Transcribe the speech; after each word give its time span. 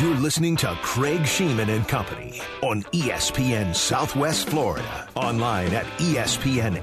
You're 0.00 0.16
listening 0.16 0.56
to 0.56 0.78
Craig 0.80 1.20
Sheeman 1.20 1.68
and 1.68 1.86
Company 1.86 2.40
on 2.62 2.82
ESPN 2.84 3.74
Southwest 3.76 4.48
Florida. 4.48 5.08
Online 5.14 5.72
at 5.74 5.84
ESPNSWFL.com. 5.98 6.80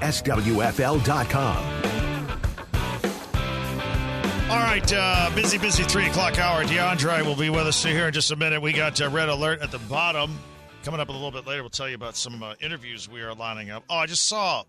All 4.50 4.60
right, 4.60 4.94
uh, 4.96 5.32
busy, 5.34 5.58
busy 5.58 5.84
three 5.84 6.06
o'clock 6.06 6.38
hour. 6.38 6.64
Diandra 6.64 7.26
will 7.26 7.36
be 7.36 7.50
with 7.50 7.66
us 7.66 7.84
here 7.84 8.08
in 8.08 8.14
just 8.14 8.30
a 8.32 8.36
minute. 8.36 8.62
We 8.62 8.72
got 8.72 9.02
uh, 9.02 9.10
red 9.10 9.30
alert 9.30 9.62
at 9.62 9.72
the 9.72 9.80
bottom. 9.80 10.38
Coming 10.84 11.00
up 11.02 11.10
a 11.10 11.12
little 11.12 11.32
bit 11.32 11.48
later, 11.48 11.64
we'll 11.64 11.70
tell 11.70 11.90
you 11.90 11.96
about 11.96 12.16
some 12.16 12.42
uh, 12.44 12.54
interviews 12.62 13.10
we 13.10 13.22
are 13.22 13.34
lining 13.34 13.72
up. 13.72 13.84
Oh, 13.90 13.98
I 13.98 14.06
just 14.06 14.24
saw 14.28 14.64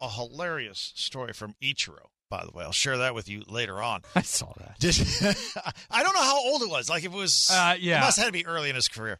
a 0.00 0.10
hilarious 0.10 0.92
story 0.96 1.32
from 1.32 1.54
Ichiro. 1.62 2.08
By 2.30 2.44
the 2.44 2.52
way, 2.56 2.62
I'll 2.64 2.70
share 2.72 2.98
that 2.98 3.14
with 3.14 3.28
you 3.28 3.42
later 3.48 3.82
on. 3.82 4.02
I 4.14 4.22
saw 4.22 4.52
that. 4.58 4.78
Did, 4.78 4.96
I 5.90 6.02
don't 6.04 6.14
know 6.14 6.22
how 6.22 6.38
old 6.38 6.62
it 6.62 6.70
was. 6.70 6.88
Like 6.88 7.04
if 7.04 7.12
it 7.12 7.16
was, 7.16 7.50
Uh, 7.52 7.74
yeah. 7.78 7.98
it 7.98 8.00
must 8.02 8.16
have 8.18 8.24
had 8.26 8.28
to 8.28 8.32
be 8.32 8.46
early 8.46 8.70
in 8.70 8.76
his 8.76 8.86
career. 8.88 9.18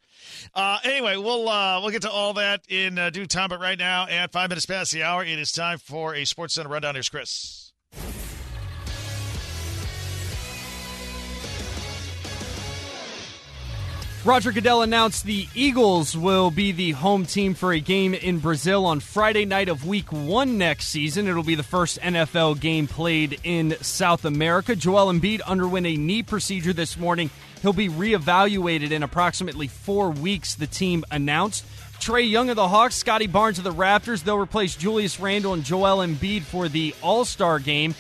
Uh, 0.55 0.79
anyway, 0.85 1.17
we'll 1.17 1.49
uh, 1.49 1.81
we'll 1.81 1.91
get 1.91 2.03
to 2.03 2.11
all 2.11 2.35
that 2.35 2.63
in 2.69 2.99
uh, 2.99 3.11
due 3.11 3.27
time. 3.27 3.49
But 3.49 3.61
right 3.61 3.79
now, 3.79 4.07
at 4.07 4.31
five 4.33 4.49
minutes 4.49 4.65
past 4.67 4.93
the 4.93 5.03
hour, 5.03 5.25
it 5.25 5.39
is 5.39 5.51
time 5.53 5.79
for 5.79 6.15
a 6.15 6.23
SportsCenter 6.23 6.69
rundown. 6.71 6.95
Here's 6.95 7.09
Chris. 7.09 7.73
Roger 14.23 14.53
Goodell 14.53 14.83
announced 14.83 15.25
the 15.25 15.49
Eagles 15.55 16.15
will 16.15 16.51
be 16.51 16.73
the 16.73 16.91
home 16.91 17.25
team 17.25 17.55
for 17.55 17.73
a 17.73 17.81
game 17.81 18.13
in 18.13 18.39
Brazil 18.39 18.85
on 18.85 19.01
Friday 19.01 19.47
night 19.47 19.71
of 19.71 19.87
week 19.87 20.13
one 20.13 20.59
next 20.59 20.89
season. 20.89 21.27
It'll 21.27 21.43
be 21.43 21.55
the 21.55 21.63
first 21.63 21.99
NFL 22.01 22.61
game 22.61 22.87
played 22.87 23.41
in 23.45 23.77
South 23.81 24.27
America. 24.27 24.77
Joel 24.77 25.11
Embiid 25.11 25.41
underwent 25.47 25.87
a 25.87 25.97
knee 25.97 26.23
procedure 26.23 26.75
this 26.75 26.99
morning. 26.99 27.31
He'll 27.63 27.73
be 27.73 27.89
reevaluated 27.89 28.91
in 28.91 29.03
approximately 29.03 29.69
four 29.69 30.11
weeks, 30.11 30.55
the 30.55 30.67
team 30.67 31.03
announced. 31.11 31.65
Trae 31.99 32.29
Young 32.29 32.51
of 32.51 32.57
the 32.57 32.69
Hawks, 32.69 32.97
Scottie 32.97 33.27
Barnes 33.27 33.57
of 33.57 33.65
the 33.65 33.73
Raptors. 33.73 34.23
They'll 34.23 34.37
replace 34.37 34.77
Julius 34.77 35.19
Randle 35.19 35.55
and 35.55 35.65
Joel 35.65 36.07
Embiid 36.07 36.43
for 36.43 36.69
the 36.69 36.95
All 37.01 37.25
Star 37.25 37.59
game. 37.59 37.95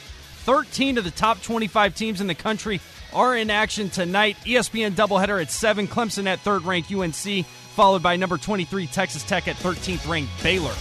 13 0.44 0.98
of 0.98 1.04
the 1.04 1.10
top 1.10 1.42
25 1.42 1.94
teams 1.94 2.20
in 2.20 2.26
the 2.26 2.34
country 2.34 2.80
are 3.12 3.36
in 3.36 3.50
action 3.50 3.90
tonight. 3.90 4.36
ESPN 4.44 4.92
doubleheader 4.92 5.40
at 5.40 5.50
7, 5.50 5.86
Clemson 5.88 6.26
at 6.26 6.40
third 6.40 6.62
ranked 6.64 6.92
UNC, 6.92 7.44
followed 7.44 8.02
by 8.02 8.16
number 8.16 8.36
23 8.36 8.86
Texas 8.86 9.22
Tech 9.22 9.48
at 9.48 9.56
13th 9.56 10.08
ranked 10.08 10.30
Baylor. 10.42 10.74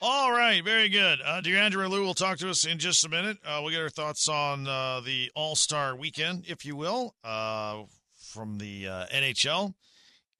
All 0.00 0.30
right, 0.30 0.62
very 0.62 0.88
good. 0.88 1.20
Uh, 1.24 1.40
Diandra 1.40 1.84
and 1.84 1.92
Loux 1.92 2.02
will 2.02 2.14
talk 2.14 2.38
to 2.38 2.50
us 2.50 2.66
in 2.66 2.78
just 2.78 3.04
a 3.04 3.08
minute. 3.08 3.38
Uh, 3.44 3.60
we'll 3.62 3.72
get 3.72 3.80
our 3.80 3.88
thoughts 3.88 4.28
on 4.28 4.68
uh, 4.68 5.00
the 5.00 5.30
All 5.34 5.56
Star 5.56 5.96
weekend, 5.96 6.44
if 6.46 6.64
you 6.64 6.76
will, 6.76 7.14
uh, 7.24 7.82
from 8.14 8.58
the 8.58 8.86
uh, 8.86 9.06
NHL. 9.06 9.74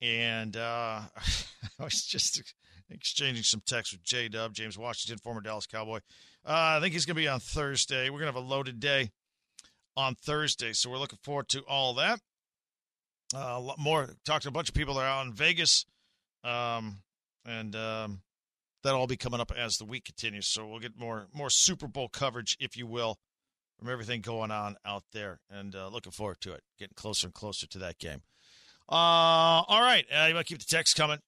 And 0.01 0.55
uh, 0.55 1.01
I 1.79 1.83
was 1.83 2.05
just 2.05 2.41
exchanging 2.89 3.43
some 3.43 3.61
texts 3.65 3.93
with 3.93 4.03
J 4.03 4.29
Dub, 4.29 4.53
James 4.53 4.77
Washington, 4.77 5.17
former 5.23 5.41
Dallas 5.41 5.65
Cowboy. 5.65 5.97
Uh, 6.45 6.77
I 6.77 6.79
think 6.79 6.93
he's 6.93 7.05
going 7.05 7.15
to 7.15 7.21
be 7.21 7.27
on 7.27 7.39
Thursday. 7.39 8.09
We're 8.09 8.19
going 8.19 8.31
to 8.31 8.39
have 8.39 8.45
a 8.45 8.47
loaded 8.47 8.79
day 8.79 9.11
on 9.97 10.15
Thursday, 10.15 10.71
so 10.71 10.89
we're 10.89 10.99
looking 10.99 11.19
forward 11.23 11.49
to 11.49 11.59
all 11.61 11.95
that. 11.95 12.19
Uh, 13.35 13.55
a 13.55 13.59
lot 13.59 13.79
more. 13.79 14.11
Talked 14.23 14.43
to 14.43 14.49
a 14.49 14.51
bunch 14.51 14.69
of 14.69 14.75
people 14.75 14.93
that 14.93 15.01
are 15.01 15.07
out 15.07 15.25
in 15.25 15.33
Vegas, 15.33 15.85
um, 16.43 16.99
and 17.45 17.75
um, 17.75 18.21
that'll 18.83 19.01
all 19.01 19.07
be 19.07 19.17
coming 19.17 19.41
up 19.41 19.51
as 19.51 19.77
the 19.77 19.85
week 19.85 20.05
continues. 20.05 20.47
So 20.47 20.67
we'll 20.67 20.79
get 20.79 20.97
more 20.97 21.27
more 21.33 21.49
Super 21.49 21.87
Bowl 21.87 22.07
coverage, 22.07 22.55
if 22.59 22.77
you 22.77 22.87
will, 22.87 23.17
from 23.77 23.89
everything 23.89 24.21
going 24.21 24.51
on 24.51 24.77
out 24.85 25.03
there, 25.11 25.41
and 25.49 25.75
uh, 25.75 25.89
looking 25.89 26.13
forward 26.13 26.39
to 26.41 26.53
it. 26.53 26.63
Getting 26.79 26.95
closer 26.95 27.27
and 27.27 27.33
closer 27.33 27.67
to 27.67 27.79
that 27.79 27.97
game. 27.97 28.21
Uh, 28.89 29.67
all 29.67 29.81
right, 29.81 30.05
uh, 30.15 30.27
you 30.29 30.33
to 30.33 30.43
keep 30.45 30.59
the 30.59 30.65
text 30.65 30.95
coming. 30.95 31.19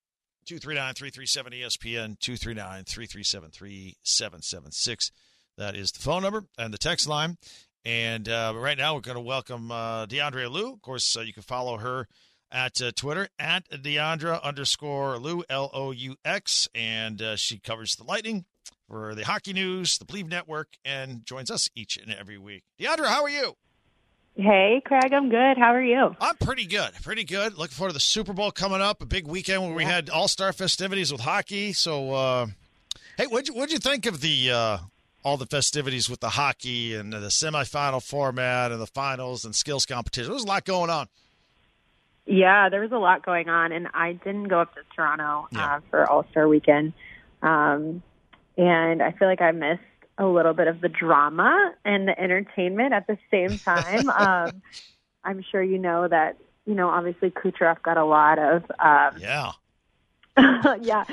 239-337 0.48 1.62
ESPN 1.62 2.18
239-337-3776. 2.20 5.12
That 5.58 5.76
is 5.76 5.92
the 5.92 6.00
phone 6.00 6.24
number 6.24 6.46
and 6.58 6.74
the 6.74 6.80
text 6.80 7.08
line. 7.08 7.38
And 7.86 8.28
uh, 8.28 8.54
right 8.56 8.78
now, 8.78 8.96
we're 8.96 9.02
going 9.02 9.16
to 9.16 9.22
welcome 9.22 9.72
uh, 9.72 10.06
Diandra 10.06 10.50
Loux. 10.52 10.74
Of 10.74 10.82
course, 10.82 11.16
uh, 11.16 11.22
you 11.22 11.34
can 11.34 11.44
follow 11.44 11.78
her 11.78 12.08
at 12.52 12.82
uh, 12.82 12.92
Twitter 12.96 13.30
at 13.38 13.70
Diandra 13.70 14.42
underscore 14.44 15.18
Loux 15.18 15.44
L 15.50 15.70
O 15.74 15.92
U 15.92 16.16
X, 16.26 16.68
and 16.76 17.22
uh, 17.22 17.36
she 17.36 17.60
covers 17.60 17.96
the 17.96 18.04
Lightning 18.04 18.46
for 18.88 19.14
the 19.16 19.24
Hockey 19.24 19.54
News, 19.54 19.98
the 19.98 20.06
Believe 20.06 20.28
Network, 20.28 20.70
and 20.84 21.26
joins 21.26 21.52
us 21.52 21.70
each 21.76 21.96
and 21.96 22.12
every 22.14 22.38
week. 22.38 22.64
Diandra, 22.80 23.08
how 23.08 23.24
are 23.24 23.30
you? 23.30 23.56
Hey, 24.36 24.82
Craig, 24.86 25.14
I'm 25.14 25.30
good. 25.30 25.58
How 25.58 25.74
are 25.74 25.84
you? 25.84 26.16
I'm 26.20 26.36
pretty 26.38 26.66
good, 26.66 26.92
pretty 27.04 27.24
good. 27.24 27.58
Looking 27.58 27.76
forward 27.76 27.90
to 27.90 27.94
the 27.94 28.00
Super 28.00 28.34
Bowl 28.34 28.52
coming 28.52 28.82
up, 28.82 29.02
a 29.02 29.06
big 29.06 29.28
weekend 29.28 29.64
where 29.64 29.74
we 29.74 29.84
had 29.84 30.10
All 30.10 30.28
Star 30.28 30.54
festivities 30.54 31.12
with 31.12 31.22
hockey. 31.22 31.74
So, 31.74 32.14
uh, 32.14 32.48
hey, 33.18 33.28
what'd 33.28 33.48
you, 33.48 33.54
what'd 33.54 33.72
you 33.72 33.80
think 33.80 34.06
of 34.06 34.22
the 34.22 34.52
uh, 34.52 34.78
all 35.30 35.38
the 35.38 35.46
festivities 35.46 36.10
with 36.10 36.20
the 36.22 36.30
hockey 36.30 36.96
and 36.96 37.14
the 37.14 37.20
semifinal 37.28 38.02
format 38.04 38.72
and 38.72 38.82
the 38.82 38.88
finals 38.88 39.46
and 39.46 39.56
skills 39.56 39.86
competition? 39.86 40.26
There 40.30 40.34
was 40.34 40.44
a 40.44 40.48
lot 40.48 40.66
going 40.66 40.90
on. 40.90 41.08
Yeah, 42.26 42.70
there 42.70 42.82
was 42.82 42.92
a 42.92 42.98
lot 42.98 43.24
going 43.26 43.48
on, 43.50 43.72
and 43.72 43.88
I 43.94 44.14
didn't 44.14 44.48
go 44.50 44.60
up 44.62 44.74
to 44.76 44.82
Toronto 44.96 45.48
Yeah. 45.52 45.76
uh, 45.76 45.80
for 45.90 46.10
All 46.10 46.26
Star 46.32 46.48
Weekend, 46.48 46.94
um, 47.42 48.02
and 48.58 49.02
I 49.02 49.12
feel 49.14 49.28
like 49.28 49.42
I 49.42 49.52
missed 49.52 49.82
a 50.18 50.26
little 50.26 50.54
bit 50.54 50.68
of 50.68 50.82
the 50.82 50.90
drama 50.90 51.74
and 51.86 52.08
the 52.08 52.20
entertainment 52.20 52.94
at 52.94 53.08
the 53.08 53.18
same 53.32 53.58
time. 53.66 54.10
um, 54.10 54.62
I'm 55.24 55.44
sure 55.52 55.62
you 55.64 55.78
know 55.80 56.08
that 56.08 56.38
you 56.66 56.76
know 56.76 56.90
obviously 56.90 57.30
Kucherov 57.32 57.82
got 57.82 57.98
a 57.98 58.06
lot 58.06 58.38
of 58.40 58.64
um, 58.80 59.20
Yeah. 59.22 59.52
yeah, 60.82 61.04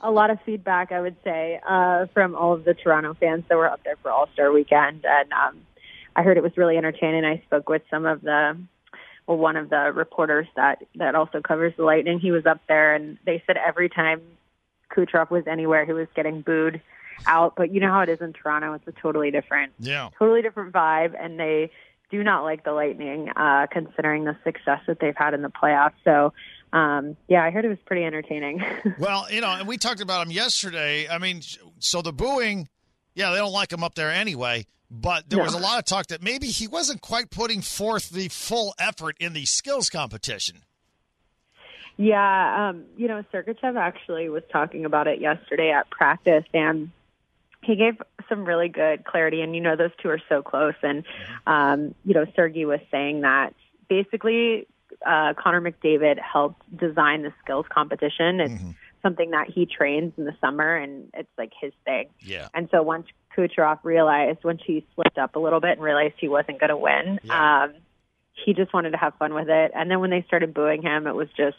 a 0.00 0.10
lot 0.10 0.30
of 0.30 0.38
feedback, 0.44 0.92
I 0.92 1.00
would 1.00 1.16
say, 1.24 1.60
uh, 1.66 2.06
from 2.14 2.34
all 2.34 2.52
of 2.52 2.64
the 2.64 2.74
Toronto 2.74 3.14
fans 3.14 3.44
that 3.48 3.56
were 3.56 3.68
up 3.68 3.80
there 3.84 3.96
for 4.02 4.10
All 4.10 4.28
Star 4.32 4.52
Weekend, 4.52 5.04
and 5.04 5.32
um, 5.32 5.58
I 6.14 6.22
heard 6.22 6.36
it 6.36 6.42
was 6.42 6.56
really 6.56 6.76
entertaining. 6.76 7.24
I 7.24 7.42
spoke 7.46 7.68
with 7.68 7.82
some 7.90 8.06
of 8.06 8.22
the, 8.22 8.56
well, 9.26 9.38
one 9.38 9.56
of 9.56 9.70
the 9.70 9.92
reporters 9.94 10.46
that 10.56 10.82
that 10.96 11.14
also 11.14 11.40
covers 11.40 11.74
the 11.76 11.84
Lightning. 11.84 12.18
He 12.20 12.30
was 12.30 12.46
up 12.46 12.60
there, 12.68 12.94
and 12.94 13.18
they 13.26 13.42
said 13.46 13.56
every 13.56 13.88
time 13.88 14.22
Kucherov 14.94 15.30
was 15.30 15.46
anywhere, 15.46 15.84
he 15.84 15.92
was 15.92 16.08
getting 16.14 16.40
booed 16.42 16.80
out. 17.26 17.54
But 17.56 17.72
you 17.72 17.80
know 17.80 17.90
how 17.90 18.00
it 18.00 18.08
is 18.08 18.20
in 18.20 18.32
Toronto; 18.32 18.72
it's 18.74 18.86
a 18.86 18.92
totally 18.92 19.30
different 19.30 19.72
Yeah. 19.78 20.10
totally 20.18 20.42
different 20.42 20.72
vibe, 20.72 21.14
and 21.18 21.38
they 21.38 21.70
do 22.10 22.22
not 22.22 22.44
like 22.44 22.62
the 22.64 22.72
Lightning, 22.72 23.30
uh, 23.34 23.66
considering 23.70 24.24
the 24.24 24.36
success 24.44 24.80
that 24.86 25.00
they've 25.00 25.16
had 25.16 25.34
in 25.34 25.42
the 25.42 25.50
playoffs. 25.50 25.94
So, 26.04 26.32
um, 26.72 27.16
yeah, 27.28 27.42
I 27.44 27.50
heard 27.50 27.64
it 27.64 27.68
was 27.68 27.78
pretty 27.86 28.04
entertaining. 28.04 28.62
Well, 28.98 29.26
you 29.30 29.40
know, 29.40 29.48
and 29.50 29.66
we 29.68 29.76
talked 29.78 30.00
about 30.00 30.26
him 30.26 30.32
yesterday. 30.32 31.08
I 31.08 31.18
mean, 31.18 31.40
so 31.78 32.02
the 32.02 32.12
booing, 32.12 32.68
yeah, 33.14 33.30
they 33.30 33.36
don't 33.38 33.52
like 33.52 33.72
him 33.72 33.82
up 33.84 33.94
there 33.94 34.10
anyway. 34.10 34.66
But 34.90 35.28
there 35.28 35.38
No. 35.38 35.44
was 35.44 35.54
a 35.54 35.58
lot 35.58 35.78
of 35.80 35.84
talk 35.84 36.06
that 36.08 36.22
maybe 36.22 36.46
he 36.46 36.68
wasn't 36.68 37.00
quite 37.00 37.30
putting 37.30 37.60
forth 37.60 38.10
the 38.10 38.28
full 38.28 38.72
effort 38.78 39.16
in 39.18 39.32
the 39.32 39.44
skills 39.44 39.90
competition. 39.90 40.58
Yeah, 41.96 42.68
um, 42.70 42.84
you 42.96 43.08
know, 43.08 43.24
Sergachev 43.32 43.76
actually 43.78 44.28
was 44.28 44.42
talking 44.52 44.84
about 44.84 45.06
it 45.08 45.18
yesterday 45.20 45.70
at 45.70 45.88
practice, 45.90 46.44
and 46.52 46.90
he 47.62 47.74
gave 47.74 48.00
some 48.28 48.44
really 48.44 48.68
good 48.68 49.04
clarity. 49.04 49.40
And 49.40 49.54
you 49.54 49.62
know, 49.62 49.76
those 49.76 49.92
two 50.02 50.10
are 50.10 50.20
so 50.28 50.42
close. 50.42 50.74
And 50.82 51.04
um, 51.46 51.94
you 52.04 52.12
know, 52.14 52.26
Sergey 52.36 52.64
was 52.66 52.80
saying 52.90 53.22
that 53.22 53.54
basically 53.88 54.66
uh, 55.04 55.34
Connor 55.34 55.60
McDavid 55.60 56.18
helped 56.20 56.62
design 56.76 57.22
the 57.22 57.32
skills 57.42 57.66
competition. 57.68 58.40
It's 58.40 58.62
something 59.02 59.30
that 59.30 59.48
he 59.50 59.66
trains 59.66 60.12
in 60.16 60.24
the 60.24 60.34
summer, 60.40 60.76
and 60.76 61.10
it's 61.14 61.28
like 61.38 61.52
his 61.60 61.72
thing. 61.84 62.08
Yeah. 62.20 62.48
And 62.54 62.68
so 62.70 62.82
once 62.82 63.06
Kucherov 63.36 63.78
realized, 63.82 64.38
when 64.42 64.58
she 64.58 64.86
slipped 64.94 65.18
up 65.18 65.36
a 65.36 65.38
little 65.38 65.60
bit 65.60 65.72
and 65.72 65.82
realized 65.82 66.14
he 66.18 66.28
wasn't 66.28 66.58
going 66.60 66.70
to 66.70 66.76
win, 66.76 67.20
Yeah. 67.22 67.64
um, 67.64 67.74
he 68.44 68.52
just 68.54 68.72
wanted 68.74 68.90
to 68.90 68.96
have 68.98 69.14
fun 69.14 69.32
with 69.34 69.48
it. 69.48 69.72
And 69.74 69.90
then 69.90 70.00
when 70.00 70.10
they 70.10 70.22
started 70.26 70.52
booing 70.54 70.82
him, 70.82 71.06
it 71.06 71.14
was 71.14 71.28
just 71.36 71.56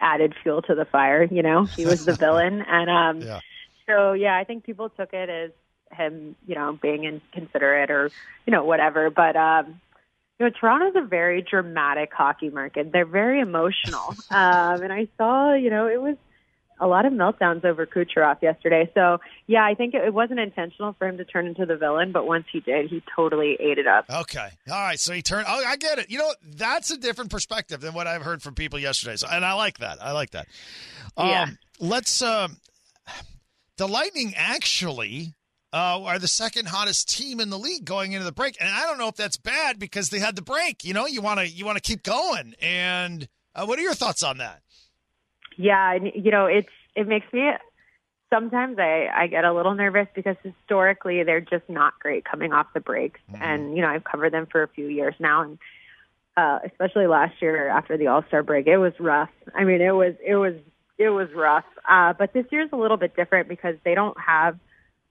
added 0.00 0.34
fuel 0.42 0.62
to 0.62 0.74
the 0.74 0.84
fire. 0.84 1.24
You 1.24 1.42
know, 1.42 1.64
he 1.64 1.86
was 1.86 2.04
the 2.04 2.14
villain, 2.20 2.62
and 2.62 2.90
um, 2.90 3.20
Yeah. 3.26 3.40
so 3.86 4.12
yeah, 4.12 4.36
I 4.36 4.44
think 4.44 4.64
people 4.64 4.88
took 4.90 5.12
it 5.12 5.28
as 5.30 5.50
him, 5.96 6.34
you 6.46 6.54
know, 6.56 6.78
being 6.82 7.04
inconsiderate 7.04 7.90
or 7.90 8.10
you 8.46 8.50
know 8.50 8.64
whatever. 8.64 9.08
But 9.10 9.36
um, 9.36 9.80
you 10.38 10.46
know, 10.46 10.52
Toronto's 10.58 11.02
a 11.02 11.06
very 11.06 11.42
dramatic 11.42 12.10
hockey 12.12 12.50
market. 12.50 12.92
They're 12.92 13.06
very 13.06 13.40
emotional, 13.40 14.14
um, 14.30 14.82
and 14.82 14.92
I 14.92 15.08
saw, 15.16 15.54
you 15.54 15.70
know, 15.70 15.88
it 15.88 16.00
was 16.00 16.16
a 16.78 16.86
lot 16.86 17.06
of 17.06 17.12
meltdowns 17.12 17.64
over 17.64 17.86
Kucherov 17.86 18.42
yesterday. 18.42 18.90
So 18.94 19.18
yeah, 19.46 19.64
I 19.64 19.74
think 19.74 19.94
it, 19.94 20.04
it 20.04 20.12
wasn't 20.12 20.40
intentional 20.40 20.94
for 20.98 21.08
him 21.08 21.16
to 21.16 21.24
turn 21.24 21.46
into 21.46 21.64
the 21.64 21.76
villain, 21.76 22.12
but 22.12 22.26
once 22.26 22.44
he 22.52 22.60
did, 22.60 22.90
he 22.90 23.02
totally 23.14 23.56
ate 23.58 23.78
it 23.78 23.86
up. 23.86 24.04
Okay. 24.10 24.48
All 24.70 24.74
right. 24.74 25.00
So 25.00 25.14
he 25.14 25.22
turned. 25.22 25.46
Oh, 25.48 25.64
I 25.66 25.76
get 25.76 25.98
it. 25.98 26.10
You 26.10 26.18
know, 26.18 26.34
that's 26.44 26.90
a 26.90 26.98
different 26.98 27.30
perspective 27.30 27.80
than 27.80 27.94
what 27.94 28.06
I've 28.06 28.22
heard 28.22 28.42
from 28.42 28.54
people 28.54 28.78
yesterday. 28.78 29.16
So, 29.16 29.26
and 29.30 29.44
I 29.44 29.54
like 29.54 29.78
that. 29.78 30.02
I 30.02 30.12
like 30.12 30.32
that. 30.32 30.48
Um, 31.16 31.28
Yeah. 31.28 31.46
Let's. 31.80 32.20
Um, 32.20 32.58
the 33.78 33.86
Lightning 33.86 34.34
actually 34.36 35.34
uh, 35.76 36.02
are 36.04 36.18
the 36.18 36.28
second 36.28 36.68
hottest 36.68 37.14
team 37.14 37.38
in 37.38 37.50
the 37.50 37.58
league 37.58 37.84
going 37.84 38.12
into 38.12 38.24
the 38.24 38.32
break, 38.32 38.56
and 38.60 38.68
I 38.70 38.84
don't 38.86 38.96
know 38.96 39.08
if 39.08 39.16
that's 39.16 39.36
bad 39.36 39.78
because 39.78 40.08
they 40.08 40.18
had 40.18 40.34
the 40.34 40.42
break. 40.42 40.84
You 40.84 40.94
know, 40.94 41.04
you 41.06 41.20
want 41.20 41.40
to 41.40 41.46
you 41.46 41.66
want 41.66 41.76
to 41.76 41.82
keep 41.82 42.02
going. 42.02 42.54
And 42.62 43.28
uh, 43.54 43.66
what 43.66 43.78
are 43.78 43.82
your 43.82 43.92
thoughts 43.92 44.22
on 44.22 44.38
that? 44.38 44.62
Yeah, 45.58 45.94
and 45.94 46.10
you 46.14 46.30
know, 46.30 46.46
it's 46.46 46.70
it 46.94 47.06
makes 47.06 47.30
me 47.30 47.50
sometimes 48.32 48.78
I 48.78 49.08
I 49.14 49.26
get 49.26 49.44
a 49.44 49.52
little 49.52 49.74
nervous 49.74 50.06
because 50.14 50.36
historically 50.42 51.22
they're 51.24 51.42
just 51.42 51.68
not 51.68 51.92
great 52.00 52.24
coming 52.24 52.54
off 52.54 52.68
the 52.72 52.80
breaks, 52.80 53.20
mm-hmm. 53.30 53.42
and 53.42 53.76
you 53.76 53.82
know 53.82 53.88
I've 53.88 54.04
covered 54.04 54.32
them 54.32 54.46
for 54.50 54.62
a 54.62 54.68
few 54.68 54.86
years 54.86 55.14
now, 55.20 55.42
and 55.42 55.58
uh, 56.38 56.60
especially 56.64 57.06
last 57.06 57.34
year 57.42 57.68
after 57.68 57.98
the 57.98 58.06
All 58.06 58.24
Star 58.28 58.42
break, 58.42 58.66
it 58.66 58.78
was 58.78 58.94
rough. 58.98 59.30
I 59.54 59.64
mean, 59.64 59.82
it 59.82 59.92
was 59.92 60.14
it 60.26 60.36
was 60.36 60.54
it 60.96 61.10
was 61.10 61.28
rough. 61.34 61.66
Uh, 61.86 62.14
but 62.18 62.32
this 62.32 62.46
year's 62.50 62.70
a 62.72 62.76
little 62.76 62.96
bit 62.96 63.14
different 63.14 63.46
because 63.46 63.74
they 63.84 63.94
don't 63.94 64.18
have 64.18 64.58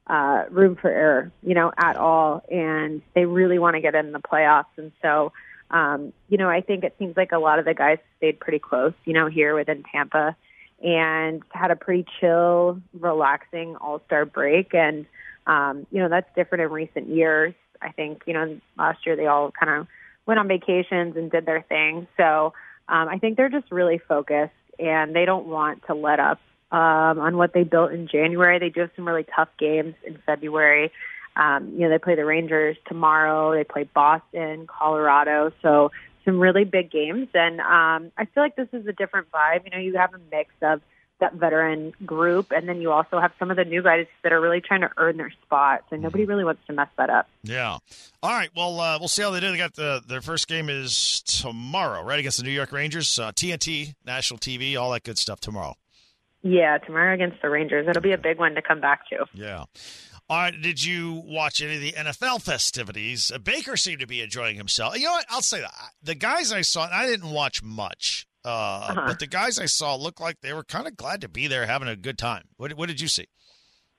uh, 0.08 0.44
room 0.50 0.76
for 0.76 0.90
error, 0.90 1.32
you 1.42 1.56
know, 1.56 1.72
at 1.78 1.98
all, 1.98 2.44
and 2.50 3.02
they 3.14 3.26
really 3.26 3.60
want 3.60 3.76
to 3.76 3.82
get 3.82 3.96
in 3.96 4.12
the 4.12 4.20
playoffs, 4.20 4.66
and 4.78 4.92
so. 5.02 5.32
Um, 5.72 6.14
you 6.30 6.38
know, 6.38 6.48
I 6.48 6.62
think 6.62 6.84
it 6.84 6.94
seems 7.00 7.18
like 7.18 7.32
a 7.32 7.40
lot 7.40 7.58
of 7.58 7.66
the 7.66 7.74
guys 7.74 7.98
stayed 8.18 8.40
pretty 8.40 8.60
close, 8.60 8.94
you 9.04 9.14
know, 9.14 9.26
here 9.26 9.56
within 9.56 9.84
Tampa 9.92 10.36
and 10.82 11.42
had 11.52 11.72
a 11.72 11.76
pretty 11.76 12.06
chill, 12.20 12.80
relaxing 12.94 13.76
All 13.78 14.00
Star 14.06 14.26
break. 14.26 14.76
And 14.76 15.08
um, 15.48 15.86
you 15.92 16.02
know 16.02 16.10
that's 16.10 16.28
different 16.36 16.64
in 16.64 16.72
recent 16.72 17.10
years. 17.10 17.54
I 17.82 17.92
think 17.92 18.24
you 18.26 18.34
know 18.34 18.60
last 18.78 19.06
year 19.06 19.16
they 19.16 19.28
all 19.28 19.52
kind 19.52 19.82
of 19.82 19.88
went 20.26 20.40
on 20.40 20.48
vacations 20.48 21.16
and 21.16 21.32
did 21.32 21.46
their 21.46 21.62
thing. 21.62 22.08
So 22.18 22.54
um, 22.88 23.10
I 23.10 23.18
think 23.20 23.38
they're 23.38 23.50
just 23.50 23.72
really 23.72 24.00
focused 24.00 24.54
and 24.80 25.16
they 25.16 25.26
don't 25.26 25.48
want 25.48 25.86
to 25.88 25.94
let 25.94 26.20
up 26.20 26.40
um, 26.76 27.20
on 27.20 27.38
what 27.38 27.54
they 27.54 27.64
built 27.64 27.94
in 27.94 28.06
January. 28.08 28.60
They 28.60 28.70
do 28.70 28.82
have 28.82 28.92
some 28.98 29.08
really 29.08 29.26
tough 29.34 29.48
games 29.58 29.96
in 30.06 30.20
February. 30.26 30.92
Um, 31.38 31.72
you 31.74 31.80
know, 31.82 31.90
they 31.90 32.00
play 32.00 32.16
the 32.16 32.26
Rangers 32.26 32.76
tomorrow. 32.86 33.54
They 33.54 33.64
play 33.64 33.84
Boston, 33.84 34.68
Colorado. 34.68 35.54
So 35.62 35.92
some 36.26 36.40
really 36.40 36.66
big 36.66 36.92
games, 36.92 37.28
and 37.34 37.62
um, 37.62 38.12
I 38.18 38.26
feel 38.26 38.44
like 38.44 38.56
this 38.56 38.68
is 38.74 38.88
a 38.88 38.94
different 38.94 39.32
vibe. 39.32 39.64
You 39.66 39.72
know, 39.72 39.78
you 39.78 39.96
have 39.96 40.14
a 40.14 40.20
mix 40.32 40.54
of 40.62 40.82
that 41.20 41.36
veteran 41.36 41.94
group, 42.06 42.52
and 42.52 42.68
then 42.68 42.82
you 42.82 42.92
also 42.92 43.20
have 43.20 43.32
some 43.40 43.52
of 43.52 43.58
the 43.58 43.64
new 43.64 43.82
guys 43.82 44.08
that 44.24 44.34
are 44.34 44.42
really 44.42 44.60
trying 44.60 44.82
to 44.82 44.90
earn 44.98 45.18
their 45.18 45.32
spots, 45.44 45.84
and 45.92 46.02
nobody 46.02 46.24
mm-hmm. 46.24 46.32
really 46.32 46.44
wants 46.44 46.62
to 46.68 46.74
mess 46.74 46.90
that 46.98 47.10
up. 47.10 47.30
Yeah. 47.44 47.78
All 48.24 48.32
right. 48.32 48.50
Well, 48.56 48.80
uh, 48.80 48.98
we'll 49.00 49.08
see 49.08 49.22
how 49.22 49.30
they 49.30 49.40
do. 49.40 49.52
They 49.52 49.58
got 49.58 49.76
the 49.76 50.02
their 50.06 50.22
first 50.22 50.48
game 50.48 50.70
is 50.70 51.22
tomorrow, 51.22 52.04
right 52.04 52.20
against 52.20 52.40
the 52.40 52.44
New 52.44 52.50
York 52.50 52.72
Rangers, 52.72 53.18
uh, 53.20 53.32
TNT, 53.32 53.94
national 54.06 54.40
TV, 54.40 54.78
all 54.78 54.92
that 54.92 55.04
good 55.04 55.18
stuff 55.18 55.40
tomorrow. 55.40 55.76
Yeah, 56.46 56.78
tomorrow 56.78 57.16
against 57.16 57.42
the 57.42 57.50
Rangers. 57.50 57.88
It'll 57.90 58.04
be 58.04 58.12
a 58.12 58.20
big 58.20 58.38
one 58.38 58.54
to 58.54 58.62
come 58.62 58.80
back 58.80 59.10
to. 59.10 59.26
Yeah. 59.34 59.64
All 60.30 60.38
right, 60.38 60.54
did 60.62 60.84
you 60.84 61.24
watch 61.26 61.60
any 61.60 61.74
of 61.74 61.82
the 61.82 61.92
NFL 61.94 62.44
festivities? 62.44 63.32
Uh, 63.32 63.40
Baker 63.40 63.76
seemed 63.76 64.02
to 64.02 64.08
be 64.08 64.22
enjoying 64.22 64.56
himself. 64.56 64.96
You 64.96 65.06
know 65.06 65.14
what? 65.14 65.26
I'll 65.28 65.42
say 65.42 65.62
that. 65.62 65.74
The 66.04 66.14
guys 66.14 66.54
I 66.54 66.62
saw, 66.62 66.88
I 66.92 67.08
didn't 67.08 67.32
watch 67.32 67.64
much, 67.64 68.28
uh, 68.46 68.50
uh-huh. 68.50 69.04
but 69.08 69.20
the 69.20 69.26
guys 69.26 69.58
I 69.58 69.66
saw 69.66 69.96
looked 69.96 70.22
like 70.22 70.42
they 70.42 70.54
were 70.54 70.64
kind 70.64 70.86
of 70.86 70.96
glad 70.96 71.22
to 71.22 71.28
be 71.28 71.48
there 71.48 71.66
having 71.66 71.88
a 71.88 71.96
good 71.96 72.20
time. 72.20 72.44
What, 72.58 72.74
what 72.74 72.90
did 72.90 73.02
you 73.02 73.08
see? 73.08 73.26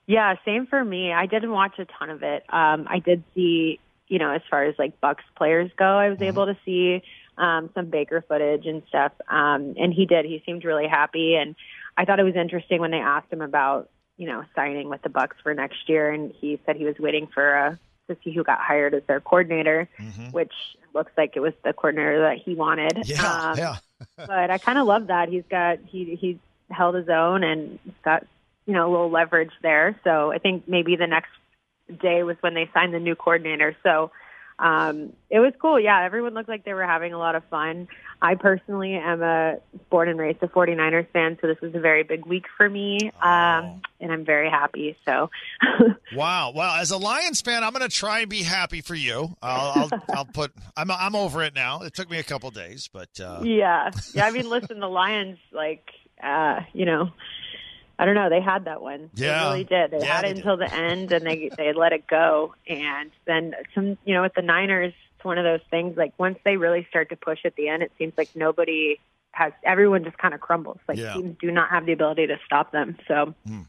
Yeah, 0.06 0.36
same 0.44 0.68
for 0.68 0.84
me. 0.84 1.12
I 1.12 1.26
didn't 1.26 1.50
watch 1.50 1.80
a 1.80 1.84
ton 1.98 2.10
of 2.10 2.22
it. 2.22 2.44
Um, 2.48 2.86
I 2.88 3.00
did 3.00 3.24
see, 3.34 3.80
you 4.06 4.20
know, 4.20 4.30
as 4.30 4.42
far 4.48 4.64
as 4.64 4.76
like 4.78 5.00
Bucks 5.00 5.24
players 5.36 5.72
go, 5.76 5.98
I 5.98 6.10
was 6.10 6.18
mm-hmm. 6.18 6.28
able 6.28 6.46
to 6.46 6.56
see 6.64 7.02
um, 7.38 7.70
some 7.74 7.86
Baker 7.86 8.24
footage 8.26 8.66
and 8.66 8.82
stuff. 8.88 9.12
Um, 9.28 9.74
and 9.76 9.92
he 9.92 10.06
did. 10.06 10.24
He 10.24 10.42
seemed 10.46 10.64
really 10.64 10.86
happy. 10.86 11.34
And 11.34 11.56
I 11.96 12.04
thought 12.04 12.20
it 12.20 12.24
was 12.24 12.36
interesting 12.36 12.80
when 12.80 12.90
they 12.90 12.98
asked 12.98 13.32
him 13.32 13.40
about 13.40 13.88
you 14.16 14.26
know, 14.26 14.44
signing 14.54 14.88
with 14.88 15.02
the 15.02 15.08
Bucks 15.08 15.36
for 15.42 15.54
next 15.54 15.88
year, 15.88 16.10
and 16.10 16.32
he 16.40 16.60
said 16.64 16.76
he 16.76 16.84
was 16.84 16.98
waiting 16.98 17.26
for 17.26 17.54
a 17.54 17.70
uh, 17.70 17.76
to 18.08 18.16
see 18.22 18.32
who 18.32 18.44
got 18.44 18.60
hired 18.60 18.94
as 18.94 19.02
their 19.08 19.20
coordinator, 19.20 19.88
mm-hmm. 19.98 20.30
which 20.30 20.52
looks 20.94 21.10
like 21.18 21.32
it 21.34 21.40
was 21.40 21.52
the 21.64 21.72
coordinator 21.72 22.20
that 22.20 22.38
he 22.38 22.54
wanted. 22.54 23.02
Yeah, 23.04 23.50
um, 23.50 23.58
yeah. 23.58 23.76
but 24.16 24.50
I 24.50 24.58
kind 24.58 24.78
of 24.78 24.86
love 24.86 25.08
that 25.08 25.28
he's 25.28 25.42
got 25.50 25.78
he 25.86 26.14
he's 26.14 26.36
held 26.70 26.94
his 26.94 27.08
own 27.08 27.42
and 27.42 27.78
got 28.04 28.24
you 28.64 28.74
know 28.74 28.88
a 28.88 28.90
little 28.90 29.10
leverage 29.10 29.50
there. 29.60 29.98
So 30.04 30.30
I 30.30 30.38
think 30.38 30.68
maybe 30.68 30.94
the 30.94 31.08
next 31.08 31.30
day 32.00 32.22
was 32.22 32.36
when 32.40 32.54
they 32.54 32.70
signed 32.72 32.94
the 32.94 33.00
new 33.00 33.16
coordinator. 33.16 33.76
So 33.82 34.12
um, 34.58 35.12
it 35.28 35.38
was 35.38 35.52
cool. 35.60 35.78
Yeah, 35.78 36.02
everyone 36.04 36.34
looked 36.34 36.48
like 36.48 36.64
they 36.64 36.72
were 36.72 36.86
having 36.86 37.12
a 37.12 37.18
lot 37.18 37.34
of 37.34 37.44
fun. 37.44 37.88
I 38.22 38.36
personally 38.36 38.94
am 38.94 39.22
a 39.22 39.56
born 39.90 40.08
and 40.08 40.18
raised 40.18 40.42
a 40.42 40.48
49ers 40.48 41.08
fan, 41.12 41.36
so 41.40 41.46
this 41.46 41.60
was 41.60 41.74
a 41.74 41.80
very 41.80 42.02
big 42.02 42.24
week 42.24 42.44
for 42.56 42.68
me, 42.68 43.10
um, 43.20 43.82
and 44.00 44.10
I'm 44.10 44.24
very 44.24 44.48
happy. 44.48 44.96
So, 45.04 45.28
wow, 46.14 46.52
well, 46.54 46.74
As 46.76 46.90
a 46.90 46.96
Lions 46.96 47.42
fan, 47.42 47.62
I'm 47.62 47.72
going 47.72 47.86
to 47.86 47.94
try 47.94 48.20
and 48.20 48.30
be 48.30 48.42
happy 48.42 48.80
for 48.80 48.94
you. 48.94 49.36
I'll, 49.42 49.90
I'll, 49.92 50.02
I'll, 50.14 50.24
put. 50.24 50.52
I'm, 50.76 50.90
I'm 50.90 51.14
over 51.14 51.42
it 51.42 51.54
now. 51.54 51.82
It 51.82 51.92
took 51.92 52.10
me 52.10 52.18
a 52.18 52.24
couple 52.24 52.50
days, 52.50 52.88
but 52.90 53.20
uh... 53.20 53.40
yeah, 53.42 53.90
yeah. 54.14 54.26
I 54.26 54.30
mean, 54.30 54.48
listen, 54.48 54.80
the 54.80 54.88
Lions, 54.88 55.38
like, 55.52 55.84
uh, 56.22 56.60
you 56.72 56.86
know, 56.86 57.10
I 57.98 58.04
don't 58.04 58.14
know. 58.14 58.28
They 58.28 58.40
had 58.40 58.66
that 58.66 58.82
one. 58.82 59.10
Yeah, 59.14 59.38
they 59.38 59.44
really 59.44 59.64
did. 59.64 59.90
They 59.90 59.98
yeah, 60.00 60.16
had 60.16 60.24
it 60.24 60.28
did. 60.28 60.36
until 60.38 60.56
the 60.56 60.72
end, 60.72 61.12
and 61.12 61.24
they 61.24 61.50
they 61.56 61.72
let 61.72 61.92
it 61.92 62.06
go. 62.06 62.54
And 62.68 63.10
then 63.26 63.54
some, 63.74 63.96
you 64.04 64.14
know, 64.14 64.22
with 64.22 64.34
the 64.34 64.42
Niners, 64.42 64.92
it's 65.14 65.24
one 65.24 65.38
of 65.38 65.44
those 65.44 65.66
things. 65.70 65.96
Like 65.96 66.12
once 66.18 66.38
they 66.44 66.56
really 66.56 66.86
start 66.90 67.08
to 67.10 67.16
push 67.16 67.40
at 67.44 67.56
the 67.56 67.68
end, 67.68 67.82
it 67.82 67.92
seems 67.98 68.12
like 68.18 68.28
nobody 68.34 69.00
has. 69.32 69.52
Everyone 69.64 70.04
just 70.04 70.18
kind 70.18 70.34
of 70.34 70.40
crumbles. 70.40 70.78
Like 70.86 70.98
yeah. 70.98 71.14
teams 71.14 71.36
do 71.40 71.50
not 71.50 71.70
have 71.70 71.86
the 71.86 71.92
ability 71.92 72.26
to 72.26 72.36
stop 72.44 72.72
them. 72.72 72.98
So. 73.08 73.34
Hmm. 73.46 73.62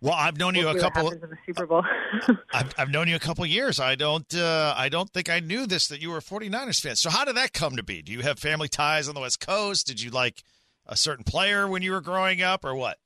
Well, 0.00 0.14
I've 0.14 0.36
known 0.36 0.54
we'll 0.54 0.72
you 0.72 0.78
a 0.78 0.80
couple. 0.80 1.10
In 1.10 1.20
the 1.20 1.36
Super 1.44 1.66
Bowl. 1.66 1.84
I've, 2.52 2.72
I've 2.78 2.90
known 2.90 3.08
you 3.08 3.16
a 3.16 3.18
couple 3.18 3.44
years. 3.44 3.80
I 3.80 3.96
don't. 3.96 4.32
Uh, 4.32 4.72
I 4.76 4.88
don't 4.88 5.10
think 5.10 5.28
I 5.28 5.40
knew 5.40 5.66
this 5.66 5.88
that 5.88 6.00
you 6.00 6.10
were 6.10 6.18
a 6.18 6.22
49ers 6.22 6.80
fan. 6.80 6.96
So 6.96 7.10
how 7.10 7.24
did 7.24 7.36
that 7.36 7.52
come 7.52 7.76
to 7.76 7.82
be? 7.82 8.00
Do 8.00 8.12
you 8.12 8.20
have 8.20 8.38
family 8.38 8.68
ties 8.68 9.08
on 9.08 9.16
the 9.16 9.20
West 9.20 9.44
Coast? 9.44 9.88
Did 9.88 10.00
you 10.00 10.10
like 10.10 10.44
a 10.86 10.96
certain 10.96 11.24
player 11.24 11.66
when 11.66 11.82
you 11.82 11.90
were 11.90 12.00
growing 12.00 12.42
up, 12.42 12.64
or 12.64 12.76
what? 12.76 12.98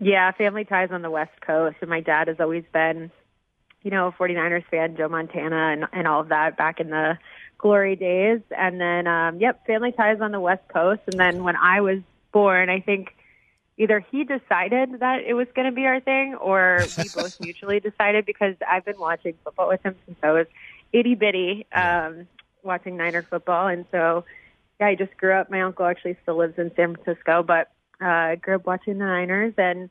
Yeah, 0.00 0.32
family 0.32 0.64
ties 0.64 0.90
on 0.90 1.02
the 1.02 1.10
West 1.10 1.40
Coast, 1.40 1.76
and 1.80 1.88
my 1.88 2.00
dad 2.00 2.28
has 2.28 2.38
always 2.40 2.64
been, 2.72 3.10
you 3.82 3.90
know, 3.90 4.08
a 4.08 4.12
49ers 4.12 4.64
fan, 4.70 4.96
Joe 4.96 5.08
Montana, 5.08 5.72
and 5.72 5.86
and 5.92 6.08
all 6.08 6.20
of 6.20 6.28
that 6.28 6.56
back 6.56 6.80
in 6.80 6.90
the 6.90 7.18
glory 7.58 7.96
days. 7.96 8.40
And 8.50 8.80
then, 8.80 9.06
um, 9.06 9.40
yep, 9.40 9.66
family 9.66 9.92
ties 9.92 10.20
on 10.20 10.32
the 10.32 10.40
West 10.40 10.66
Coast. 10.68 11.02
And 11.06 11.18
then 11.18 11.44
when 11.44 11.56
I 11.56 11.80
was 11.80 12.00
born, 12.32 12.68
I 12.68 12.80
think 12.80 13.14
either 13.78 14.00
he 14.10 14.24
decided 14.24 15.00
that 15.00 15.22
it 15.26 15.34
was 15.34 15.46
going 15.54 15.66
to 15.66 15.74
be 15.74 15.86
our 15.86 16.00
thing, 16.00 16.34
or 16.34 16.84
we 16.98 17.04
both 17.14 17.40
mutually 17.40 17.80
decided 17.80 18.26
because 18.26 18.54
I've 18.68 18.84
been 18.84 18.98
watching 18.98 19.34
football 19.44 19.68
with 19.68 19.82
him 19.82 19.94
since 20.06 20.18
I 20.22 20.32
was 20.32 20.46
itty 20.92 21.14
bitty, 21.14 21.66
um, 21.72 22.26
watching 22.62 22.96
Niner 22.96 23.22
football, 23.22 23.68
and 23.68 23.84
so 23.90 24.24
yeah, 24.80 24.86
I 24.86 24.94
just 24.94 25.16
grew 25.16 25.32
up. 25.32 25.50
My 25.50 25.62
uncle 25.62 25.86
actually 25.86 26.16
still 26.22 26.36
lives 26.36 26.58
in 26.58 26.70
San 26.76 26.96
Francisco, 26.96 27.42
but 27.42 27.70
uh, 28.00 28.36
grew 28.36 28.56
up 28.56 28.66
watching 28.66 28.98
the 28.98 29.04
Niners 29.04 29.54
and 29.56 29.90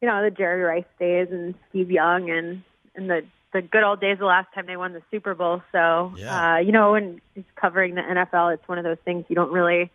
you 0.00 0.08
know 0.08 0.22
the 0.22 0.30
Jerry 0.30 0.62
Rice 0.62 0.84
days 0.98 1.28
and 1.30 1.54
Steve 1.68 1.90
Young 1.90 2.30
and 2.30 2.62
and 2.94 3.10
the 3.10 3.24
the 3.52 3.62
good 3.62 3.82
old 3.82 4.00
days 4.00 4.18
the 4.18 4.26
last 4.26 4.48
time 4.54 4.66
they 4.66 4.76
won 4.76 4.92
the 4.92 5.02
Super 5.10 5.34
Bowl. 5.34 5.62
So 5.72 6.12
yeah. 6.16 6.54
uh, 6.54 6.58
you 6.58 6.72
know, 6.72 6.92
when 6.92 7.20
it's 7.34 7.48
covering 7.56 7.94
the 7.94 8.02
NFL, 8.02 8.54
it's 8.54 8.68
one 8.68 8.78
of 8.78 8.84
those 8.84 8.98
things 9.04 9.24
you 9.28 9.36
don't 9.36 9.52
really 9.52 9.90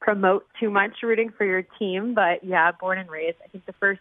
promote 0.00 0.46
too 0.58 0.70
much 0.70 1.02
rooting 1.02 1.30
for 1.36 1.44
your 1.44 1.62
team. 1.78 2.14
But 2.14 2.44
yeah, 2.44 2.72
born 2.72 2.98
and 2.98 3.10
raised. 3.10 3.38
I 3.44 3.48
think 3.48 3.66
the 3.66 3.74
first 3.74 4.00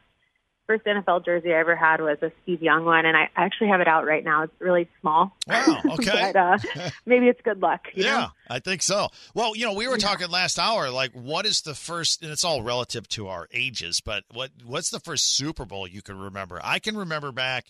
first 0.68 0.86
NFL 0.86 1.26
jersey 1.26 1.54
I 1.54 1.60
ever 1.60 1.76
had 1.76 2.02
was 2.02 2.18
a 2.22 2.32
Steve 2.44 2.62
Young 2.62 2.86
one, 2.86 3.06
and 3.06 3.16
I 3.16 3.30
actually 3.36 3.70
have 3.70 3.82
it 3.82 3.88
out 3.88 4.06
right 4.06 4.24
now. 4.24 4.44
It's 4.44 4.54
really 4.60 4.90
small. 5.02 5.36
Wow. 5.48 5.82
Okay. 5.94 6.32
but, 6.34 6.36
uh, 6.36 6.90
maybe 7.06 7.28
it's 7.28 7.42
good 7.42 7.62
luck. 7.62 7.82
yeah, 7.94 8.12
know? 8.12 8.28
I 8.50 8.60
think 8.60 8.82
so. 8.82 9.10
Well, 9.34 9.56
you 9.56 9.66
know, 9.66 9.74
we 9.74 9.88
were 9.88 9.98
talking 9.98 10.30
last 10.30 10.58
hour. 10.58 10.90
Like, 10.90 11.12
what 11.12 11.46
is 11.46 11.62
the 11.62 11.76
first? 11.76 12.24
And 12.24 12.32
it's 12.32 12.44
all 12.44 12.64
relative 12.64 13.08
to 13.10 13.28
our 13.28 13.48
ages. 13.52 14.02
But 14.02 14.24
what 14.32 14.52
what's 14.66 14.90
the 14.90 15.00
first 15.00 15.36
Super 15.36 15.66
Bowl 15.66 15.88
you 15.88 16.02
can 16.02 16.18
remember? 16.18 16.60
I 16.64 16.80
can 16.80 16.98
remember 16.98 17.32
back. 17.32 17.66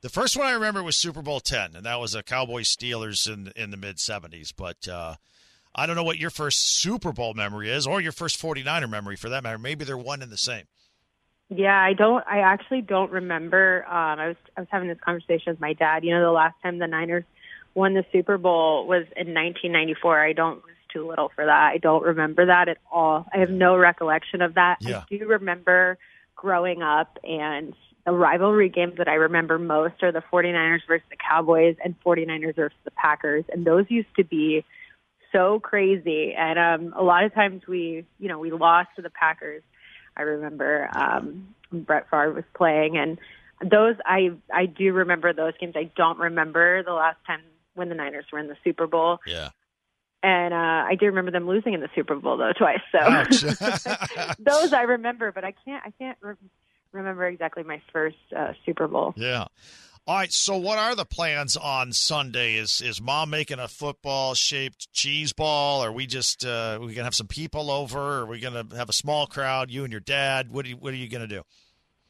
The 0.00 0.08
first 0.08 0.36
one 0.36 0.46
I 0.46 0.52
remember 0.52 0.82
was 0.82 0.96
Super 0.96 1.22
Bowl 1.22 1.40
ten, 1.40 1.76
and 1.76 1.86
that 1.86 2.00
was 2.00 2.14
a 2.14 2.22
Cowboys 2.22 2.74
Steelers 2.74 3.32
in 3.32 3.52
in 3.54 3.70
the 3.70 3.76
mid 3.76 4.00
seventies. 4.00 4.52
But 4.52 4.88
uh, 4.88 5.16
I 5.74 5.86
don't 5.86 5.96
know 5.96 6.04
what 6.04 6.18
your 6.18 6.30
first 6.30 6.58
Super 6.80 7.12
Bowl 7.12 7.34
memory 7.34 7.70
is, 7.70 7.86
or 7.86 8.00
your 8.00 8.12
first 8.12 8.40
49er 8.42 8.90
memory 8.90 9.16
for 9.16 9.28
that 9.28 9.44
matter. 9.44 9.58
Maybe 9.58 9.84
they're 9.84 9.96
one 9.96 10.22
and 10.22 10.32
the 10.32 10.36
same. 10.36 10.64
Yeah, 11.50 11.80
I 11.80 11.94
don't. 11.94 12.24
I 12.26 12.40
actually 12.40 12.82
don't 12.82 13.10
remember. 13.10 13.84
Um, 13.86 14.18
I 14.18 14.28
was 14.28 14.36
I 14.56 14.60
was 14.60 14.68
having 14.70 14.88
this 14.88 14.98
conversation 15.00 15.52
with 15.52 15.60
my 15.60 15.72
dad. 15.72 16.04
You 16.04 16.14
know, 16.14 16.22
the 16.22 16.30
last 16.30 16.54
time 16.62 16.78
the 16.78 16.86
Niners 16.86 17.24
won 17.74 17.94
the 17.94 18.04
Super 18.12 18.36
Bowl 18.36 18.86
was 18.86 19.04
in 19.16 19.32
1994. 19.32 20.20
I 20.20 20.32
don't 20.32 20.56
was 20.56 20.74
too 20.92 21.08
little 21.08 21.30
for 21.34 21.46
that. 21.46 21.70
I 21.74 21.78
don't 21.78 22.02
remember 22.02 22.46
that 22.46 22.68
at 22.68 22.78
all. 22.90 23.26
I 23.32 23.38
have 23.38 23.50
no 23.50 23.76
recollection 23.76 24.42
of 24.42 24.54
that. 24.54 24.78
Yeah. 24.80 24.98
I 25.10 25.16
do 25.16 25.26
remember 25.26 25.98
growing 26.36 26.82
up 26.82 27.18
and 27.24 27.74
the 28.04 28.12
rivalry 28.12 28.68
games 28.68 28.94
that 28.98 29.08
I 29.08 29.14
remember 29.14 29.58
most 29.58 30.02
are 30.02 30.12
the 30.12 30.22
49ers 30.32 30.80
versus 30.86 31.06
the 31.10 31.16
Cowboys 31.16 31.76
and 31.84 31.94
49ers 32.00 32.56
versus 32.56 32.78
the 32.84 32.90
Packers. 32.92 33.44
And 33.52 33.66
those 33.66 33.84
used 33.88 34.14
to 34.16 34.24
be 34.24 34.64
so 35.30 35.60
crazy. 35.60 36.34
And 36.34 36.58
um, 36.58 36.94
a 36.98 37.02
lot 37.02 37.24
of 37.24 37.34
times 37.34 37.62
we, 37.68 38.06
you 38.18 38.28
know, 38.28 38.38
we 38.38 38.50
lost 38.50 38.88
to 38.96 39.02
the 39.02 39.10
Packers 39.10 39.62
I 40.18 40.22
remember 40.22 40.88
um, 40.92 41.54
Brett 41.72 42.10
Favre 42.10 42.32
was 42.32 42.44
playing, 42.54 42.96
and 42.98 43.18
those 43.70 43.96
I 44.04 44.30
I 44.52 44.66
do 44.66 44.92
remember 44.92 45.32
those 45.32 45.54
games. 45.58 45.74
I 45.76 45.90
don't 45.96 46.18
remember 46.18 46.82
the 46.82 46.92
last 46.92 47.18
time 47.26 47.40
when 47.74 47.88
the 47.88 47.94
Niners 47.94 48.26
were 48.32 48.38
in 48.38 48.48
the 48.48 48.56
Super 48.64 48.86
Bowl. 48.86 49.20
Yeah. 49.26 49.50
And 50.20 50.52
uh, 50.52 50.56
I 50.56 50.96
do 50.98 51.06
remember 51.06 51.30
them 51.30 51.46
losing 51.46 51.74
in 51.74 51.80
the 51.80 51.88
Super 51.94 52.16
Bowl 52.16 52.36
though 52.36 52.52
twice. 52.52 52.80
So 52.90 52.98
those 54.38 54.72
I 54.72 54.82
remember, 54.82 55.30
but 55.32 55.44
I 55.44 55.52
can't 55.64 55.82
I 55.86 55.92
can't 55.92 56.18
re- 56.20 56.34
remember 56.92 57.26
exactly 57.26 57.62
my 57.62 57.80
first 57.92 58.16
uh, 58.36 58.52
Super 58.66 58.88
Bowl. 58.88 59.14
Yeah. 59.16 59.46
All 60.08 60.14
right. 60.14 60.32
So, 60.32 60.56
what 60.56 60.78
are 60.78 60.94
the 60.94 61.04
plans 61.04 61.54
on 61.54 61.92
Sunday? 61.92 62.54
Is 62.54 62.80
is 62.80 62.98
mom 62.98 63.28
making 63.28 63.58
a 63.58 63.68
football 63.68 64.32
shaped 64.32 64.90
cheese 64.90 65.34
ball? 65.34 65.84
Are 65.84 65.92
we 65.92 66.06
just 66.06 66.46
uh, 66.46 66.78
we 66.80 66.94
gonna 66.94 67.04
have 67.04 67.14
some 67.14 67.26
people 67.26 67.70
over? 67.70 68.20
Are 68.20 68.26
we 68.26 68.40
gonna 68.40 68.64
have 68.74 68.88
a 68.88 68.94
small 68.94 69.26
crowd? 69.26 69.70
You 69.70 69.84
and 69.84 69.92
your 69.92 70.00
dad. 70.00 70.50
What 70.50 70.64
are 70.64 70.68
you 70.70 70.76
What 70.78 70.94
are 70.94 70.96
you 70.96 71.10
gonna 71.10 71.26
do? 71.26 71.42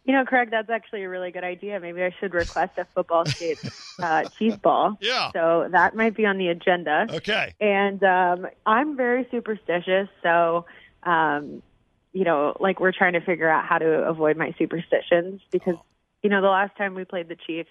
You 0.05 0.13
know, 0.13 0.25
Craig, 0.25 0.49
that's 0.53 0.71
actually 0.71 1.03
a 1.03 1.09
really 1.09 1.33
good 1.33 1.43
idea. 1.43 1.81
Maybe 1.81 2.05
I 2.05 2.15
should 2.21 2.35
request 2.35 2.79
a 2.79 2.85
football 2.85 3.25
shaped 3.25 3.69
uh, 4.01 4.29
cheese 4.39 4.57
ball. 4.57 4.97
Yeah. 5.01 5.33
So 5.33 5.67
that 5.69 5.97
might 5.97 6.15
be 6.15 6.25
on 6.25 6.39
the 6.39 6.49
agenda. 6.49 7.09
Okay. 7.11 7.53
And 7.61 8.01
um, 8.05 8.47
I'm 8.65 8.97
very 8.97 9.27
superstitious, 9.33 10.09
so 10.23 10.67
um, 11.03 11.65
you 12.13 12.23
know, 12.23 12.57
like 12.61 12.79
we're 12.79 12.93
trying 12.93 13.15
to 13.15 13.21
figure 13.21 13.49
out 13.49 13.67
how 13.67 13.79
to 13.79 14.05
avoid 14.09 14.37
my 14.37 14.55
superstitions 14.57 15.41
because 15.51 15.75
you 16.23 16.31
know 16.31 16.41
the 16.41 16.49
last 16.49 16.77
time 16.77 16.95
we 16.95 17.05
played 17.05 17.27
the 17.27 17.37
Chiefs 17.45 17.71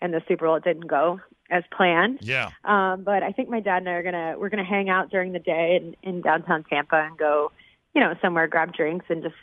and 0.00 0.12
the 0.12 0.22
Super 0.28 0.46
Bowl 0.46 0.56
it 0.56 0.64
didn't 0.64 0.86
go 0.86 1.20
as 1.50 1.62
planned. 1.76 2.20
Yeah. 2.22 2.50
Um, 2.64 3.02
but 3.04 3.22
I 3.22 3.32
think 3.32 3.48
my 3.48 3.60
dad 3.60 3.78
and 3.78 3.88
I 3.88 3.92
are 3.92 4.02
gonna 4.02 4.34
we're 4.38 4.48
gonna 4.48 4.64
hang 4.64 4.88
out 4.88 5.10
during 5.10 5.32
the 5.32 5.38
day 5.38 5.78
in, 5.80 5.96
in 6.02 6.20
downtown 6.20 6.64
Tampa 6.64 6.96
and 6.96 7.16
go, 7.16 7.52
you 7.94 8.00
know, 8.00 8.14
somewhere 8.20 8.46
grab 8.46 8.72
drinks 8.74 9.06
and 9.08 9.22
just 9.22 9.34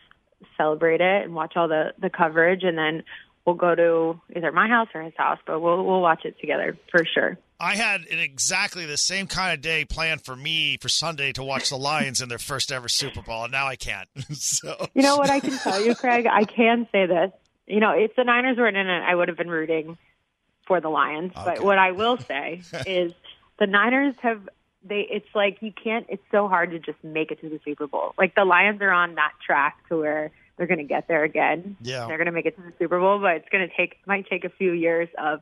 celebrate 0.57 1.01
it 1.01 1.23
and 1.23 1.33
watch 1.33 1.53
all 1.55 1.67
the 1.67 1.93
the 1.99 2.09
coverage 2.09 2.63
and 2.63 2.77
then 2.77 3.03
we'll 3.45 3.55
go 3.55 3.75
to 3.75 4.21
either 4.35 4.51
my 4.51 4.67
house 4.67 4.87
or 4.93 5.01
his 5.01 5.13
house, 5.17 5.39
but 5.45 5.59
we'll 5.59 5.83
we'll 5.85 6.01
watch 6.01 6.25
it 6.25 6.39
together 6.39 6.77
for 6.91 7.05
sure. 7.05 7.37
I 7.59 7.75
had 7.75 8.01
an 8.11 8.19
exactly 8.19 8.85
the 8.85 8.97
same 8.97 9.27
kind 9.27 9.53
of 9.53 9.61
day 9.61 9.85
planned 9.85 10.25
for 10.25 10.35
me 10.35 10.77
for 10.81 10.89
Sunday 10.89 11.31
to 11.33 11.43
watch 11.43 11.69
the 11.69 11.77
Lions 11.77 12.21
in 12.21 12.27
their 12.27 12.39
first 12.39 12.71
ever 12.71 12.89
Super 12.89 13.21
Bowl, 13.21 13.43
and 13.43 13.51
now 13.53 13.67
I 13.67 13.77
can't. 13.77 14.09
so 14.33 14.87
You 14.93 15.01
know 15.01 15.15
what 15.15 15.29
I 15.29 15.39
can 15.39 15.57
tell 15.57 15.83
you, 15.83 15.95
Craig? 15.95 16.27
I 16.29 16.43
can 16.43 16.87
say 16.91 17.05
this. 17.05 17.31
You 17.65 17.79
know, 17.79 17.91
if 17.91 18.13
the 18.17 18.25
Niners 18.25 18.57
weren't 18.57 18.75
in 18.75 18.87
it, 18.87 19.03
I 19.03 19.15
would 19.15 19.29
have 19.29 19.37
been 19.37 19.49
rooting 19.49 19.97
for 20.67 20.81
the 20.81 20.89
Lions. 20.89 21.31
But 21.35 21.63
what 21.63 21.77
I 21.77 21.91
will 21.91 22.17
say 22.29 22.61
is 22.85 23.13
the 23.59 23.67
Niners 23.67 24.15
have 24.21 24.47
they 24.85 25.07
it's 25.09 25.27
like 25.33 25.57
you 25.61 25.71
can't 25.71 26.05
it's 26.09 26.23
so 26.31 26.47
hard 26.47 26.71
to 26.71 26.79
just 26.79 27.01
make 27.03 27.31
it 27.31 27.39
to 27.41 27.49
the 27.49 27.59
Super 27.63 27.87
Bowl. 27.87 28.13
Like 28.17 28.35
the 28.35 28.45
Lions 28.45 28.81
are 28.81 28.91
on 28.91 29.15
that 29.15 29.33
track 29.45 29.77
to 29.89 29.97
where 29.97 30.31
they're 30.57 30.67
going 30.67 30.79
to 30.79 30.83
get 30.83 31.07
there 31.07 31.23
again. 31.23 31.77
Yeah. 31.81 32.05
They're 32.07 32.17
going 32.17 32.27
to 32.27 32.31
make 32.31 32.45
it 32.45 32.55
to 32.57 32.61
the 32.61 32.73
Super 32.77 32.99
Bowl, 32.99 33.19
but 33.19 33.37
it's 33.37 33.49
going 33.49 33.67
to 33.67 33.75
take 33.75 33.97
might 34.05 34.27
take 34.27 34.43
a 34.43 34.49
few 34.49 34.71
years 34.71 35.09
of 35.17 35.41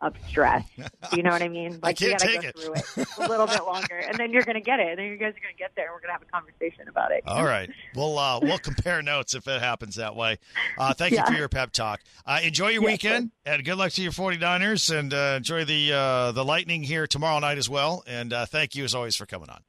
of 0.00 0.14
stress. 0.28 0.64
Do 0.76 0.84
you 1.16 1.22
know 1.22 1.30
what 1.30 1.42
I 1.42 1.48
mean? 1.48 1.78
Like 1.82 1.98
can't 1.98 2.22
you 2.22 2.28
got 2.40 2.44
it. 2.44 2.54
to 2.56 2.60
go 2.60 2.74
through 2.74 3.02
it 3.02 3.08
a 3.18 3.28
little 3.28 3.46
bit 3.46 3.64
longer, 3.64 3.96
and 3.96 4.18
then 4.18 4.32
you're 4.32 4.42
to 4.56 4.60
get 4.60 4.78
it, 4.80 4.88
and 4.88 4.98
then 4.98 5.06
you 5.06 5.16
guys 5.16 5.30
are 5.30 5.50
to 5.50 5.56
get 5.58 5.72
there, 5.76 5.86
and 5.86 5.94
we're 5.94 6.00
to 6.08 6.12
have 6.12 6.22
a 6.22 6.26
conversation 6.26 6.88
about 6.88 7.12
it. 7.12 7.22
All 7.26 7.44
right. 7.44 7.70
We'll 7.94 8.18
uh, 8.18 8.40
we'll 8.42 8.58
compare 8.58 9.02
notes 9.02 9.34
if 9.34 9.48
it 9.48 9.60
happens 9.60 9.96
that 9.96 10.14
way. 10.16 10.38
Uh, 10.78 10.92
thank 10.94 11.12
you 11.12 11.24
for 11.26 11.32
your 11.32 11.48
pep 11.48 11.72
talk. 11.72 12.00
Uh, 12.26 12.40
enjoy 12.42 12.68
your 12.68 12.82
Yeah, 12.82 12.90
weekend 12.92 13.30
and 13.44 13.64
good 13.64 13.76
luck 13.76 13.92
to 13.92 14.02
your 14.02 14.12
49ers 14.12 14.96
and 14.96 15.12
uh, 15.14 15.34
enjoy 15.38 15.64
the 15.64 15.92
uh, 15.92 16.32
the 16.32 16.44
Lightning 16.44 16.82
here 16.82 17.06
tomorrow 17.06 17.38
night 17.38 17.58
as 17.58 17.68
well. 17.68 18.02
And 18.06 18.32
uh, 18.32 18.46
thank 18.46 18.74
you 18.74 18.84
as 18.84 18.94
always 18.94 19.16
for 19.16 19.26
coming 19.26 19.48
on. 19.50 19.60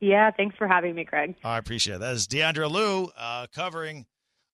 Yeah, 0.00 0.30
thanks 0.32 0.56
for 0.56 0.68
having 0.68 0.94
me, 0.94 1.04
Craig. 1.04 1.34
I 1.42 1.56
appreciate 1.56 1.94
it. 1.96 2.00
That 2.00 2.14
is 2.14 2.26
Diandra 2.26 2.70
Loux 2.70 3.10
uh, 3.16 3.46
covering 3.54 4.04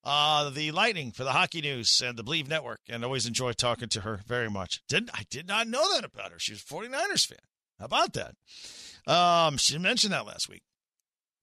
uh, 0.05 0.51
the 0.51 0.73
Lightning 0.73 1.13
for 1.13 1.25
the 1.25 1.33
Hockey 1.33 1.61
News 1.61 2.03
and 2.05 2.19
the 2.19 2.23
Believe 2.23 2.49
Network, 2.49 2.81
and 2.89 3.05
always 3.05 3.27
enjoy 3.27 3.53
talking 3.53 3.89
to 3.91 4.01
her 4.01 4.21
very 4.27 4.51
much. 4.51 4.81
Didn't 4.89 5.11
I 5.13 5.25
did 5.31 5.47
not 5.47 5.69
know 5.69 5.95
that 5.95 6.05
about 6.05 6.33
her. 6.33 6.39
She 6.39 6.53
was 6.53 6.63
a 6.63 6.65
49ers 6.65 7.27
fan. 7.27 7.39
How 7.79 7.87
about 7.87 8.15
that? 8.15 8.35
Um, 9.07 9.57
she 9.57 9.79
mentioned 9.79 10.13
that 10.13 10.27
last 10.27 10.49
week. 10.49 10.63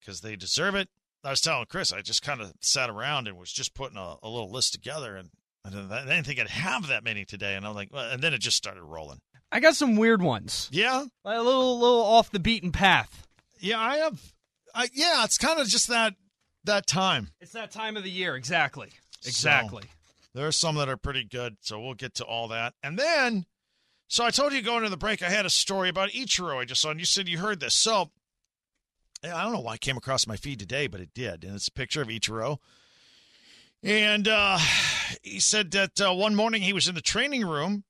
because 0.00 0.20
they 0.20 0.36
deserve 0.36 0.76
it. 0.76 0.88
I 1.24 1.30
was 1.30 1.40
telling 1.40 1.66
Chris, 1.66 1.92
I 1.92 2.02
just 2.02 2.22
kind 2.22 2.40
of 2.40 2.52
sat 2.60 2.88
around 2.88 3.26
and 3.28 3.36
was 3.36 3.52
just 3.52 3.74
putting 3.74 3.96
a, 3.96 4.14
a 4.22 4.28
little 4.28 4.50
list 4.50 4.72
together, 4.72 5.16
and 5.16 5.30
I 5.64 5.70
didn't, 5.70 5.90
I 5.92 6.02
didn't 6.02 6.24
think 6.24 6.38
I'd 6.40 6.48
have 6.48 6.86
that 6.86 7.02
many 7.04 7.24
today. 7.24 7.54
And 7.54 7.66
I'm 7.66 7.74
like, 7.74 7.88
well, 7.92 8.10
and 8.10 8.22
then 8.22 8.32
it 8.32 8.38
just 8.38 8.56
started 8.56 8.82
rolling. 8.82 9.18
I 9.50 9.60
got 9.60 9.74
some 9.76 9.96
weird 9.96 10.22
ones. 10.22 10.68
Yeah, 10.72 11.04
Like 11.24 11.38
a 11.38 11.42
little, 11.42 11.78
little 11.78 12.02
off 12.02 12.30
the 12.30 12.40
beaten 12.40 12.70
path. 12.72 13.26
yeah, 13.60 13.80
I 13.80 13.96
have. 13.98 14.20
I, 14.74 14.88
yeah, 14.94 15.24
it's 15.24 15.36
kind 15.36 15.60
of 15.60 15.68
just 15.68 15.88
that 15.88 16.14
that 16.64 16.86
time. 16.86 17.28
It's 17.40 17.52
that 17.52 17.70
time 17.72 17.96
of 17.96 18.04
the 18.04 18.10
year, 18.10 18.34
exactly. 18.36 18.90
Exactly. 19.26 19.82
There 20.34 20.46
are 20.46 20.52
some 20.52 20.76
that 20.76 20.88
are 20.88 20.96
pretty 20.96 21.24
good, 21.24 21.56
so 21.60 21.80
we'll 21.80 21.94
get 21.94 22.14
to 22.14 22.24
all 22.24 22.48
that. 22.48 22.74
And 22.82 22.98
then, 22.98 23.44
so 24.08 24.24
I 24.24 24.30
told 24.30 24.52
you 24.52 24.62
going 24.62 24.82
to 24.84 24.90
the 24.90 24.96
break, 24.96 25.22
I 25.22 25.28
had 25.28 25.46
a 25.46 25.50
story 25.50 25.88
about 25.88 26.10
Ichiro 26.10 26.60
I 26.60 26.64
just 26.64 26.80
saw, 26.80 26.90
and 26.90 27.00
you 27.00 27.06
said 27.06 27.28
you 27.28 27.38
heard 27.38 27.60
this. 27.60 27.74
So, 27.74 28.10
I 29.24 29.44
don't 29.44 29.52
know 29.52 29.60
why 29.60 29.74
it 29.74 29.80
came 29.80 29.96
across 29.96 30.26
my 30.26 30.36
feed 30.36 30.58
today, 30.58 30.86
but 30.86 31.00
it 31.00 31.14
did. 31.14 31.44
And 31.44 31.54
it's 31.54 31.68
a 31.68 31.72
picture 31.72 32.02
of 32.02 32.08
Ichiro. 32.08 32.58
And 33.82 34.26
uh, 34.26 34.58
he 35.22 35.40
said 35.40 35.70
that 35.72 36.00
uh, 36.00 36.14
one 36.14 36.34
morning 36.34 36.62
he 36.62 36.72
was 36.72 36.88
in 36.88 36.94
the 36.94 37.00
training 37.00 37.46
room 37.46 37.84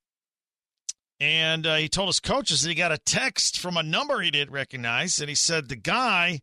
and 1.19 1.65
uh, 1.65 1.75
he 1.75 1.87
told 1.87 2.09
his 2.09 2.19
coaches 2.19 2.61
that 2.61 2.69
he 2.69 2.75
got 2.75 2.91
a 2.91 2.97
text 2.97 3.59
from 3.59 3.77
a 3.77 3.83
number 3.83 4.19
he 4.19 4.31
didn't 4.31 4.53
recognize. 4.53 5.19
And 5.19 5.29
he 5.29 5.35
said 5.35 5.69
the 5.69 5.75
guy 5.75 6.41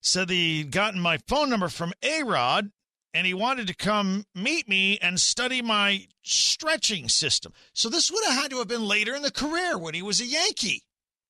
said 0.00 0.28
that 0.28 0.34
he'd 0.34 0.70
gotten 0.70 1.00
my 1.00 1.18
phone 1.28 1.50
number 1.50 1.68
from 1.68 1.92
A 2.02 2.22
Rod 2.22 2.72
and 3.14 3.26
he 3.26 3.34
wanted 3.34 3.66
to 3.66 3.74
come 3.74 4.24
meet 4.34 4.68
me 4.68 4.98
and 4.98 5.20
study 5.20 5.60
my 5.62 6.06
stretching 6.22 7.08
system. 7.08 7.52
So 7.72 7.88
this 7.88 8.10
would 8.10 8.24
have 8.26 8.42
had 8.42 8.50
to 8.52 8.58
have 8.58 8.68
been 8.68 8.86
later 8.86 9.14
in 9.14 9.22
the 9.22 9.30
career 9.30 9.76
when 9.78 9.94
he 9.94 10.02
was 10.02 10.20
a 10.20 10.26
Yankee 10.26 10.82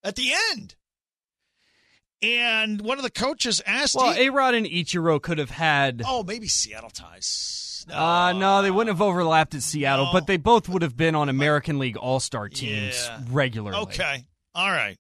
at 0.04 0.16
the 0.16 0.32
end. 0.52 0.74
And 2.22 2.80
one 2.80 2.98
of 2.98 3.04
the 3.04 3.10
coaches 3.10 3.60
asked, 3.66 3.96
Well, 3.96 4.14
A 4.16 4.30
Rod 4.30 4.54
and 4.54 4.64
Ichiro 4.66 5.20
could 5.20 5.38
have 5.38 5.50
had. 5.50 6.02
"Oh, 6.06 6.22
maybe 6.22 6.46
Seattle 6.46 6.90
ties." 6.90 7.84
Uh, 7.90 8.32
no, 8.32 8.62
they 8.62 8.70
wouldn't 8.70 8.94
have 8.96 9.02
overlapped 9.02 9.56
at 9.56 9.62
Seattle, 9.64 10.06
No. 10.06 10.12
but 10.12 10.28
they 10.28 10.36
both 10.36 10.68
would 10.68 10.82
have 10.82 10.96
been 10.96 11.16
on 11.16 11.28
American 11.28 11.80
League 11.80 11.96
All 11.96 12.20
Star 12.20 12.48
teams 12.48 12.94
Yeah. 12.94 13.20
regularly. 13.28 13.76
Okay. 13.76 14.24
All 14.54 14.70
right. 14.70 14.96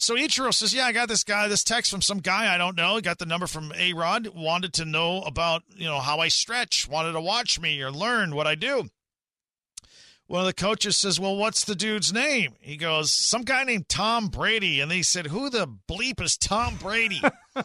So 0.00 0.14
Ichiro 0.14 0.52
says, 0.52 0.72
"Yeah, 0.72 0.86
I 0.86 0.92
got 0.92 1.08
this 1.08 1.24
guy, 1.24 1.46
this 1.46 1.62
text 1.62 1.90
from 1.90 2.00
some 2.00 2.20
guy 2.20 2.52
I 2.52 2.56
don't 2.56 2.76
know. 2.76 2.96
He 2.96 3.02
got 3.02 3.18
the 3.18 3.26
number 3.26 3.46
from 3.46 3.70
A 3.76 3.92
Rod. 3.92 4.28
Wanted 4.28 4.72
to 4.74 4.86
know 4.86 5.20
about 5.22 5.62
you 5.76 5.84
know 5.84 6.00
how 6.00 6.20
I 6.20 6.28
stretch. 6.28 6.88
Wanted 6.88 7.12
to 7.12 7.20
watch 7.20 7.60
me 7.60 7.80
or 7.82 7.92
learn 7.92 8.34
what 8.34 8.46
I 8.46 8.54
do." 8.54 8.88
One 10.26 10.40
of 10.40 10.46
the 10.46 10.54
coaches 10.54 10.96
says, 10.96 11.20
"Well, 11.20 11.36
what's 11.36 11.64
the 11.64 11.74
dude's 11.74 12.14
name?" 12.14 12.54
He 12.60 12.78
goes, 12.78 13.12
"Some 13.12 13.42
guy 13.42 13.62
named 13.64 13.90
Tom 13.90 14.28
Brady." 14.28 14.80
And 14.80 14.90
they 14.90 15.02
said, 15.02 15.26
"Who 15.26 15.50
the 15.50 15.66
bleep 15.66 16.22
is 16.22 16.38
Tom 16.38 16.76
Brady?" 16.76 17.20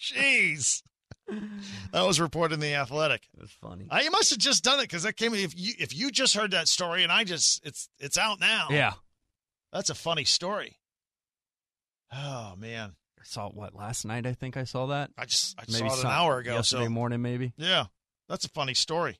Jeez. 0.00 0.82
That 1.92 2.06
was 2.06 2.20
reported 2.20 2.54
in 2.54 2.60
the 2.60 2.74
Athletic. 2.74 3.28
It 3.34 3.40
was 3.40 3.50
funny. 3.50 3.86
Uh, 3.90 4.00
you 4.02 4.10
must 4.12 4.30
have 4.30 4.38
just 4.38 4.62
done 4.62 4.78
it 4.78 4.82
because 4.82 5.02
that 5.02 5.16
came. 5.16 5.34
If 5.34 5.58
you 5.58 5.74
if 5.78 5.96
you 5.96 6.12
just 6.12 6.36
heard 6.36 6.52
that 6.52 6.68
story 6.68 7.02
and 7.02 7.10
I 7.10 7.24
just 7.24 7.66
it's 7.66 7.88
it's 7.98 8.16
out 8.16 8.38
now. 8.38 8.68
Yeah. 8.70 8.92
That's 9.72 9.90
a 9.90 9.94
funny 9.94 10.24
story. 10.24 10.76
Oh 12.12 12.54
man, 12.56 12.92
I 13.18 13.22
saw 13.24 13.48
it, 13.48 13.54
what, 13.54 13.74
last 13.74 14.04
night? 14.04 14.26
I 14.26 14.32
think 14.32 14.56
I 14.56 14.64
saw 14.64 14.86
that. 14.86 15.10
I 15.16 15.24
just 15.26 15.58
I 15.58 15.64
Maybe 15.70 15.88
saw 15.88 15.96
it 15.98 16.04
an 16.04 16.10
hour 16.10 16.38
ago. 16.38 16.54
Yesterday 16.54 16.84
So 16.84 16.90
morning, 16.90 17.22
maybe. 17.22 17.52
yeah, 17.56 17.84
that's 18.28 18.44
a 18.44 18.48
funny 18.48 18.74
story. 18.74 19.18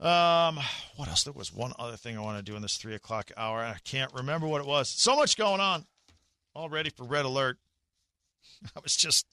Um, 0.00 0.60
what 0.96 1.08
else? 1.08 1.24
There 1.24 1.32
was 1.32 1.52
one 1.52 1.72
other 1.78 1.96
thing 1.96 2.16
I 2.16 2.20
want 2.20 2.38
to 2.38 2.42
do 2.48 2.54
in 2.54 2.62
this 2.62 2.76
three 2.76 2.94
o'clock 2.94 3.32
hour. 3.36 3.58
I 3.60 3.78
can't 3.84 4.12
remember 4.14 4.46
what 4.46 4.60
it 4.60 4.66
was. 4.66 4.88
So 4.88 5.16
much 5.16 5.36
going 5.36 5.60
on. 5.60 5.86
All 6.54 6.68
ready 6.68 6.90
for 6.90 7.04
red 7.04 7.24
alert. 7.24 7.58
I 8.76 8.80
was 8.80 8.94
just 8.96 9.26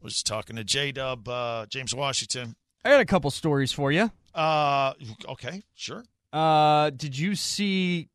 was 0.00 0.22
talking 0.22 0.54
to 0.56 0.62
J 0.64 0.92
Dub, 0.92 1.28
uh, 1.28 1.66
James 1.66 1.92
Washington. 1.94 2.54
I 2.84 2.90
got 2.90 3.00
a 3.00 3.04
couple 3.04 3.30
stories 3.32 3.72
for 3.72 3.90
you. 3.90 4.12
Uh, 4.32 4.92
okay, 5.28 5.62
sure. 5.74 6.04
Uh, 6.32 6.90
did 6.90 7.18
you 7.18 7.34
see 7.34 8.08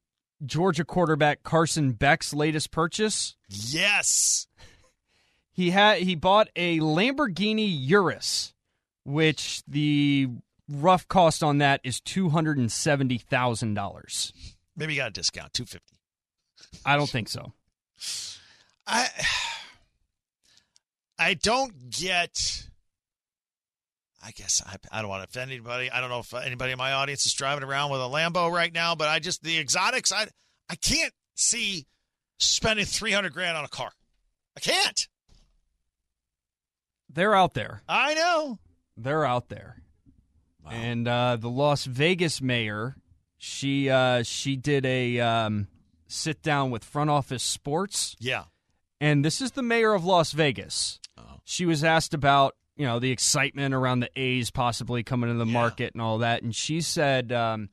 Georgia 0.46 0.84
quarterback 0.86 1.44
Carson 1.44 1.92
Beck's 1.92 2.34
latest 2.34 2.72
purchase? 2.72 3.36
Yes. 3.48 4.48
He 5.52 5.70
had 5.70 6.00
he 6.00 6.16
bought 6.16 6.50
a 6.56 6.80
Lamborghini 6.80 7.68
Urus, 7.88 8.54
which 9.06 9.62
the 9.68 10.30
rough 10.68 11.08
cost 11.08 11.44
on 11.44 11.60
that 11.60 11.80
is 11.84 12.00
two 12.00 12.30
hundred 12.30 12.58
and 12.58 12.72
seventy 12.72 13.18
thousand 13.18 13.76
dollars. 13.76 14.34
Maybe 14.76 14.94
you 14.94 15.00
got 15.00 15.10
a 15.10 15.14
discount, 15.14 15.54
two 15.54 15.66
fifty. 15.66 15.96
I 16.86 16.98
don't 16.98 17.10
think 17.10 17.30
so. 17.30 17.54
I 18.88 19.08
I 21.20 21.36
don't 21.36 21.90
get. 21.90 22.68
I 24.26 24.32
guess 24.32 24.62
I, 24.66 24.76
I 24.92 25.02
don't 25.02 25.10
want 25.10 25.24
to 25.24 25.30
offend 25.30 25.52
anybody. 25.52 25.92
I 25.92 26.00
don't 26.00 26.10
know 26.10 26.20
if 26.20 26.34
anybody 26.34 26.72
in 26.72 26.78
my 26.78 26.94
audience 26.94 27.26
is 27.26 27.34
driving 27.34 27.64
around 27.64 27.92
with 27.92 28.00
a 28.00 28.06
Lambo 28.06 28.50
right 28.52 28.72
now, 28.74 28.96
but 28.96 29.10
I 29.10 29.20
just 29.20 29.44
the 29.44 29.60
exotics. 29.60 30.12
I 30.12 30.28
I 30.70 30.76
can't 30.76 31.14
see 31.36 31.86
spending 32.40 32.86
three 32.86 33.12
hundred 33.12 33.34
grand 33.34 33.58
on 33.58 33.66
a 33.66 33.70
car. 33.70 33.92
I 34.56 34.60
can't. 34.62 35.08
They're 37.10 37.36
out 37.36 37.54
there. 37.54 37.82
I 37.88 38.14
know. 38.14 38.60
They're 38.98 39.26
out 39.26 39.50
there. 39.50 39.78
And 40.72 41.08
uh, 41.08 41.36
the 41.38 41.50
Las 41.50 41.84
Vegas 41.84 42.42
mayor, 42.42 42.96
she 43.38 43.90
uh, 43.90 44.24
she 44.24 44.56
did 44.56 44.86
a 44.86 45.20
um, 45.20 45.68
sit 46.08 46.42
down 46.42 46.72
with 46.72 46.86
front 46.86 47.10
office 47.10 47.44
sports, 47.44 48.16
Yeah. 48.20 48.46
and 49.02 49.26
this 49.26 49.42
is 49.42 49.52
the 49.52 49.62
mayor 49.62 49.94
of 49.94 50.06
Las 50.06 50.32
Vegas. 50.32 51.00
Oh. 51.18 51.24
She 51.44 51.66
was 51.66 51.84
asked 51.84 52.14
about 52.14 52.56
you 52.76 52.86
know 52.86 53.00
the 53.00 53.12
excitement 53.12 53.74
around 53.74 54.00
the 54.02 54.10
A's 54.16 54.50
possibly 54.52 55.04
coming 55.04 55.30
to 55.30 55.36
the 55.36 55.46
Yeah. 55.46 55.52
market 55.54 55.94
and 55.94 56.02
all 56.02 56.20
that, 56.20 56.44
and 56.44 56.56
she 56.56 56.82
said 56.82 57.32
um, 57.32 57.70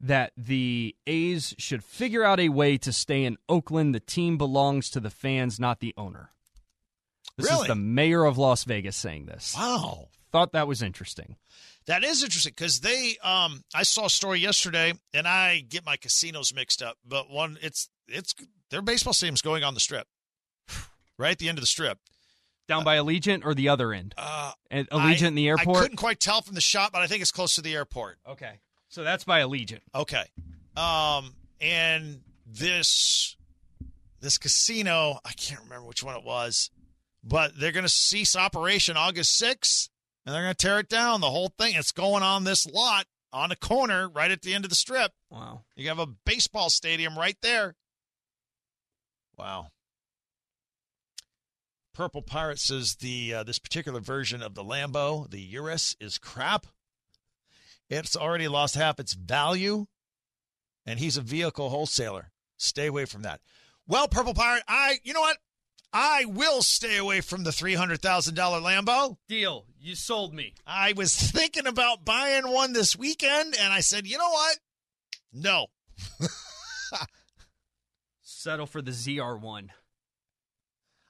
that 0.00 0.32
the 0.36 0.94
A's 1.06 1.54
should 1.58 1.82
figure 1.84 2.24
out 2.24 2.38
a 2.40 2.48
way 2.50 2.76
to 2.78 2.92
stay 2.92 3.24
in 3.24 3.36
Oakland. 3.48 3.94
The 3.94 4.00
team 4.00 4.36
belongs 4.38 4.90
to 4.90 5.00
the 5.00 5.10
fans, 5.10 5.58
not 5.58 5.80
the 5.80 5.94
owner. 5.96 6.30
This 7.36 7.50
Really? 7.50 7.62
is 7.62 7.68
the 7.68 7.74
mayor 7.74 8.24
of 8.24 8.38
Las 8.38 8.64
Vegas 8.64 8.96
saying 8.96 9.26
this. 9.26 9.54
Wow. 9.56 10.08
Thought 10.30 10.52
that 10.52 10.68
was 10.68 10.82
interesting. 10.82 11.36
That 11.86 12.02
is 12.04 12.22
interesting 12.24 12.52
because 12.56 12.80
they. 12.80 13.16
Um, 13.22 13.62
I 13.74 13.82
saw 13.82 14.06
a 14.06 14.10
story 14.10 14.40
yesterday, 14.40 14.94
and 15.12 15.28
I 15.28 15.60
get 15.60 15.84
my 15.84 15.96
casinos 15.96 16.52
mixed 16.54 16.82
up. 16.82 16.96
But 17.06 17.28
one, 17.30 17.58
it's 17.60 17.88
it's 18.08 18.34
their 18.70 18.82
baseball 18.82 19.12
stadium's 19.12 19.42
going 19.42 19.62
on 19.64 19.74
the 19.74 19.80
strip, 19.80 20.06
right 21.18 21.32
at 21.32 21.38
the 21.38 21.48
end 21.48 21.58
of 21.58 21.62
the 21.62 21.66
strip. 21.66 21.98
Down 22.66 22.82
by 22.84 22.96
Allegiant 22.96 23.44
or 23.44 23.54
the 23.54 23.68
other 23.68 23.92
end? 23.92 24.14
Uh, 24.16 24.52
At 24.70 24.88
Allegiant 24.90 25.22
I- 25.24 25.26
in 25.28 25.34
the 25.34 25.48
airport. 25.48 25.76
I 25.76 25.80
couldn't 25.82 25.96
quite 25.98 26.20
tell 26.20 26.40
from 26.40 26.54
the 26.54 26.60
shot, 26.60 26.92
but 26.92 27.02
I 27.02 27.06
think 27.06 27.20
it's 27.22 27.30
close 27.32 27.56
to 27.56 27.62
the 27.62 27.74
airport. 27.74 28.18
Okay. 28.26 28.60
So 28.88 29.04
that's 29.04 29.24
by 29.24 29.40
Allegiant. 29.40 29.80
Okay. 29.94 30.24
Um, 30.76 31.34
and 31.60 32.22
this 32.46 33.36
this 34.20 34.38
casino, 34.38 35.18
I 35.24 35.32
can't 35.32 35.60
remember 35.62 35.86
which 35.86 36.02
one 36.02 36.16
it 36.16 36.24
was, 36.24 36.70
but 37.22 37.58
they're 37.58 37.72
going 37.72 37.84
to 37.84 37.88
cease 37.90 38.34
operation 38.34 38.96
August 38.96 39.40
6th, 39.42 39.90
and 40.24 40.34
they're 40.34 40.42
going 40.42 40.54
to 40.54 40.66
tear 40.66 40.78
it 40.78 40.88
down. 40.88 41.20
The 41.20 41.30
whole 41.30 41.52
thing. 41.58 41.74
It's 41.74 41.92
going 41.92 42.22
on 42.22 42.44
this 42.44 42.66
lot 42.66 43.06
on 43.32 43.50
a 43.52 43.56
corner 43.56 44.08
right 44.08 44.30
at 44.30 44.40
the 44.42 44.54
end 44.54 44.64
of 44.64 44.70
the 44.70 44.76
strip. 44.76 45.12
Wow. 45.28 45.64
You 45.76 45.88
have 45.88 45.98
a 45.98 46.06
baseball 46.06 46.70
stadium 46.70 47.18
right 47.18 47.36
there. 47.42 47.74
Wow. 49.36 49.68
Purple 51.94 52.22
Pirate 52.22 52.58
says 52.58 52.96
the 52.96 53.34
uh, 53.34 53.42
this 53.44 53.58
particular 53.58 54.00
version 54.00 54.42
of 54.42 54.54
the 54.54 54.64
Lambo, 54.64 55.30
the 55.30 55.40
Urus, 55.40 55.96
is 56.00 56.18
crap. 56.18 56.66
It's 57.88 58.16
already 58.16 58.48
lost 58.48 58.74
half 58.74 58.98
its 58.98 59.14
value, 59.14 59.86
and 60.84 60.98
he's 60.98 61.16
a 61.16 61.22
vehicle 61.22 61.70
wholesaler. 61.70 62.32
Stay 62.56 62.86
away 62.86 63.04
from 63.04 63.22
that. 63.22 63.40
Well, 63.86 64.08
Purple 64.08 64.34
Pirate, 64.34 64.64
I 64.68 64.98
you 65.04 65.12
know 65.12 65.20
what? 65.20 65.38
I 65.92 66.24
will 66.24 66.62
stay 66.62 66.96
away 66.96 67.20
from 67.20 67.44
the 67.44 67.52
three 67.52 67.74
hundred 67.74 68.02
thousand 68.02 68.34
dollar 68.34 68.60
Lambo. 68.60 69.16
Deal. 69.28 69.66
You 69.80 69.94
sold 69.94 70.34
me. 70.34 70.54
I 70.66 70.94
was 70.94 71.14
thinking 71.14 71.66
about 71.66 72.04
buying 72.04 72.50
one 72.50 72.72
this 72.72 72.96
weekend, 72.96 73.54
and 73.58 73.72
I 73.72 73.80
said, 73.80 74.06
you 74.06 74.18
know 74.18 74.30
what? 74.30 74.58
No, 75.32 75.66
Settle 78.22 78.66
for 78.66 78.82
the 78.82 78.90
ZR1. 78.90 79.68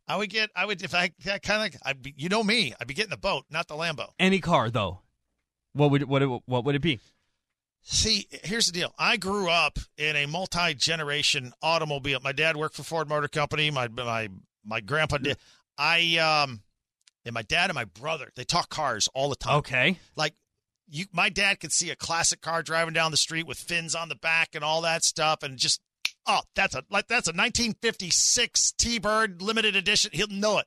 I 0.07 0.17
would 0.17 0.31
get. 0.31 0.51
I 0.55 0.67
would 0.67 0.83
if 0.83 0.95
I 0.95 1.13
kind 1.43 1.75
of. 1.75 1.81
I'd 1.85 2.03
be. 2.03 2.15
You 2.17 2.29
know 2.29 2.43
me. 2.43 2.75
I'd 2.81 2.87
be 2.87 2.95
getting 2.95 3.11
the 3.11 3.17
boat, 3.17 3.45
not 3.51 3.69
the 3.69 3.75
Lambo. 3.75 4.09
Any 4.19 4.41
car 4.41 4.71
though. 4.71 5.01
What 5.73 5.91
would 5.91 6.05
what 6.05 6.23
it, 6.23 6.27
what 6.47 6.65
would 6.65 6.75
it 6.75 6.83
be? 6.83 7.01
See, 7.83 8.27
here's 8.31 8.67
the 8.67 8.73
deal. 8.73 8.95
I 8.99 9.19
grew 9.19 9.51
up 9.51 9.79
in 9.99 10.17
a 10.17 10.27
multi 10.27 10.75
generation 10.75 11.53
automobile. 11.63 12.19
My 12.23 12.33
dad 12.33 12.57
worked 12.57 12.77
for 12.77 12.83
Ford 12.83 13.09
Motor 13.09 13.29
Company. 13.29 13.71
My 13.71 13.89
my 13.89 14.29
my 14.65 14.81
grandpa 14.81 15.19
did. 15.19 15.37
I 15.77 16.17
um, 16.19 16.63
and 17.25 17.35
my 17.35 17.43
dad 17.43 17.71
and 17.71 17.75
my 17.75 17.85
brother. 17.85 18.31
They 18.37 18.45
talk 18.45 18.69
cars 18.69 19.09
all 19.15 19.29
the 19.29 19.37
time. 19.37 19.59
Okay. 19.59 19.99
Like 20.17 20.35
you, 20.89 21.07
my 21.13 21.29
dad 21.29 21.61
could 21.61 21.73
see 21.73 21.91
a 21.91 21.97
classic 21.97 22.41
car 22.41 22.63
driving 22.63 22.95
down 22.95 23.11
the 23.11 23.17
street 23.17 23.47
with 23.47 23.59
fins 23.59 23.95
on 23.95 24.09
the 24.09 24.15
back 24.15 24.55
and 24.55 24.65
all 24.65 24.83
that 24.83 25.05
stuff, 25.05 25.43
and 25.43 25.59
just 25.59 25.81
oh, 26.27 26.41
that's 26.55 26.75
a 26.75 26.85
like 26.91 27.07
that's 27.07 27.29
a 27.29 27.33
1956 27.33 28.73
T-Bird 28.73 29.43
limited 29.43 29.77
edition. 29.77 30.11
He'll 30.13 30.29
know 30.29 30.59
it. 30.59 30.67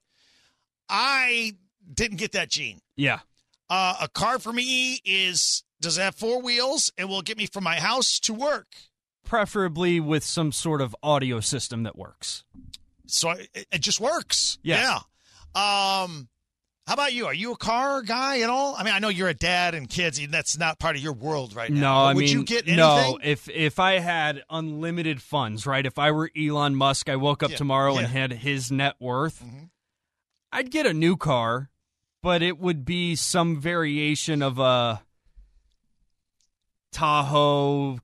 I 0.89 1.53
didn't 1.91 2.17
get 2.17 2.33
that 2.33 2.49
gene. 2.49 2.79
Yeah. 2.95 3.19
Uh, 3.69 3.95
a 4.01 4.07
car 4.07 4.39
for 4.39 4.53
me 4.53 4.99
is 5.03 5.63
does 5.81 5.97
it 5.97 6.01
have 6.01 6.15
four 6.15 6.41
wheels 6.41 6.91
and 6.97 7.09
will 7.09 7.21
get 7.21 7.37
me 7.37 7.45
from 7.45 7.63
my 7.63 7.75
house 7.79 8.19
to 8.21 8.33
work. 8.33 8.67
Preferably 9.25 9.99
with 9.99 10.23
some 10.23 10.51
sort 10.51 10.81
of 10.81 10.95
audio 11.03 11.39
system 11.39 11.83
that 11.83 11.97
works. 11.97 12.43
So 13.07 13.31
it, 13.31 13.49
it 13.71 13.81
just 13.81 13.99
works. 13.99 14.57
Yeah. 14.63 14.99
Yeah. 15.55 16.01
Um, 16.03 16.29
how 16.87 16.93
about 16.93 17.11
you? 17.13 17.25
Are 17.27 17.33
you 17.33 17.51
a 17.51 17.57
car 17.57 18.01
guy 18.01 18.39
at 18.39 18.49
all? 18.49 18.73
I 18.75 18.83
mean, 18.83 18.93
I 18.93 18.99
know 18.99 19.09
you're 19.09 19.27
a 19.27 19.33
dad 19.33 19.75
and 19.75 19.89
kids, 19.89 20.17
and 20.19 20.33
that's 20.33 20.57
not 20.57 20.79
part 20.79 20.95
of 20.95 21.01
your 21.03 21.11
world 21.13 21.53
right 21.53 21.69
now. 21.69 21.81
No, 21.81 21.93
I 22.05 22.13
would 22.13 22.21
mean, 22.21 22.29
you 22.31 22.43
get 22.45 22.63
anything? 22.63 22.77
no. 22.77 23.19
If 23.21 23.49
if 23.49 23.77
I 23.77 23.99
had 23.99 24.43
unlimited 24.49 25.21
funds, 25.21 25.67
right? 25.67 25.85
If 25.85 25.99
I 25.99 26.11
were 26.11 26.31
Elon 26.35 26.75
Musk, 26.75 27.09
I 27.09 27.17
woke 27.17 27.43
up 27.43 27.51
Yeah, 27.51 27.57
tomorrow 27.57 27.97
and 27.97 28.07
had 28.07 28.31
his 28.31 28.71
net 28.71 28.95
worth, 28.99 29.43
Mhm. 29.43 29.69
I'd 30.53 30.71
get 30.71 30.85
a 30.85 30.93
new 30.93 31.17
car, 31.17 31.69
but 32.23 32.41
it 32.41 32.57
would 32.57 32.85
be 32.85 33.15
some 33.17 33.59
variation 33.59 34.41
of 34.41 34.57
a 34.57 35.03
Tahoe, 36.93 37.99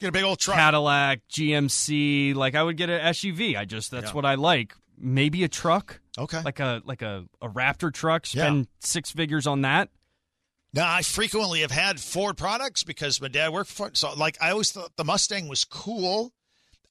Get 0.00 0.08
a 0.08 0.12
big 0.12 0.24
old 0.24 0.38
truck. 0.40 0.56
Cadillac, 0.56 1.20
GMC. 1.30 2.34
Like 2.34 2.54
I 2.54 2.62
would 2.62 2.76
get 2.76 2.90
an 2.90 3.00
SUV. 3.00 3.56
I 3.56 3.64
just 3.64 3.90
that's 3.90 4.08
Yeah. 4.08 4.12
what 4.14 4.24
I 4.24 4.34
like. 4.34 4.74
Maybe 4.98 5.44
a 5.44 5.48
truck, 5.48 5.99
Okay. 6.18 6.42
like 6.42 6.60
a 6.60 6.82
like 6.84 7.02
a, 7.02 7.24
a 7.40 7.48
Raptor 7.48 7.92
truck. 7.92 8.26
Spend 8.26 8.68
six 8.80 9.10
figures 9.10 9.46
on 9.46 9.62
that. 9.62 9.90
Now, 10.72 10.92
I 10.92 11.02
frequently 11.02 11.62
have 11.62 11.72
had 11.72 11.98
Ford 11.98 12.36
products 12.36 12.84
because 12.84 13.20
my 13.20 13.28
dad 13.28 13.52
worked 13.52 13.70
for 13.70 13.76
Ford. 13.76 13.96
So, 13.96 14.14
like, 14.14 14.38
I 14.40 14.52
always 14.52 14.70
thought 14.70 14.92
the 14.96 15.04
Mustang 15.04 15.48
was 15.48 15.64
cool. 15.64 16.32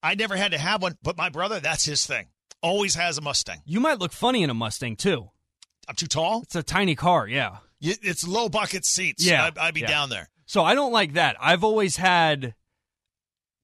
I 0.04 0.16
never 0.16 0.36
had 0.36 0.52
to 0.52 0.58
have 0.58 0.82
one, 0.82 0.98
but 1.02 1.18
my 1.18 1.30
brother, 1.30 1.60
that's 1.60 1.86
his 1.86 2.06
thing. 2.06 2.28
Always 2.62 2.96
has 2.96 3.18
a 3.18 3.22
Mustang. 3.22 3.62
You 3.66 3.80
might 3.80 4.00
look 4.00 4.12
funny 4.12 4.44
in 4.44 4.50
a 4.50 4.54
Mustang 4.54 4.98
too. 4.98 5.30
I'm 5.88 5.96
too 5.96 6.08
tall. 6.08 6.42
It's 6.44 6.56
a 6.56 6.64
tiny 6.64 6.96
car, 6.96 7.28
yeah. 7.28 7.58
It's 7.82 8.28
low 8.28 8.50
bucket 8.50 8.84
seats. 8.86 9.26
Yeah, 9.26 9.46
I'd, 9.46 9.58
I'd 9.58 9.74
be 9.74 9.82
yeah. 9.82 9.88
down 9.88 10.10
there. 10.10 10.30
So 10.46 10.64
I 10.64 10.76
don't 10.76 10.92
like 10.92 11.14
that. 11.14 11.38
I've 11.40 11.64
always 11.64 11.96
had 11.96 12.56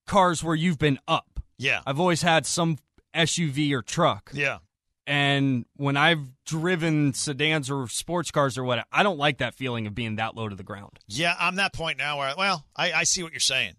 cars 0.08 0.44
where 0.44 0.56
you've 0.56 0.80
been 0.80 1.00
up. 1.08 1.42
Yeah. 1.58 1.82
I've 1.86 2.00
always 2.00 2.22
had 2.22 2.46
some 2.46 2.78
SUV 3.14 3.72
or 3.74 3.82
truck. 3.82 4.32
Yeah. 4.34 4.60
And 5.08 5.66
when 5.76 5.98
I've 5.98 6.28
driven 6.46 7.14
sedans 7.14 7.70
or 7.70 7.88
sports 7.88 8.32
cars 8.32 8.58
or 8.58 8.64
whatever, 8.64 8.88
I 8.92 9.04
don't 9.04 9.20
like 9.20 9.38
that 9.38 9.54
feeling 9.54 9.86
of 9.86 9.94
being 9.94 10.16
that 10.16 10.36
low 10.36 10.50
to 10.50 10.56
the 10.56 10.64
ground. 10.64 11.00
Yeah, 11.08 11.36
I'm 11.40 11.56
that 11.56 11.74
point 11.74 11.98
now 11.98 12.20
where 12.20 12.34
well, 12.38 12.66
I, 12.76 12.92
I 12.92 13.04
see 13.04 13.22
what 13.22 13.32
you're 13.32 13.40
saying. 13.40 13.76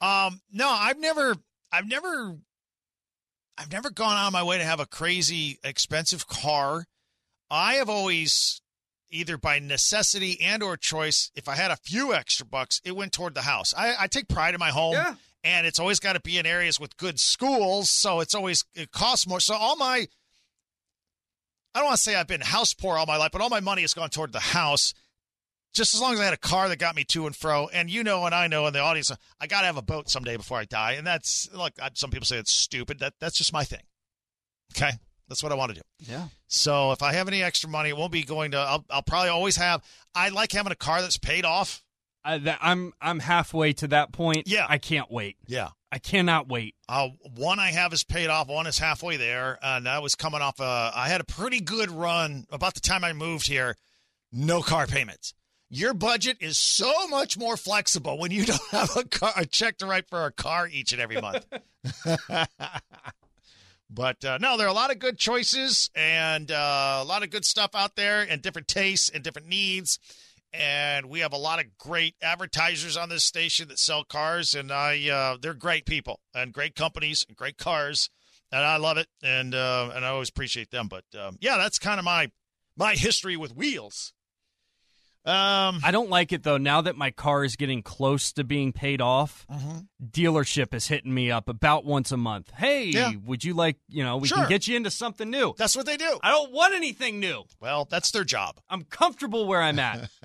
Um, 0.00 0.40
no, 0.50 0.68
I've 0.68 0.98
never 0.98 1.36
I've 1.70 1.86
never 1.86 2.36
I've 3.56 3.70
never 3.70 3.90
gone 3.90 4.16
on 4.16 4.32
my 4.32 4.42
way 4.42 4.58
to 4.58 4.64
have 4.64 4.80
a 4.80 4.86
crazy 4.86 5.58
expensive 5.62 6.26
car. 6.26 6.86
I 7.50 7.74
have 7.74 7.88
always 7.88 8.60
either 9.10 9.36
by 9.36 9.58
necessity 9.58 10.40
and 10.40 10.62
or 10.62 10.76
choice, 10.76 11.30
if 11.34 11.48
I 11.48 11.56
had 11.56 11.70
a 11.70 11.76
few 11.76 12.14
extra 12.14 12.46
bucks, 12.46 12.80
it 12.84 12.96
went 12.96 13.12
toward 13.12 13.34
the 13.34 13.42
house. 13.42 13.74
I, 13.76 13.94
I 14.00 14.06
take 14.06 14.28
pride 14.28 14.54
in 14.54 14.60
my 14.60 14.70
home. 14.70 14.92
Yeah. 14.92 15.14
And 15.42 15.66
it's 15.66 15.78
always 15.78 16.00
got 16.00 16.12
to 16.14 16.20
be 16.20 16.36
in 16.36 16.44
areas 16.44 16.78
with 16.78 16.98
good 16.98 17.18
schools, 17.18 17.88
so 17.88 18.20
it's 18.20 18.34
always 18.34 18.66
it 18.74 18.90
costs 18.90 19.26
more. 19.26 19.40
So 19.40 19.54
all 19.54 19.74
my 19.74 20.06
I 21.74 21.78
don't 21.80 21.86
want 21.86 21.96
to 21.96 22.02
say 22.02 22.14
I've 22.14 22.26
been 22.26 22.40
house 22.40 22.74
poor 22.74 22.96
all 22.96 23.06
my 23.06 23.16
life, 23.16 23.30
but 23.32 23.40
all 23.40 23.48
my 23.48 23.60
money 23.60 23.82
has 23.82 23.94
gone 23.94 24.10
toward 24.10 24.32
the 24.32 24.40
house 24.40 24.92
just 25.72 25.94
as 25.94 26.00
long 26.00 26.14
as 26.14 26.20
I 26.20 26.24
had 26.24 26.34
a 26.34 26.38
car 26.38 26.68
that 26.68 26.78
got 26.78 26.96
me 26.96 27.04
to 27.04 27.26
and 27.26 27.36
fro, 27.36 27.68
and 27.68 27.88
you 27.88 28.02
know, 28.02 28.26
and 28.26 28.34
I 28.34 28.48
know, 28.48 28.66
and 28.66 28.74
the 28.74 28.80
audience, 28.80 29.12
I 29.40 29.46
got 29.46 29.60
to 29.60 29.66
have 29.66 29.76
a 29.76 29.82
boat 29.82 30.10
someday 30.10 30.36
before 30.36 30.58
I 30.58 30.64
die, 30.64 30.92
and 30.92 31.06
that's 31.06 31.48
like 31.52 31.74
some 31.94 32.10
people 32.10 32.26
say 32.26 32.38
it's 32.38 32.52
stupid. 32.52 32.98
That 32.98 33.14
that's 33.20 33.38
just 33.38 33.52
my 33.52 33.64
thing. 33.64 33.82
Okay, 34.76 34.90
that's 35.28 35.42
what 35.42 35.52
I 35.52 35.54
want 35.54 35.74
to 35.74 35.76
do. 35.76 36.12
Yeah. 36.12 36.28
So 36.48 36.92
if 36.92 37.02
I 37.02 37.12
have 37.12 37.28
any 37.28 37.42
extra 37.42 37.68
money, 37.70 37.90
it 37.90 37.96
won't 37.96 38.12
be 38.12 38.22
going 38.24 38.50
to. 38.52 38.58
I'll, 38.58 38.84
I'll 38.90 39.02
probably 39.02 39.30
always 39.30 39.56
have. 39.56 39.82
I 40.14 40.30
like 40.30 40.52
having 40.52 40.72
a 40.72 40.76
car 40.76 41.02
that's 41.02 41.18
paid 41.18 41.44
off. 41.44 41.84
I, 42.24 42.38
that, 42.38 42.58
I'm 42.60 42.92
I'm 43.00 43.20
halfway 43.20 43.72
to 43.74 43.88
that 43.88 44.12
point. 44.12 44.46
Yeah. 44.46 44.66
I 44.68 44.78
can't 44.78 45.10
wait. 45.10 45.36
Yeah. 45.46 45.68
I 45.92 45.98
cannot 45.98 46.48
wait. 46.48 46.76
Uh, 46.88 47.08
one 47.34 47.58
I 47.58 47.70
have 47.72 47.92
is 47.92 48.04
paid 48.04 48.28
off. 48.28 48.48
One 48.48 48.66
is 48.66 48.78
halfway 48.78 49.16
there, 49.16 49.58
and 49.62 49.88
I 49.88 49.98
was 49.98 50.14
coming 50.14 50.40
off. 50.40 50.60
A, 50.60 50.92
I 50.94 51.08
had 51.08 51.20
a 51.20 51.24
pretty 51.24 51.60
good 51.60 51.90
run 51.90 52.46
about 52.50 52.74
the 52.74 52.80
time 52.80 53.02
I 53.02 53.12
moved 53.12 53.48
here. 53.48 53.76
No 54.32 54.62
car 54.62 54.86
payments. 54.86 55.34
Your 55.68 55.94
budget 55.94 56.36
is 56.40 56.58
so 56.58 57.08
much 57.08 57.36
more 57.36 57.56
flexible 57.56 58.18
when 58.18 58.30
you 58.30 58.44
don't 58.46 58.70
have 58.70 58.96
a 58.96 59.04
car, 59.04 59.32
a 59.36 59.44
check 59.46 59.78
to 59.78 59.86
write 59.86 60.08
for 60.08 60.26
a 60.26 60.32
car 60.32 60.68
each 60.68 60.92
and 60.92 61.00
every 61.00 61.20
month. 61.20 61.46
But 63.92 64.24
uh, 64.24 64.38
no, 64.40 64.56
there 64.56 64.66
are 64.66 64.70
a 64.70 64.74
lot 64.74 64.92
of 64.92 65.00
good 65.00 65.18
choices 65.18 65.90
and 65.96 66.50
uh, 66.50 67.00
a 67.02 67.04
lot 67.04 67.24
of 67.24 67.30
good 67.30 67.44
stuff 67.44 67.74
out 67.74 67.96
there, 67.96 68.22
and 68.22 68.40
different 68.40 68.68
tastes 68.68 69.08
and 69.08 69.24
different 69.24 69.48
needs. 69.48 69.98
And 70.52 71.06
we 71.06 71.20
have 71.20 71.32
a 71.32 71.38
lot 71.38 71.60
of 71.60 71.78
great 71.78 72.16
advertisers 72.20 72.96
on 72.96 73.08
this 73.08 73.24
station 73.24 73.68
that 73.68 73.78
sell 73.78 74.02
cars, 74.02 74.54
and 74.54 74.72
I 74.72 75.08
uh, 75.08 75.36
they're 75.40 75.54
great 75.54 75.86
people 75.86 76.18
and 76.34 76.52
great 76.52 76.74
companies 76.74 77.24
and 77.28 77.36
great 77.36 77.56
cars, 77.56 78.10
and 78.50 78.64
I 78.64 78.76
love 78.76 78.96
it, 78.96 79.06
and 79.22 79.54
uh, 79.54 79.90
and 79.94 80.04
I 80.04 80.08
always 80.08 80.28
appreciate 80.28 80.70
them. 80.70 80.88
But 80.88 81.04
um, 81.18 81.36
yeah, 81.40 81.56
that's 81.56 81.78
kind 81.78 82.00
of 82.00 82.04
my 82.04 82.32
my 82.76 82.94
history 82.94 83.36
with 83.36 83.54
wheels. 83.54 84.12
Um, 85.26 85.80
I 85.84 85.90
don't 85.92 86.08
like 86.08 86.32
it 86.32 86.42
though. 86.44 86.56
Now 86.56 86.80
that 86.80 86.96
my 86.96 87.10
car 87.10 87.44
is 87.44 87.56
getting 87.56 87.82
close 87.82 88.32
to 88.32 88.44
being 88.44 88.72
paid 88.72 89.00
off, 89.02 89.46
Mm-hmm. 89.52 89.78
dealership 90.10 90.72
is 90.72 90.86
hitting 90.88 91.12
me 91.12 91.30
up 91.30 91.46
about 91.48 91.84
once 91.84 92.10
a 92.10 92.16
month. 92.16 92.50
Hey, 92.56 92.84
Yeah. 92.86 93.12
would 93.26 93.44
you 93.44 93.52
like, 93.52 93.76
you 93.88 94.02
know, 94.02 94.16
we 94.16 94.28
Sure. 94.28 94.38
can 94.38 94.48
get 94.48 94.66
you 94.66 94.76
into 94.76 94.90
something 94.90 95.28
new. 95.30 95.54
that's 95.58 95.76
what 95.76 95.84
they 95.84 95.98
do. 95.98 96.18
I 96.22 96.30
don't 96.30 96.52
want 96.52 96.72
anything 96.74 97.20
new. 97.20 97.44
Well, 97.60 97.84
that's 97.90 98.10
their 98.12 98.24
job. 98.24 98.60
I'm 98.70 98.84
comfortable 98.84 99.46
where 99.46 99.60
I'm 99.60 99.78
at. 99.78 100.08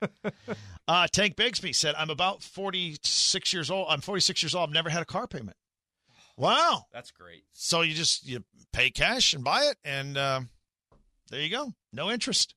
Uh, 0.88 1.06
Tank 1.06 1.36
Bigsby 1.36 1.72
said, 1.76 1.94
"I'm 1.96 2.10
about 2.10 2.42
46 2.42 3.52
years 3.52 3.70
old. 3.70 3.86
I'm 3.88 4.00
46 4.00 4.42
years 4.42 4.52
old. 4.52 4.68
I've 4.68 4.74
never 4.74 4.90
had 4.90 5.00
a 5.00 5.04
car 5.04 5.28
payment. 5.28 5.56
Wow. 6.36 6.86
That's 6.92 7.12
great. 7.12 7.44
So 7.52 7.82
you 7.82 7.94
just 7.94 8.26
you 8.26 8.42
pay 8.72 8.90
cash 8.90 9.32
and 9.32 9.44
buy 9.44 9.62
it, 9.66 9.76
and 9.84 10.16
uh, 10.16 10.40
there 11.30 11.40
you 11.40 11.50
go. 11.50 11.72
No 11.92 12.10
interest. 12.10 12.56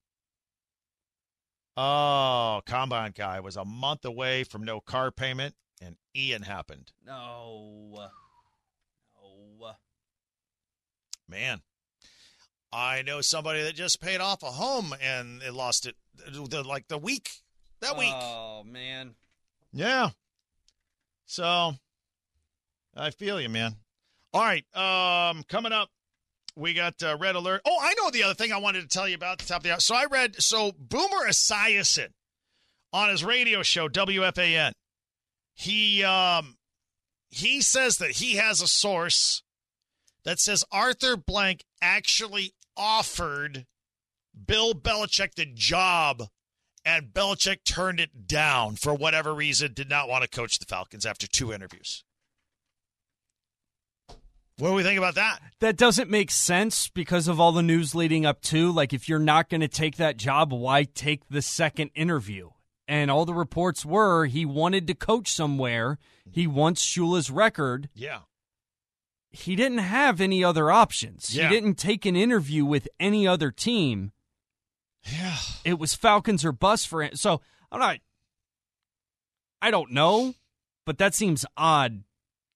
Oh, 1.78 2.62
combine 2.66 3.12
guy 3.12 3.40
was 3.42 3.58
a 3.58 3.66
month 3.66 4.06
away 4.06 4.44
from 4.44 4.64
no 4.64 4.80
car 4.80 5.12
payment, 5.12 5.56
and 5.82 5.98
Ian 6.16 6.44
happened. 6.44 6.92
No. 7.06 7.92
No. 7.94 9.76
Man, 11.28 11.62
I 12.72 13.02
know 13.02 13.22
somebody 13.22 13.64
that 13.64 13.74
just 13.74 14.00
paid 14.00 14.22
off 14.22 14.44
a 14.44 14.52
home 14.52 14.94
and 15.02 15.42
they 15.42 15.50
lost 15.50 15.88
it 15.88 15.96
the, 16.30 16.64
like 16.64 16.88
the 16.88 17.00
week 17.00 17.32
that 17.82 17.98
week. 17.98 18.14
Oh 18.14 18.64
man. 18.64 19.16
Yeah. 19.74 20.10
So 21.26 21.74
I 22.96 23.10
feel 23.10 23.42
you, 23.42 23.50
man. 23.50 23.76
All 24.34 24.42
right. 24.42 24.66
Um, 24.76 25.44
coming 25.44 25.72
up, 25.72 25.90
we 26.56 26.74
got 26.74 27.02
uh, 27.04 27.18
red 27.20 27.36
alert. 27.36 27.62
Oh, 27.66 27.78
I 27.82 27.94
know 27.96 28.10
the 28.10 28.24
other 28.24 28.34
thing 28.34 28.52
I 28.52 28.58
wanted 28.58 28.82
to 28.82 28.88
tell 28.88 29.08
you 29.08 29.16
about 29.16 29.40
the 29.40 29.46
top 29.46 29.58
of 29.58 29.64
the 29.64 29.72
hour. 29.72 29.80
So 29.80 29.96
I 29.96 30.06
read 30.06 30.42
so 30.42 30.72
Boomer 30.78 31.28
Esiason 31.28 32.10
on 32.94 33.10
his 33.10 33.24
radio 33.24 33.62
show 33.64 33.90
WFAN. 33.90 34.72
He 35.54 36.04
um 36.04 36.58
he 37.30 37.62
says 37.62 37.98
that 37.98 38.12
he 38.12 38.36
has 38.36 38.62
a 38.62 38.68
source 38.68 39.44
that 40.24 40.40
says 40.40 40.64
Arthur 40.72 41.18
Blank 41.18 41.64
actually 41.82 42.54
offered 42.78 43.66
Bill 44.46 44.74
Belichick 44.74 45.36
the 45.36 45.46
job 45.46 46.24
and 46.86 47.14
Belichick 47.14 47.64
turned 47.66 48.00
it 48.00 48.28
down 48.28 48.76
for 48.76 48.94
whatever 48.94 49.34
reason, 49.34 49.74
did 49.74 49.90
not 49.90 50.08
want 50.08 50.24
to 50.24 50.30
coach 50.30 50.60
the 50.60 50.66
Falcons 50.66 51.06
after 51.06 51.28
two 51.28 51.52
interviews. 51.52 52.04
What 54.58 54.70
do 54.70 54.76
we 54.76 54.84
think 54.84 54.98
about 54.98 55.16
that? 55.16 55.40
That 55.60 55.76
doesn't 55.76 56.10
make 56.10 56.32
sense 56.32 56.88
because 56.88 57.28
of 57.28 57.40
all 57.40 57.52
the 57.52 57.62
news 57.62 57.94
leading 57.94 58.26
up 58.26 58.42
to. 58.44 58.72
Like, 58.72 58.94
if 58.94 59.10
you're 59.10 59.20
not 59.20 59.50
going 59.50 59.62
to 59.62 59.68
take 59.68 59.98
that 59.98 60.16
job, 60.18 60.54
why 60.54 60.84
take 60.84 61.28
the 61.30 61.42
second 61.42 61.92
interview? 61.94 62.52
And 62.88 63.12
all 63.12 63.26
the 63.26 63.34
reports 63.34 63.86
were 63.86 64.28
he 64.28 64.46
wanted 64.46 64.88
to 64.88 64.94
coach 64.94 65.32
somewhere. 65.32 65.98
He 66.32 66.48
wants 66.48 66.86
Shula's 66.86 67.30
record. 67.30 67.90
Yeah. 67.94 68.20
He 69.32 69.58
didn't 69.58 69.80
have 69.80 70.22
any 70.22 70.44
other 70.44 70.72
options. 70.72 71.36
Yeah. 71.36 71.50
He 71.50 71.56
didn't 71.56 71.76
take 71.76 72.06
an 72.06 72.16
interview 72.16 72.64
with 72.64 72.88
any 73.00 73.28
other 73.28 73.52
team. 73.52 74.14
Yeah. 75.04 75.36
It 75.66 75.80
was 75.80 75.94
Falcons 75.94 76.46
or 76.46 76.52
bust 76.52 76.88
for 76.88 77.04
him. 77.04 77.16
So 77.16 77.42
I'm 77.72 77.80
not. 77.80 77.98
I 79.62 79.72
don't 79.72 79.92
know, 79.92 80.36
but 80.86 80.98
that 81.00 81.14
seems 81.14 81.46
odd, 81.58 82.04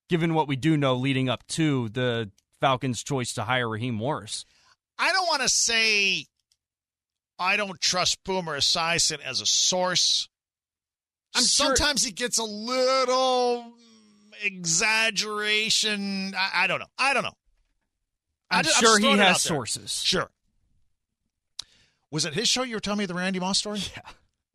given 0.09 0.33
what 0.33 0.47
we 0.47 0.55
do 0.57 0.75
know 0.75 0.95
leading 0.95 1.29
up 1.29 1.45
to 1.47 1.87
the 1.89 2.29
Falcons' 2.59 3.03
choice 3.03 3.33
to 3.35 3.43
hire 3.43 3.69
Raheem 3.69 3.93
Morris. 3.93 4.43
I 4.97 5.13
don't 5.13 5.27
want 5.27 5.41
to 5.43 5.49
say 5.49 6.25
I 7.37 7.55
don't 7.55 7.79
trust 7.79 8.21
Boomer 8.25 8.57
Esiason 8.57 9.19
as 9.23 9.39
a 9.39 9.45
source. 9.45 10.27
I'm 11.33 11.43
sure- 11.45 11.67
Sometimes 11.77 12.03
he 12.03 12.11
gets 12.11 12.37
a 12.37 12.43
little 12.43 13.71
exaggeration. 14.43 16.33
I, 16.35 16.63
I 16.63 16.67
don't 16.67 16.79
know. 16.79 16.87
I 16.97 17.13
don't 17.13 17.23
know. 17.23 17.33
I 18.51 18.57
I'm 18.57 18.63
just- 18.65 18.77
I'm 18.77 18.83
sure 18.83 18.99
he 18.99 19.17
has 19.17 19.41
sources. 19.41 20.01
Sure. 20.03 20.29
Was 22.11 22.25
it 22.25 22.33
his 22.33 22.49
show 22.49 22.63
you 22.63 22.75
were 22.75 22.79
telling 22.79 22.97
me 22.99 23.05
the 23.05 23.13
Randy 23.13 23.39
Moss 23.39 23.59
story? 23.59 23.79
Yeah. 23.95 24.01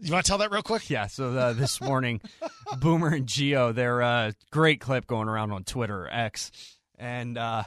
You 0.00 0.12
want 0.12 0.24
to 0.26 0.28
tell 0.28 0.38
that 0.38 0.50
real 0.50 0.62
quick? 0.62 0.90
Yeah, 0.90 1.06
so 1.06 1.30
uh, 1.36 1.52
this 1.52 1.80
morning, 1.80 2.20
Boomer 2.78 3.08
and 3.08 3.26
Gio, 3.26 3.74
they're 3.74 4.02
uh, 4.02 4.32
great 4.50 4.80
clip 4.80 5.06
going 5.06 5.28
around 5.28 5.52
on 5.52 5.64
Twitter 5.64 6.04
or 6.04 6.08
X, 6.12 6.50
and 6.98 7.38
uh, 7.38 7.62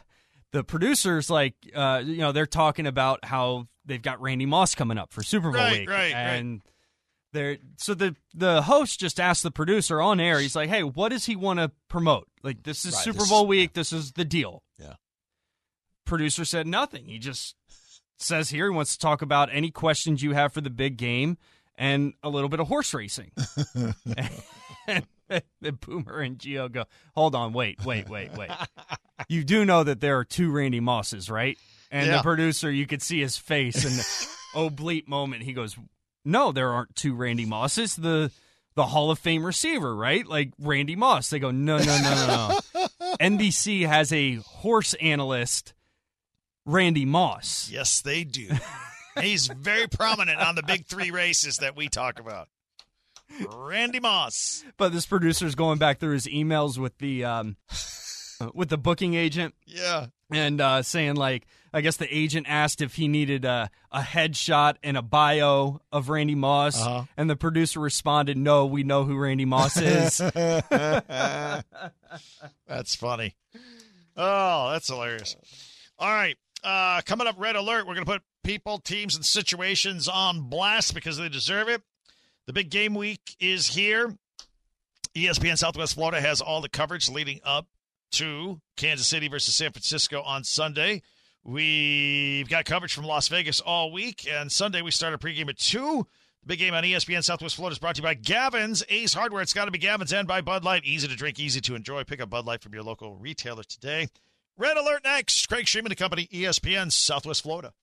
the 0.52 0.64
producers 0.64 1.30
like, 1.30 1.56
uh, 1.74 2.02
you 2.06 2.18
know, 2.18 2.32
they're 2.34 2.46
talking 2.46 2.86
about 2.86 3.24
how 3.24 3.68
they've 3.86 4.02
got 4.02 4.22
Randy 4.22 4.46
Moss 4.46 4.76
coming 4.76 4.98
up 4.98 5.14
for 5.14 5.24
Super 5.24 5.52
Bowl 5.52 5.62
Right, 5.62 5.80
week, 5.82 5.90
right, 5.90 6.14
right. 6.14 6.16
and 6.16 6.62
they're 7.34 7.58
so 7.78 7.94
the 7.94 8.16
the 8.34 8.62
host 8.62 9.00
just 9.00 9.20
asked 9.20 9.44
the 9.44 9.52
producer 9.52 10.02
on 10.02 10.20
air. 10.20 10.40
He's 10.40 10.56
like, 10.56 10.70
"Hey, 10.70 10.84
what 10.84 11.10
does 11.10 11.26
he 11.26 11.36
want 11.36 11.60
to 11.60 11.72
promote? 11.90 12.28
Like, 12.44 12.64
this 12.64 12.86
is 12.86 12.94
Right, 12.94 13.04
Super 13.04 13.20
this- 13.20 13.30
Bowl 13.30 13.48
week. 13.48 13.74
This 13.74 13.94
is 13.94 14.12
the 14.14 14.26
deal." 14.26 14.64
Yeah. 14.80 14.94
Producer 16.06 16.46
said 16.46 16.68
nothing. 16.68 17.06
He 17.06 17.20
just 17.20 17.56
says 18.18 18.50
here 18.50 18.70
he 18.70 18.76
wants 18.76 18.94
to 18.94 19.00
talk 19.00 19.22
about 19.22 19.50
any 19.52 19.72
questions 19.72 20.24
you 20.24 20.32
have 20.34 20.54
for 20.54 20.62
the 20.62 20.70
big 20.70 20.98
game 20.98 21.38
and 21.78 22.14
a 22.24 22.30
little 22.30 22.50
bit 22.50 22.60
of 22.60 22.68
horse 22.68 22.94
racing. 22.94 23.32
and 24.88 25.06
the 25.62 25.72
Boomer 25.72 26.20
and 26.20 26.38
Gio 26.38 26.72
go, 26.72 26.86
hold 27.16 27.36
on, 27.36 27.54
wait, 27.54 27.84
wait, 27.86 28.10
wait, 28.10 28.34
wait. 28.34 28.50
You 29.28 29.44
do 29.44 29.66
know 29.66 29.84
that 29.84 30.00
there 30.00 30.18
are 30.18 30.26
two 30.26 30.52
Randy 30.52 30.80
Mosses, 30.80 31.30
right? 31.30 31.58
And 31.92 32.08
Yeah. 32.08 32.18
the 32.18 32.24
producer, 32.24 32.72
you 32.72 32.88
could 32.88 33.02
see 33.02 33.20
his 33.20 33.38
face 33.38 33.84
and 33.86 34.30
oblique 34.66 35.08
moment. 35.08 35.44
He 35.44 35.54
goes, 35.54 35.76
no, 36.26 36.52
there 36.52 36.72
aren't 36.72 36.96
two 36.96 37.14
Randy 37.16 37.46
Mosses. 37.46 37.96
The 37.96 38.32
the 38.76 38.86
Hall 38.86 39.10
of 39.10 39.18
Fame 39.18 39.44
receiver, 39.44 39.96
right? 39.96 40.26
Like 40.28 40.52
Randy 40.60 40.96
Moss. 40.96 41.32
They 41.32 41.40
go, 41.40 41.50
no, 41.50 41.78
no, 41.80 41.84
no, 41.84 42.14
no, 42.28 42.60
no. 42.78 42.88
NBC 43.20 43.88
has 43.88 44.14
a 44.14 44.36
horse 44.36 44.94
analyst, 45.02 45.74
Randy 46.64 47.04
Moss. 47.04 47.72
Yes, 47.74 48.02
they 48.02 48.24
do. 48.24 48.50
He's 49.22 49.48
very 49.48 49.88
prominent 49.88 50.40
on 50.40 50.56
the 50.56 50.64
big 50.64 50.86
three 50.86 51.12
races 51.12 51.58
that 51.58 51.76
we 51.76 51.88
talk 51.90 52.20
about. 52.20 52.48
Randy 53.56 54.00
Moss. 54.00 54.64
But 54.78 54.94
this 54.94 55.06
producer's 55.06 55.54
going 55.56 55.80
back 55.80 56.00
through 56.00 56.14
his 56.14 56.28
emails 56.28 56.78
with 56.78 56.98
the 57.00 57.26
um, 57.26 57.58
with 58.54 58.70
the 58.70 58.78
booking 58.78 59.16
agent 59.16 59.54
Yeah. 59.66 60.08
and 60.32 60.62
uh, 60.62 60.82
saying 60.82 61.16
like, 61.16 61.46
I 61.74 61.82
guess 61.82 61.98
the 61.98 62.08
agent 62.16 62.46
asked 62.50 62.82
if 62.82 62.96
he 62.96 63.08
needed 63.10 63.44
a, 63.44 63.70
a 63.92 64.00
headshot 64.00 64.76
and 64.82 64.96
a 64.96 65.02
bio 65.02 65.82
of 65.92 66.08
Randy 66.10 66.36
Moss, 66.36 66.82
Uh-huh. 66.82 67.04
and 67.18 67.30
the 67.30 67.36
producer 67.36 67.80
responded, 67.82 68.38
"No, 68.38 68.66
we 68.66 68.84
know 68.84 69.04
who 69.04 69.18
Randy 69.18 69.46
Moss 69.46 69.76
is." 69.78 70.18
That's 72.68 72.96
funny. 72.96 73.36
Oh, 74.16 74.72
that's 74.72 74.88
hilarious. 74.88 75.36
All 76.00 76.10
right. 76.12 76.36
Uh, 76.64 77.02
coming 77.06 77.28
up, 77.28 77.36
Red 77.38 77.56
Alert. 77.56 77.86
We're 77.88 77.94
going 77.94 78.06
to 78.06 78.12
put 78.14 78.22
people, 78.48 78.78
teams, 78.78 79.14
and 79.14 79.26
situations 79.26 80.08
on 80.08 80.44
blast 80.44 80.96
because 80.96 81.18
they 81.18 81.28
deserve 81.28 81.68
it. 81.68 81.82
The 82.46 82.54
big 82.54 82.70
game 82.70 82.94
week 82.96 83.36
is 83.42 83.68
here. 83.68 84.16
ESPN 85.14 85.58
Southwest 85.58 85.96
Florida 85.96 86.22
has 86.22 86.40
all 86.40 86.62
the 86.62 86.70
coverage 86.70 87.10
leading 87.10 87.42
up 87.44 87.68
to 88.12 88.62
Kansas 88.78 89.06
City 89.06 89.28
versus 89.28 89.54
San 89.54 89.74
Francisco 89.74 90.22
on 90.22 90.46
Sunday. 90.46 91.02
We've 91.44 92.48
got 92.48 92.64
coverage 92.64 92.94
from 92.94 93.04
Las 93.04 93.28
Vegas 93.28 93.60
all 93.60 93.92
week, 93.92 94.26
and 94.32 94.50
Sunday 94.50 94.82
we 94.82 94.92
start 94.92 95.14
a 95.14 95.18
pregame 95.18 95.50
at 95.50 95.58
2. 95.58 96.08
The 96.44 96.48
big 96.48 96.60
game 96.60 96.74
on 96.74 96.86
ESPN 96.86 97.26
Southwest 97.26 97.58
Florida 97.58 97.74
is 97.74 97.80
brought 97.80 97.96
to 97.96 98.02
you 98.02 98.08
by 98.08 98.14
Gavin's 98.14 98.82
Ace 98.88 99.14
Hardware. 99.14 99.42
It's 99.42 99.52
got 99.52 99.66
to 99.66 99.72
be 99.72 99.78
Gavin's 99.78 100.14
and 100.14 100.26
by 100.26 100.40
Bud 100.40 100.64
Light. 100.64 100.86
Easy 100.86 101.10
to 101.10 101.16
drink, 101.18 101.38
easy 101.38 101.60
to 101.60 101.76
enjoy. 101.76 102.06
Pick 102.06 102.22
up 102.22 102.30
Bud 102.30 102.46
Light 102.46 102.62
from 102.62 102.74
your 102.74 102.84
local 102.84 103.18
retailer 103.18 103.64
today. 103.64 104.08
Red 104.56 104.78
Alert 104.78 105.04
next. 105.04 105.50
Craig 105.50 105.68
Streaming, 105.68 105.90
the 105.90 105.96
company, 105.98 106.30
ESPN 106.32 106.94
Southwest 106.94 107.44
Florida. 107.44 107.74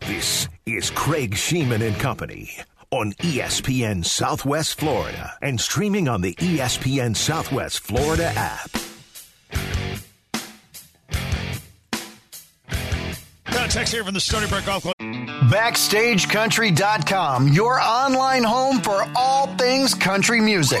This 0.00 0.48
is 0.64 0.88
Craig 0.90 1.34
Sheeman 1.34 1.86
and 1.86 1.94
Company 1.96 2.50
on 2.90 3.12
ESPN 3.14 4.02
Southwest 4.04 4.78
Florida 4.78 5.34
and 5.42 5.60
streaming 5.60 6.08
on 6.08 6.20
the 6.22 6.34
ESPN 6.34 7.16
Southwest 7.16 7.80
Florida 7.80 8.32
app. 8.34 8.70
Got 13.44 13.66
a 13.66 13.68
text 13.68 13.92
here 13.92 14.04
from 14.04 14.14
the 14.14 14.20
Stony 14.20 14.46
Brook 14.48 14.64
Golf 14.64 14.82
Club. 14.82 14.94
BackstageCountry.com, 14.98 17.48
your 17.48 17.78
online 17.80 18.44
home 18.44 18.80
for 18.80 19.06
all 19.14 19.46
things 19.56 19.92
country 19.94 20.40
music. 20.40 20.80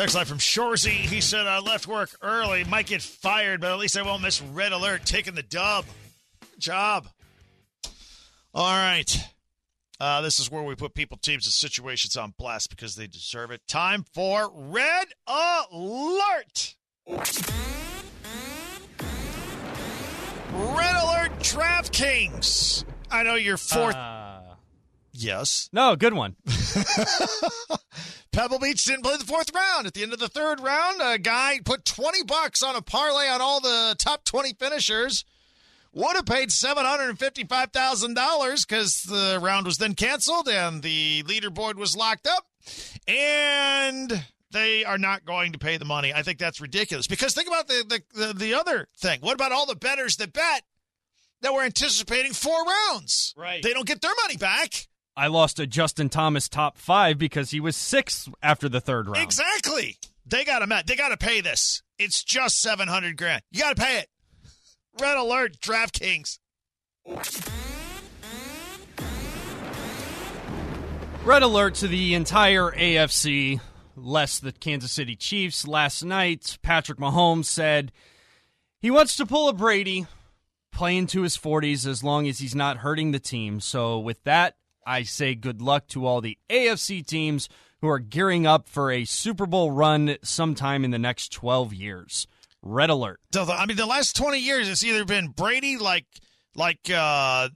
Text 0.00 0.14
line 0.14 0.24
from 0.24 0.38
Shorzy. 0.38 0.92
He 0.92 1.20
said, 1.20 1.46
I 1.46 1.58
left 1.58 1.86
work 1.86 2.08
early. 2.22 2.64
Might 2.64 2.86
get 2.86 3.02
fired, 3.02 3.60
but 3.60 3.70
at 3.70 3.78
least 3.78 3.98
I 3.98 4.02
won't 4.02 4.22
miss 4.22 4.40
Red 4.40 4.72
Alert 4.72 5.04
taking 5.04 5.34
the 5.34 5.42
dub. 5.42 5.84
Good 6.40 6.58
job. 6.58 7.06
All 8.54 8.74
right. 8.74 9.14
Uh, 10.00 10.22
this 10.22 10.40
is 10.40 10.50
where 10.50 10.62
we 10.62 10.74
put 10.74 10.94
people, 10.94 11.18
teams, 11.18 11.44
and 11.44 11.52
situations 11.52 12.16
on 12.16 12.32
blast 12.38 12.70
because 12.70 12.96
they 12.96 13.06
deserve 13.08 13.50
it. 13.50 13.60
Time 13.68 14.06
for 14.14 14.50
Red 14.54 15.08
Alert. 15.26 16.76
Red 17.06 17.26
Alert 20.54 21.32
DraftKings. 21.40 22.84
I 23.10 23.22
know 23.22 23.34
you're 23.34 23.58
fourth. 23.58 23.94
Uh, 23.94 24.29
yes. 25.22 25.68
no, 25.72 25.96
good 25.96 26.14
one. 26.14 26.36
Pebble 28.32 28.58
Beach 28.58 28.84
didn't 28.84 29.02
play 29.02 29.16
the 29.16 29.24
fourth 29.24 29.54
round. 29.54 29.86
At 29.86 29.94
the 29.94 30.02
end 30.02 30.12
of 30.12 30.18
the 30.18 30.28
third 30.28 30.60
round, 30.60 31.00
a 31.02 31.18
guy 31.18 31.60
put 31.64 31.84
20 31.84 32.24
bucks 32.24 32.62
on 32.62 32.76
a 32.76 32.82
parlay 32.82 33.28
on 33.28 33.40
all 33.40 33.60
the 33.60 33.94
top 33.98 34.24
20 34.24 34.54
finishers. 34.54 35.24
Would 35.92 36.14
have 36.14 36.26
paid 36.26 36.50
$755,000 36.50 38.68
because 38.68 39.02
the 39.02 39.40
round 39.42 39.66
was 39.66 39.78
then 39.78 39.94
canceled 39.94 40.48
and 40.48 40.84
the 40.84 41.24
leaderboard 41.24 41.74
was 41.74 41.96
locked 41.96 42.28
up. 42.28 42.46
And 43.08 44.24
they 44.52 44.84
are 44.84 44.98
not 44.98 45.24
going 45.24 45.50
to 45.52 45.58
pay 45.58 45.78
the 45.78 45.84
money. 45.84 46.14
I 46.14 46.22
think 46.22 46.38
that's 46.38 46.60
ridiculous 46.60 47.08
because 47.08 47.34
think 47.34 47.48
about 47.48 47.66
the, 47.66 48.02
the, 48.14 48.26
the, 48.26 48.34
the 48.34 48.54
other 48.54 48.86
thing. 48.98 49.18
What 49.20 49.34
about 49.34 49.50
all 49.50 49.66
the 49.66 49.74
bettors 49.74 50.14
that 50.16 50.32
bet 50.32 50.62
that 51.40 51.52
were 51.52 51.62
anticipating 51.62 52.34
four 52.34 52.64
rounds? 52.64 53.34
Right. 53.36 53.60
They 53.62 53.72
don't 53.72 53.86
get 53.86 54.00
their 54.00 54.14
money 54.22 54.36
back. 54.36 54.86
I 55.20 55.26
lost 55.26 55.60
a 55.60 55.66
Justin 55.66 56.08
Thomas 56.08 56.48
top 56.48 56.78
five 56.78 57.18
because 57.18 57.50
he 57.50 57.60
was 57.60 57.76
sixth 57.76 58.26
after 58.42 58.70
the 58.70 58.80
third 58.80 59.06
round. 59.06 59.22
Exactly. 59.22 59.98
They 60.24 60.46
got 60.46 60.60
to. 60.60 60.82
They 60.86 60.96
got 60.96 61.10
to 61.10 61.18
pay 61.18 61.42
this. 61.42 61.82
It's 61.98 62.24
just 62.24 62.58
seven 62.58 62.88
hundred 62.88 63.18
grand. 63.18 63.42
You 63.50 63.60
got 63.60 63.76
to 63.76 63.82
pay 63.82 63.98
it. 63.98 64.08
Red 64.98 65.18
alert, 65.18 65.58
DraftKings. 65.60 66.38
Red 71.22 71.42
alert 71.42 71.74
to 71.74 71.86
the 71.86 72.14
entire 72.14 72.70
AFC, 72.70 73.60
less 73.96 74.38
the 74.38 74.52
Kansas 74.52 74.90
City 74.90 75.16
Chiefs. 75.16 75.68
Last 75.68 76.02
night, 76.02 76.56
Patrick 76.62 76.98
Mahomes 76.98 77.44
said 77.44 77.92
he 78.80 78.90
wants 78.90 79.16
to 79.16 79.26
pull 79.26 79.50
a 79.50 79.52
Brady, 79.52 80.06
play 80.72 80.96
into 80.96 81.20
his 81.20 81.36
40s 81.36 81.86
as 81.86 82.02
long 82.02 82.26
as 82.26 82.38
he's 82.38 82.54
not 82.54 82.78
hurting 82.78 83.10
the 83.12 83.20
team. 83.20 83.60
So, 83.60 83.98
with 83.98 84.24
that, 84.24 84.56
I 84.86 85.02
say 85.02 85.34
good 85.34 85.60
luck 85.62 85.86
to 85.88 86.06
all 86.06 86.20
the 86.20 86.38
AFC 86.48 87.06
teams 87.06 87.48
who 87.80 87.88
are 87.88 87.98
gearing 87.98 88.46
up 88.46 88.68
for 88.68 88.90
a 88.90 89.04
Super 89.04 89.46
Bowl 89.46 89.70
run 89.70 90.16
sometime 90.22 90.84
in 90.84 90.90
the 90.90 90.98
next 90.98 91.32
12 91.32 91.72
years. 91.72 92.26
Red 92.62 92.90
alert. 92.90 93.20
So 93.32 93.44
the, 93.44 93.54
I 93.54 93.66
mean, 93.66 93.76
the 93.76 93.86
last 93.86 94.16
twenty 94.16 94.38
years, 94.38 94.68
it's 94.68 94.84
either 94.84 95.04
been 95.06 95.28
Brady 95.28 95.78
like 95.78 96.04
like 96.54 96.90
uh, 96.94 97.48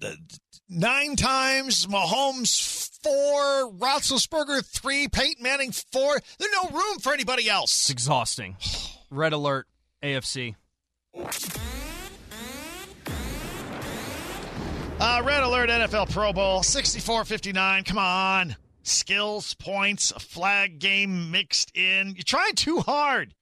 nine 0.68 1.16
times, 1.16 1.86
Mahomes 1.86 2.90
four, 3.02 3.70
Roethlisberger 3.72 4.64
three, 4.64 5.08
Peyton 5.08 5.42
Manning 5.42 5.72
four. 5.72 6.18
There's 6.38 6.52
no 6.52 6.70
room 6.70 6.98
for 7.00 7.12
anybody 7.12 7.50
else. 7.50 7.74
It's 7.74 7.90
exhausting. 7.90 8.56
Red 9.10 9.34
alert, 9.34 9.66
AFC. 10.02 10.54
Uh, 15.06 15.20
Red 15.22 15.42
Alert 15.42 15.68
NFL 15.68 16.10
Pro 16.10 16.32
Bowl 16.32 16.60
64-59. 16.60 17.84
Come 17.84 17.98
on. 17.98 18.56
Skills, 18.84 19.52
points, 19.52 20.12
flag 20.12 20.78
game 20.78 21.30
mixed 21.30 21.70
in. 21.76 22.14
You're 22.16 22.22
trying 22.24 22.54
too 22.54 22.80
hard. 22.80 23.34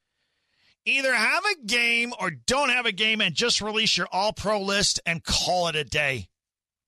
Either 0.84 1.14
have 1.14 1.44
a 1.44 1.64
game 1.64 2.12
or 2.20 2.32
don't 2.32 2.70
have 2.70 2.84
a 2.84 2.90
game 2.90 3.20
and 3.20 3.32
just 3.32 3.60
release 3.60 3.96
your 3.96 4.08
all 4.10 4.32
pro 4.32 4.60
list 4.60 4.98
and 5.06 5.22
call 5.22 5.68
it 5.68 5.76
a 5.76 5.84
day. 5.84 6.26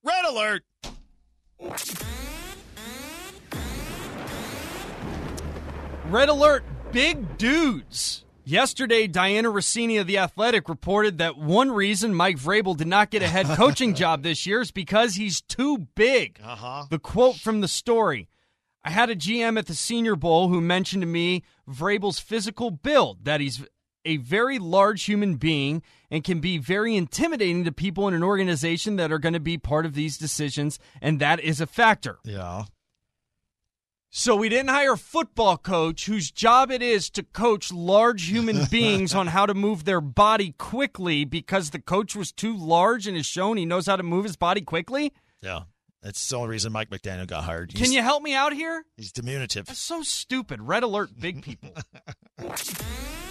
Red 0.03 0.25
Alert. 0.25 0.63
Red 6.09 6.27
alert, 6.27 6.65
big 6.91 7.37
dudes. 7.37 8.24
Yesterday, 8.45 9.07
Dianna 9.07 9.51
Russini 9.51 9.99
of 9.99 10.07
The 10.07 10.19
Athletic 10.19 10.69
reported 10.69 11.17
that 11.17 11.37
one 11.37 11.71
reason 11.71 12.13
Mike 12.13 12.37
Vrabel 12.37 12.77
did 12.77 12.87
not 12.87 13.09
get 13.09 13.23
a 13.23 13.27
head 13.27 13.47
coaching 13.47 13.93
job 13.95 14.21
this 14.21 14.45
year 14.45 14.61
is 14.61 14.71
because 14.71 15.15
he's 15.15 15.41
too 15.41 15.87
big. 15.95 16.39
Uh-huh. 16.43 16.85
The 16.89 16.99
quote 16.99 17.35
from 17.35 17.61
the 17.61 17.67
story 17.67 18.27
I 18.83 18.91
had 18.91 19.09
a 19.09 19.15
GM 19.15 19.57
at 19.57 19.65
the 19.65 19.73
Senior 19.73 20.15
Bowl 20.15 20.49
who 20.49 20.61
mentioned 20.61 21.01
to 21.01 21.07
me 21.07 21.43
Vrabel's 21.67 22.19
physical 22.19 22.69
build, 22.69 23.25
that 23.25 23.41
he's 23.41 23.65
a 24.05 24.17
very 24.17 24.59
large 24.59 25.03
human 25.03 25.37
being 25.37 25.81
and 26.11 26.23
can 26.23 26.39
be 26.39 26.59
very 26.59 26.95
intimidating 26.95 27.63
to 27.63 27.71
people 27.71 28.07
in 28.07 28.13
an 28.13 28.23
organization 28.23 28.97
that 28.97 29.11
are 29.11 29.17
going 29.17 29.33
to 29.33 29.39
be 29.39 29.57
part 29.57 29.87
of 29.87 29.95
these 29.95 30.19
decisions, 30.19 30.77
and 31.01 31.19
that 31.19 31.39
is 31.39 31.59
a 31.59 31.65
factor. 31.65 32.19
Yeah. 32.23 32.65
So 34.17 34.33
we 34.37 34.47
didn't 34.47 34.69
hire 34.69 34.93
a 34.93 34.97
football 34.97 35.57
coach 35.57 36.05
whose 36.05 36.31
job 36.31 36.71
it 36.71 36.81
is 36.81 37.09
to 37.09 37.21
coach 37.21 37.69
large 37.69 38.29
human 38.29 38.63
beings 38.71 39.13
on 39.13 39.27
how 39.27 39.45
to 39.45 39.53
move 39.53 39.83
their 39.83 39.99
body 39.99 40.53
quickly 40.57 41.25
because 41.25 41.71
the 41.71 41.81
coach 41.81 42.15
was 42.15 42.31
too 42.31 42.55
large 42.55 43.07
and 43.07 43.17
has 43.17 43.25
shown 43.25 43.57
he 43.57 43.65
knows 43.65 43.87
how 43.87 43.97
to 43.97 44.03
move 44.03 44.23
his 44.23 44.37
body 44.37 44.61
quickly. 44.61 45.11
Yeah. 45.41 45.63
That's 46.01 46.29
the 46.29 46.37
only 46.37 46.47
reason 46.47 46.71
Mike 46.71 46.89
McDaniel 46.91 47.27
got 47.27 47.43
hired. 47.43 47.75
Can 47.75 47.91
you 47.91 48.01
help 48.01 48.23
me 48.23 48.33
out 48.33 48.53
here? 48.53 48.85
He's 48.95 49.11
diminutive. 49.11 49.65
That's 49.65 49.79
so 49.79 50.01
stupid. 50.01 50.61
Red 50.61 50.83
alert, 50.83 51.09
big 51.19 51.41
people. 51.41 51.71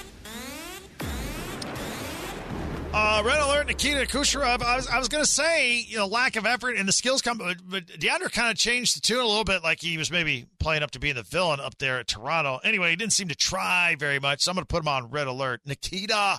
Uh, 2.96 3.20
red 3.24 3.40
alert, 3.40 3.66
Nikita 3.66 4.06
Kucherov. 4.06 4.62
I 4.62 4.76
was, 4.76 4.86
I 4.86 4.98
was 5.00 5.08
going 5.08 5.24
to 5.24 5.28
say, 5.28 5.80
you 5.80 5.96
know, 5.96 6.06
lack 6.06 6.36
of 6.36 6.46
effort 6.46 6.76
and 6.76 6.86
the 6.86 6.92
skills 6.92 7.22
come, 7.22 7.38
but, 7.38 7.56
but 7.64 7.86
Diandra 7.88 8.30
kind 8.30 8.52
of 8.52 8.56
changed 8.56 8.96
the 8.96 9.00
tune 9.00 9.18
a 9.18 9.26
little 9.26 9.42
bit, 9.42 9.64
like 9.64 9.80
he 9.80 9.98
was 9.98 10.12
maybe 10.12 10.46
playing 10.60 10.84
up 10.84 10.92
to 10.92 11.00
being 11.00 11.16
the 11.16 11.24
villain 11.24 11.58
up 11.58 11.76
there 11.78 11.98
at 11.98 12.06
Toronto. 12.06 12.60
Anyway, 12.62 12.90
he 12.90 12.96
didn't 12.96 13.12
seem 13.12 13.26
to 13.26 13.34
try 13.34 13.96
very 13.98 14.20
much, 14.20 14.42
so 14.42 14.52
I'm 14.52 14.54
going 14.54 14.62
to 14.62 14.68
put 14.68 14.82
him 14.82 14.86
on 14.86 15.10
red 15.10 15.26
alert. 15.26 15.62
Nikita. 15.66 16.38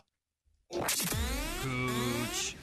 Cooch. 0.72 2.56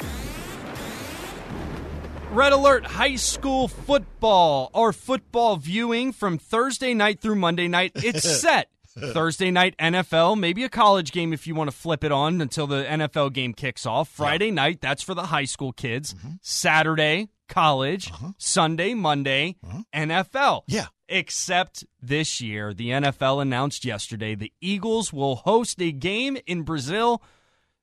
Red 2.30 2.52
alert, 2.54 2.86
high 2.86 3.16
school 3.16 3.68
football 3.68 4.70
or 4.72 4.94
football 4.94 5.56
viewing 5.56 6.14
from 6.14 6.38
Thursday 6.38 6.94
night 6.94 7.20
through 7.20 7.36
Monday 7.36 7.68
night. 7.68 7.92
It's 7.96 8.22
set. 8.40 8.70
Thursday 8.98 9.50
night 9.50 9.76
NFL, 9.78 10.38
maybe 10.38 10.64
a 10.64 10.68
college 10.68 11.12
game 11.12 11.32
if 11.32 11.46
you 11.46 11.54
want 11.54 11.70
to 11.70 11.76
flip 11.76 12.04
it 12.04 12.12
on 12.12 12.40
until 12.40 12.66
the 12.66 12.84
NFL 12.84 13.32
game 13.32 13.54
kicks 13.54 13.86
off. 13.86 14.08
Friday 14.08 14.50
night, 14.50 14.80
that's 14.80 15.02
for 15.02 15.14
the 15.14 15.26
high 15.26 15.44
school 15.44 15.72
kids. 15.72 16.14
Mm-hmm. 16.14 16.32
Saturday, 16.40 17.28
college. 17.48 18.10
Uh-huh. 18.10 18.32
Sunday, 18.38 18.94
Monday, 18.94 19.56
uh-huh. 19.64 19.82
NFL. 19.94 20.62
Yeah. 20.66 20.86
Except 21.08 21.84
this 22.00 22.40
year, 22.40 22.72
the 22.72 22.88
NFL 22.88 23.42
announced 23.42 23.84
yesterday 23.84 24.34
the 24.34 24.52
Eagles 24.60 25.12
will 25.12 25.36
host 25.36 25.80
a 25.80 25.92
game 25.92 26.38
in 26.46 26.62
Brazil 26.62 27.22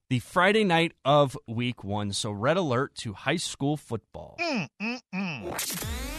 the 0.10 0.20
Friday 0.20 0.64
night 0.64 0.94
of 1.06 1.38
week 1.48 1.84
one. 1.84 2.12
So, 2.12 2.32
red 2.32 2.58
alert 2.58 2.96
to 2.96 3.14
high 3.14 3.38
school 3.38 3.78
football. 3.78 4.36
Mm, 4.40 4.68
mm, 4.82 5.02
mm. 5.14 6.19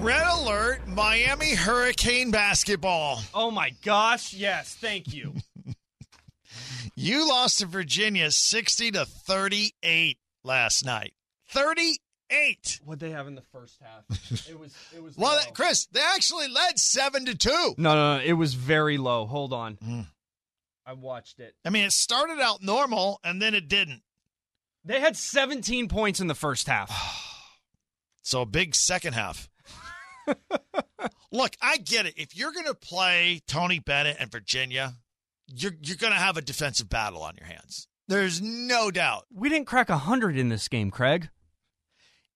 Red 0.00 0.26
alert, 0.26 0.88
Miami 0.88 1.54
Hurricane 1.54 2.30
basketball. 2.30 3.20
Oh 3.34 3.50
my 3.50 3.72
gosh, 3.84 4.32
yes, 4.32 4.74
thank 4.80 5.12
you. 5.12 5.34
You 6.96 7.26
lost 7.26 7.60
to 7.60 7.66
Virginia 7.66 8.30
60 8.30 8.90
to 8.90 9.06
38 9.06 10.18
last 10.44 10.84
night. 10.84 11.14
38. 11.48 12.80
What'd 12.84 13.00
they 13.00 13.12
have 13.12 13.26
in 13.26 13.36
the 13.36 13.44
first 13.52 13.78
half? 13.80 14.04
It 14.50 14.58
was 14.58 14.74
it 14.94 15.02
was 15.02 15.16
Well, 15.16 15.34
low. 15.36 15.52
Chris, 15.54 15.86
they 15.86 16.00
actually 16.14 16.48
led 16.48 16.78
7 16.78 17.24
to 17.26 17.34
2. 17.34 17.48
No, 17.78 17.94
no, 17.94 18.16
no, 18.18 18.22
it 18.22 18.34
was 18.34 18.52
very 18.52 18.98
low. 18.98 19.24
Hold 19.24 19.54
on. 19.54 19.76
Mm. 19.76 20.06
I 20.84 20.92
watched 20.92 21.40
it. 21.40 21.54
I 21.64 21.70
mean, 21.70 21.84
it 21.84 21.92
started 21.92 22.38
out 22.38 22.62
normal 22.62 23.18
and 23.24 23.40
then 23.40 23.54
it 23.54 23.66
didn't. 23.68 24.02
They 24.84 25.00
had 25.00 25.16
17 25.16 25.88
points 25.88 26.20
in 26.20 26.26
the 26.26 26.34
first 26.34 26.66
half. 26.66 26.90
So 28.22 28.42
a 28.42 28.46
big 28.46 28.74
second 28.74 29.14
half. 29.14 29.48
Look, 31.32 31.56
I 31.60 31.76
get 31.78 32.06
it. 32.06 32.14
If 32.16 32.36
you're 32.36 32.52
going 32.52 32.66
to 32.66 32.74
play 32.74 33.40
Tony 33.46 33.78
Bennett 33.78 34.16
and 34.18 34.30
Virginia, 34.30 34.94
you're 35.46 35.74
you're 35.80 35.96
going 35.96 36.12
to 36.12 36.18
have 36.18 36.36
a 36.36 36.42
defensive 36.42 36.88
battle 36.88 37.22
on 37.22 37.34
your 37.38 37.46
hands. 37.46 37.88
There's 38.08 38.42
no 38.42 38.90
doubt. 38.90 39.26
We 39.32 39.48
didn't 39.48 39.66
crack 39.66 39.88
100 39.88 40.36
in 40.36 40.48
this 40.48 40.66
game, 40.66 40.90
Craig. 40.90 41.28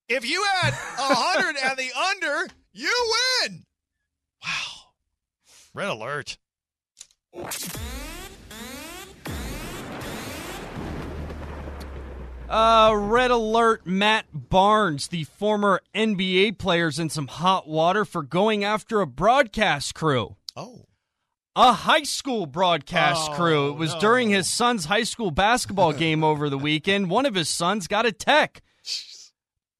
If 0.08 0.28
you 0.28 0.44
had 0.60 0.72
100 0.72 1.56
and 1.64 1.76
the 1.76 1.90
under, 2.10 2.52
you 2.72 3.12
win. 3.42 3.64
Wow. 4.44 4.74
Red 5.74 5.88
alert. 5.88 6.38
Uh, 12.54 12.94
red 12.94 13.32
alert 13.32 13.84
Matt 13.84 14.26
Barnes, 14.32 15.08
the 15.08 15.24
former 15.24 15.80
NBA 15.92 16.56
players 16.56 17.00
in 17.00 17.10
some 17.10 17.26
hot 17.26 17.66
water 17.66 18.04
for 18.04 18.22
going 18.22 18.62
after 18.62 19.00
a 19.00 19.08
broadcast 19.08 19.96
crew. 19.96 20.36
Oh. 20.54 20.84
A 21.56 21.72
high 21.72 22.04
school 22.04 22.46
broadcast 22.46 23.30
Oh, 23.32 23.34
crew. 23.34 23.70
It 23.70 23.76
was 23.76 23.94
no. 23.94 24.00
during 24.00 24.30
his 24.30 24.48
son's 24.48 24.84
high 24.84 25.02
school 25.02 25.32
basketball 25.32 25.92
game 25.92 26.22
over 26.22 26.48
the 26.48 26.56
weekend. 26.56 27.10
One 27.10 27.26
of 27.26 27.34
his 27.34 27.48
sons 27.48 27.88
got 27.88 28.06
a 28.06 28.12
tech. 28.12 28.62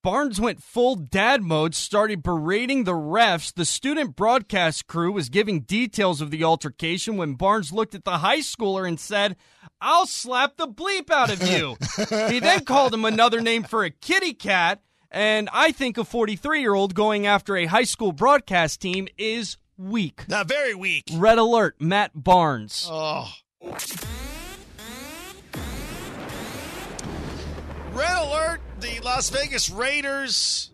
Barnes 0.05 0.39
went 0.39 0.63
full 0.63 0.97
dad 0.97 1.43
mode, 1.43 1.75
started 1.75 2.23
berating 2.23 2.85
the 2.85 2.93
refs. 2.93 3.55
The 3.55 3.65
student 3.65 4.15
broadcast 4.15 4.87
crew 4.87 5.11
was 5.11 5.31
giving 5.31 5.63
details 5.63 6.21
of 6.21 6.31
the 6.31 6.45
altercation 6.45 7.17
when 7.17 7.37
Barnes 7.37 7.73
looked 7.73 7.95
at 7.95 8.05
the 8.05 8.19
high 8.19 8.41
schooler 8.41 8.87
and 8.87 9.01
said, 9.01 9.35
I'll 9.81 10.05
slap 10.05 10.59
the 10.59 10.69
bleep 10.69 11.11
out 11.11 11.33
of 11.33 11.43
you. 11.49 11.79
he 12.31 12.39
then 12.39 12.67
called 12.67 12.93
him 12.93 13.07
another 13.07 13.41
name 13.41 13.63
for 13.63 13.83
a 13.83 13.89
kitty 13.89 14.35
cat, 14.35 14.83
and 15.11 15.49
I 15.55 15.73
think 15.73 15.97
a 15.97 16.05
43 16.05 16.61
year 16.61 16.75
old 16.75 16.95
going 16.95 17.27
after 17.27 17.57
a 17.57 17.65
high 17.65 17.85
school 17.85 18.13
broadcast 18.13 18.83
team 18.83 19.09
is 19.17 19.57
weak. 19.79 20.29
Not 20.29 20.49
very 20.49 20.75
weak. 20.75 21.05
Red 21.15 21.39
alert, 21.39 21.77
Matt 21.81 22.11
Barnes. 22.15 22.87
Oh. 22.91 23.33
Red 27.95 28.17
alert, 28.19 28.61
the 28.85 29.01
Las 29.01 29.31
Vegas 29.31 29.71
Raiders 29.71 30.71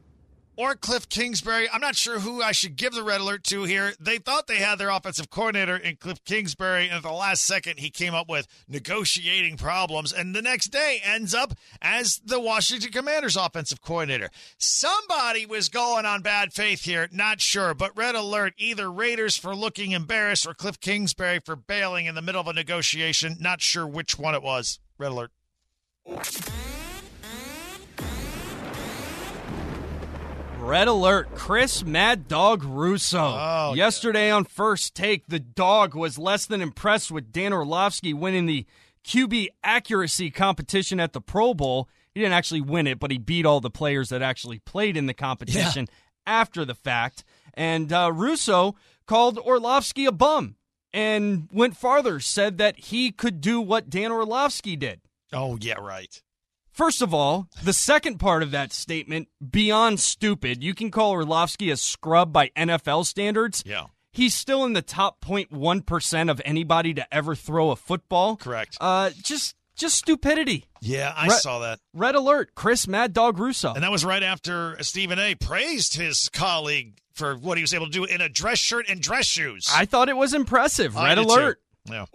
or 0.57 0.75
Cliff 0.75 1.09
Kingsbury. 1.09 1.69
I'm 1.73 1.81
not 1.81 1.95
sure 1.95 2.19
who 2.19 2.43
I 2.43 2.51
should 2.51 2.75
give 2.75 2.93
the 2.93 3.05
red 3.05 3.21
alert 3.21 3.45
to 3.45 3.63
here. 3.63 3.93
They 4.01 4.19
thought 4.19 4.49
they 4.49 4.57
had 4.57 4.79
their 4.79 4.91
offensive 4.91 5.31
coordinator 5.31 5.77
in 5.77 5.95
Cliff 5.95 6.25
Kingsbury, 6.25 6.89
and 6.89 6.97
at 6.97 7.03
the 7.05 7.13
last 7.13 7.45
second, 7.45 7.79
he 7.79 7.89
came 7.89 8.13
up 8.13 8.29
with 8.29 8.49
negotiating 8.67 9.59
problems, 9.59 10.13
and 10.13 10.35
the 10.35 10.43
next 10.43 10.69
day 10.69 11.01
ends 11.05 11.35
up 11.35 11.55
as 11.81 12.21
the 12.25 12.41
Washington 12.41 12.91
Commanders 12.91 13.37
offensive 13.37 13.81
coordinator. 13.81 14.31
Somebody 14.59 15.47
was 15.47 15.69
going 15.69 16.05
on 16.05 16.21
bad 16.21 16.53
faith 16.53 16.83
here, 16.83 17.09
not 17.13 17.41
sure, 17.41 17.75
but 17.75 17.97
red 17.97 18.17
alert 18.17 18.55
either 18.59 18.91
Raiders 18.91 19.37
for 19.37 19.55
looking 19.55 19.93
embarrassed 19.93 20.49
or 20.49 20.55
Cliff 20.55 20.81
Kingsbury 20.81 21.39
for 21.39 21.55
bailing 21.55 22.07
in 22.07 22.17
the 22.17 22.23
middle 22.23 22.41
of 22.41 22.49
a 22.49 22.53
negotiation. 22.53 23.37
Not 23.39 23.61
sure 23.61 23.87
which 23.87 24.19
one 24.19 24.35
it 24.35 24.43
was. 24.43 24.81
Red 24.99 25.13
alert. 25.13 25.31
Red 30.61 30.89
alert, 30.89 31.35
Chris 31.35 31.85
Mad 31.85 32.29
Dog 32.29 32.63
Russo. 32.63 33.19
Oh, 33.19 33.75
Yesterday 33.75 34.31
on 34.31 34.45
First 34.45 34.95
Take, 34.95 35.27
the 35.27 35.41
dog 35.41 35.95
was 35.95 36.19
less 36.19 36.47
than 36.47 36.61
impressed 36.61 37.11
with 37.11 37.33
Dan 37.33 37.53
Orlovsky 37.53 38.13
winning 38.15 38.47
the 38.47 38.67
QB 39.05 39.49
accuracy 39.65 40.31
competition 40.31 41.01
at 41.01 41.13
the 41.13 41.21
Pro 41.21 41.55
Bowl. 41.55 41.89
He 42.15 42.21
didn't 42.21 42.35
actually 42.35 42.61
win 42.61 42.87
it, 42.87 43.01
but 43.01 43.11
he 43.11 43.19
beat 43.19 43.47
all 43.47 43.61
the 43.61 43.71
players 43.71 44.11
that 44.11 44.23
actually 44.23 44.59
played 44.61 44.97
in 44.97 45.07
the 45.07 45.15
competition 45.15 45.89
after 46.27 46.65
the 46.65 46.75
fact. 46.75 47.25
And 47.55 47.93
uh, 47.93 48.13
Russo 48.15 48.77
called 49.07 49.39
Orlovsky 49.39 50.07
a 50.07 50.13
bum 50.13 50.57
and 50.93 51.49
went 51.53 51.77
farther, 51.77 52.21
said 52.21 52.59
that 52.59 52.79
he 52.79 53.11
could 53.11 53.41
do 53.41 53.61
what 53.61 53.91
Dan 53.91 54.13
Orlovsky 54.13 54.77
did. 54.77 55.01
Oh, 55.33 55.59
yeah, 55.61 55.81
right. 55.81 56.23
First 56.81 57.03
of 57.03 57.13
all, 57.13 57.47
the 57.63 57.75
second 57.75 58.17
part 58.17 58.43
of 58.43 58.53
that 58.53 58.73
statement, 58.73 59.29
beyond 59.51 60.01
stupid. 60.01 60.65
You 60.65 60.73
can 60.75 60.91
call 60.91 61.11
Orlovsky 61.11 61.69
a 61.71 61.77
scrub 61.77 62.33
by 62.33 62.49
NFL 62.57 63.05
standards. 63.05 63.63
Yeah. 63.67 63.89
He's 64.13 64.33
still 64.33 64.65
in 64.65 64.73
the 64.73 64.81
top 64.81 65.23
0.1% 65.23 66.31
of 66.31 66.41
anybody 66.43 66.95
to 66.95 67.15
ever 67.15 67.35
throw 67.35 67.71
a 67.71 67.77
football. 67.77 68.37
Correct. 68.39 68.79
Uh, 68.81 69.11
just 69.23 69.57
just 69.77 69.99
stupidity. 69.99 70.69
Yeah, 70.81 71.13
I 71.15 71.27
Re- 71.27 71.35
saw 71.35 71.59
that. 71.59 71.81
Red 71.93 72.15
alert, 72.15 72.55
Chris 72.55 72.89
Mad 72.89 73.13
Dog 73.13 73.39
Russo. 73.39 73.75
And 73.75 73.85
that 73.85 73.91
was 73.91 74.03
right 74.03 74.23
after 74.23 74.83
Stephen 74.83 75.19
A. 75.19 75.35
praised 75.35 75.97
his 75.97 76.31
colleague 76.31 76.97
for 77.13 77.37
what 77.37 77.59
he 77.59 77.63
was 77.63 77.75
able 77.75 77.87
to 77.87 77.93
do 77.93 78.05
in 78.05 78.23
a 78.23 78.31
dress 78.31 78.59
shirt 78.59 78.87
and 78.89 79.03
dress 79.03 79.27
shoes. 79.27 79.69
I 79.71 79.85
thought 79.85 80.09
it 80.09 80.17
was 80.17 80.33
impressive. 80.33 80.97
Red 80.97 81.19
alert. 81.19 81.61
too. 81.87 81.93
Yeah. 81.93 82.07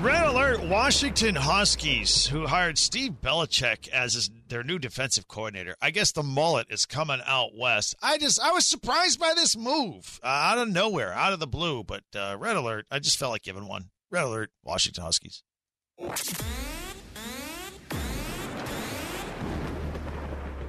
Red 0.00 0.26
alert! 0.28 0.62
Washington 0.62 1.34
Huskies, 1.34 2.26
who 2.26 2.46
hired 2.46 2.78
Steve 2.78 3.14
Belichick 3.20 3.88
as 3.88 4.14
his, 4.14 4.30
their 4.48 4.62
new 4.62 4.78
defensive 4.78 5.26
coordinator. 5.26 5.74
I 5.82 5.90
guess 5.90 6.12
the 6.12 6.22
mullet 6.22 6.68
is 6.70 6.86
coming 6.86 7.18
out 7.26 7.56
west. 7.56 7.96
I 8.00 8.16
just, 8.16 8.40
I 8.40 8.52
was 8.52 8.64
surprised 8.64 9.18
by 9.18 9.32
this 9.34 9.56
move 9.56 10.20
uh, 10.22 10.28
out 10.28 10.58
of 10.58 10.68
nowhere, 10.68 11.12
out 11.12 11.32
of 11.32 11.40
the 11.40 11.48
blue. 11.48 11.82
But 11.82 12.04
uh, 12.14 12.36
red 12.38 12.56
alert! 12.56 12.86
I 12.92 13.00
just 13.00 13.18
felt 13.18 13.32
like 13.32 13.42
giving 13.42 13.66
one. 13.66 13.90
Red 14.08 14.22
alert! 14.22 14.50
Washington 14.62 15.02
Huskies. 15.02 15.42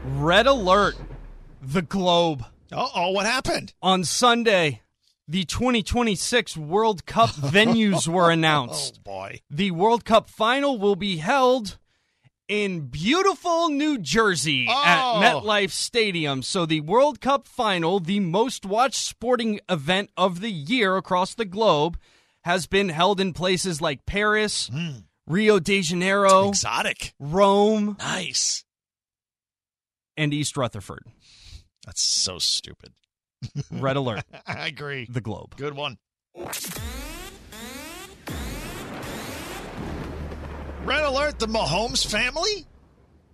Red 0.06 0.48
alert, 0.48 0.96
the 1.62 1.84
Globe. 1.84 2.46
Uh 2.72 2.88
oh! 2.96 3.12
What 3.12 3.28
happened? 3.28 3.74
On 3.80 4.04
Sunday, 4.04 4.82
the 5.30 5.46
2026 5.46 6.58
World 6.58 7.06
Cup 7.06 7.30
venues 7.36 8.08
were 8.08 8.32
announced. 8.32 8.96
Oh 9.00 9.02
boy! 9.04 9.42
The 9.50 9.72
World 9.72 10.04
Cup 10.04 10.30
final 10.30 10.78
will 10.80 10.96
be 10.96 11.18
held 11.18 11.78
in 12.48 12.88
beautiful 12.88 13.70
New 13.70 14.00
Jersey 14.00 14.68
at 14.68 15.02
Oh. 15.04 15.20
MetLife 15.22 15.70
Stadium. 15.70 16.42
So, 16.42 16.66
the 16.66 16.82
World 16.82 17.22
Cup 17.22 17.48
final, 17.48 18.00
the 18.00 18.20
most 18.20 18.66
watched 18.66 19.00
sporting 19.06 19.60
event 19.70 20.10
of 20.18 20.42
the 20.42 20.50
year 20.52 20.98
across 20.98 21.36
the 21.36 21.46
globe, 21.46 22.00
has 22.46 22.66
been 22.66 22.90
held 22.90 23.20
in 23.22 23.34
places 23.34 23.82
like 23.82 24.08
Paris, 24.08 24.68
hmm. 24.74 25.02
Rio 25.28 25.60
de 25.60 25.84
Janeiro, 25.84 26.50
Exotic. 26.50 27.14
Rome, 27.20 27.96
Nice. 28.00 28.66
and 30.18 30.34
East 30.34 30.58
Rutherford. 30.58 31.04
That's 31.86 32.02
so 32.02 32.40
stupid. 32.40 32.94
Red 33.72 33.96
alert, 33.96 34.24
I 34.48 34.68
agree. 34.68 35.08
the 35.10 35.22
globe. 35.22 35.56
Good 35.58 35.74
one. 35.76 35.98
Red 40.84 41.04
alert, 41.04 41.40
the 41.40 41.48
Mahomes 41.48 42.06
family? 42.10 42.66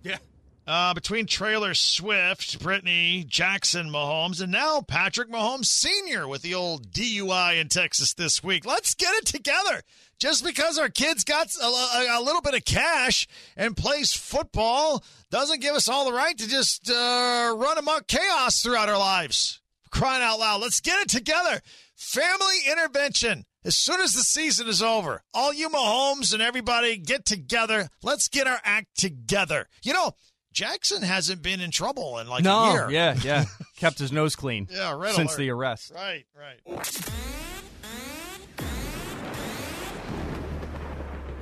Yeah. 0.02 0.18
Uh, 0.66 0.92
between 0.94 1.26
Trailer 1.26 1.74
Swift, 1.74 2.60
Brittany, 2.60 3.24
Jackson 3.26 3.88
Mahomes, 3.88 4.42
and 4.42 4.50
now 4.52 4.80
Patrick 4.82 5.30
Mahomes 5.30 5.66
Sr. 5.66 6.26
with 6.28 6.42
the 6.42 6.54
old 6.54 6.90
DUI 6.90 7.60
in 7.60 7.68
Texas 7.68 8.14
this 8.14 8.42
week. 8.42 8.66
Let's 8.66 8.94
get 8.94 9.14
it 9.14 9.26
together. 9.26 9.82
Just 10.18 10.44
because 10.44 10.78
our 10.78 10.88
kid's 10.88 11.24
got 11.24 11.54
a, 11.56 11.64
a- 11.66 12.20
a 12.20 12.22
little 12.22 12.40
bit 12.42 12.54
of 12.54 12.64
cash 12.64 13.26
and 13.56 13.76
plays 13.76 14.12
football 14.12 15.04
doesn't 15.30 15.60
give 15.60 15.74
us 15.74 15.88
all 15.88 16.04
the 16.04 16.12
right 16.12 16.36
to 16.36 16.48
just 16.48 16.90
uh, 16.90 17.54
run 17.56 17.78
amok 17.78 18.06
chaos 18.08 18.60
throughout 18.60 18.88
our 18.88 18.98
lives. 18.98 19.60
Crying 19.96 20.22
out 20.22 20.38
loud. 20.38 20.60
Let's 20.60 20.80
get 20.80 21.00
it 21.00 21.08
together. 21.08 21.60
Family 21.96 22.56
intervention. 22.70 23.44
As 23.64 23.74
soon 23.74 24.00
as 24.00 24.12
the 24.12 24.20
season 24.20 24.68
is 24.68 24.82
over, 24.82 25.22
all 25.32 25.52
you 25.54 25.68
Mahomes 25.70 26.32
and 26.34 26.42
everybody 26.42 26.98
get 26.98 27.24
together. 27.24 27.88
Let's 28.02 28.28
get 28.28 28.46
our 28.46 28.60
act 28.62 28.88
together. 28.98 29.66
You 29.82 29.94
know, 29.94 30.12
Jackson 30.52 31.02
hasn't 31.02 31.42
been 31.42 31.60
in 31.60 31.70
trouble 31.70 32.18
in 32.18 32.28
like 32.28 32.40
a 32.40 32.44
no, 32.44 32.72
year. 32.72 32.90
yeah, 32.90 33.16
yeah. 33.24 33.44
Kept 33.76 33.98
his 33.98 34.12
nose 34.12 34.36
clean 34.36 34.68
Yeah, 34.70 34.94
red 34.96 35.14
since 35.14 35.30
alert. 35.32 35.38
the 35.38 35.50
arrest. 35.50 35.92
Right, 35.94 36.26
right. 36.38 36.60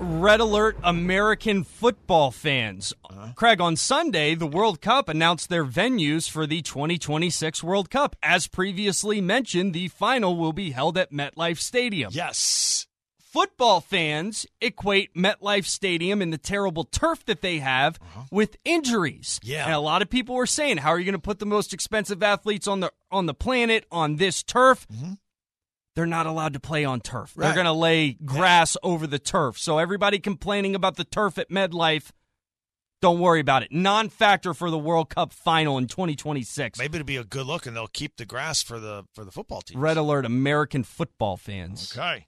Red 0.05 0.41
alert 0.41 0.77
American 0.85 1.65
football 1.65 2.31
fans. 2.31 2.93
Uh-huh. 3.09 3.33
Craig, 3.35 3.61
on 3.61 3.75
Sunday, 3.75 4.35
the 4.35 4.47
World 4.47 4.83
Cup 4.83 5.09
announced 5.09 5.49
their 5.49 5.65
venues 5.65 6.29
for 6.29 6.47
the 6.47 6.61
2026 6.61 7.63
World 7.63 7.91
Cup. 7.91 8.15
As 8.23 8.47
previously 8.47 9.23
mentioned, 9.23 9.73
the 9.73 9.89
final 9.89 10.37
will 10.37 10.53
be 10.53 10.73
held 10.73 10.99
at 10.99 11.11
MetLife 11.11 11.59
Stadium. 11.59 12.11
Yes. 12.13 12.87
Football 13.19 13.81
fans 13.81 14.47
equate 14.61 15.15
MetLife 15.15 15.65
Stadium 15.65 16.21
and 16.21 16.33
the 16.33 16.39
terrible 16.39 16.85
turf 16.85 17.25
that 17.25 17.41
they 17.41 17.59
have 17.61 17.99
uh-huh. 18.01 18.25
with 18.31 18.57
injuries. 18.65 19.41
Yeah. 19.43 19.65
And 19.65 19.75
a 19.75 19.81
lot 19.81 20.03
of 20.03 20.11
people 20.11 20.35
were 20.35 20.47
saying, 20.47 20.77
how 20.77 20.91
are 20.91 20.99
you 20.99 21.07
going 21.07 21.15
to 21.15 21.19
put 21.19 21.39
the 21.39 21.47
most 21.47 21.73
expensive 21.73 22.23
athletes 22.23 22.69
on 22.69 22.81
the 22.81 22.93
on 23.11 23.27
the 23.27 23.35
planet 23.35 23.87
on 23.91 24.17
this 24.17 24.43
turf? 24.43 24.87
Mm-hmm. 24.93 25.15
They're 25.97 26.07
not 26.07 26.27
allowed 26.27 26.55
to 26.55 26.61
play 26.61 26.85
on 26.85 27.01
turf. 27.01 27.35
They're 27.37 27.55
going 27.55 27.67
to 27.67 27.73
lay 27.73 28.15
grass 28.25 28.77
over 28.83 29.07
the 29.07 29.19
turf. 29.21 29.59
So 29.59 29.79
everybody 29.79 30.19
complaining 30.19 30.75
about 30.75 30.97
the 30.97 31.05
turf 31.05 31.39
at 31.39 31.51
MetLife, 31.51 32.11
Don't 33.01 33.21
worry 33.21 33.41
about 33.41 33.63
it. 33.63 33.71
Non 33.71 34.09
factor 34.09 34.55
for 34.55 34.71
the 34.71 34.79
World 34.79 35.09
Cup 35.11 35.33
final 35.33 35.79
in 35.79 35.87
2026. 35.87 36.79
Maybe 36.79 36.97
it'll 36.97 37.05
be 37.05 37.17
a 37.17 37.25
good 37.25 37.47
look, 37.47 37.67
and 37.67 37.77
they'll 37.77 37.87
keep 37.87 38.17
the 38.17 38.25
grass 38.27 38.63
for 38.63 38.81
the 38.81 39.05
for 39.15 39.25
the 39.25 39.31
football 39.31 39.61
team. 39.61 39.79
Red 39.79 39.97
alert, 39.97 40.25
American 40.25 40.83
football 40.83 41.37
fans. 41.37 41.97
Okay. 41.97 42.27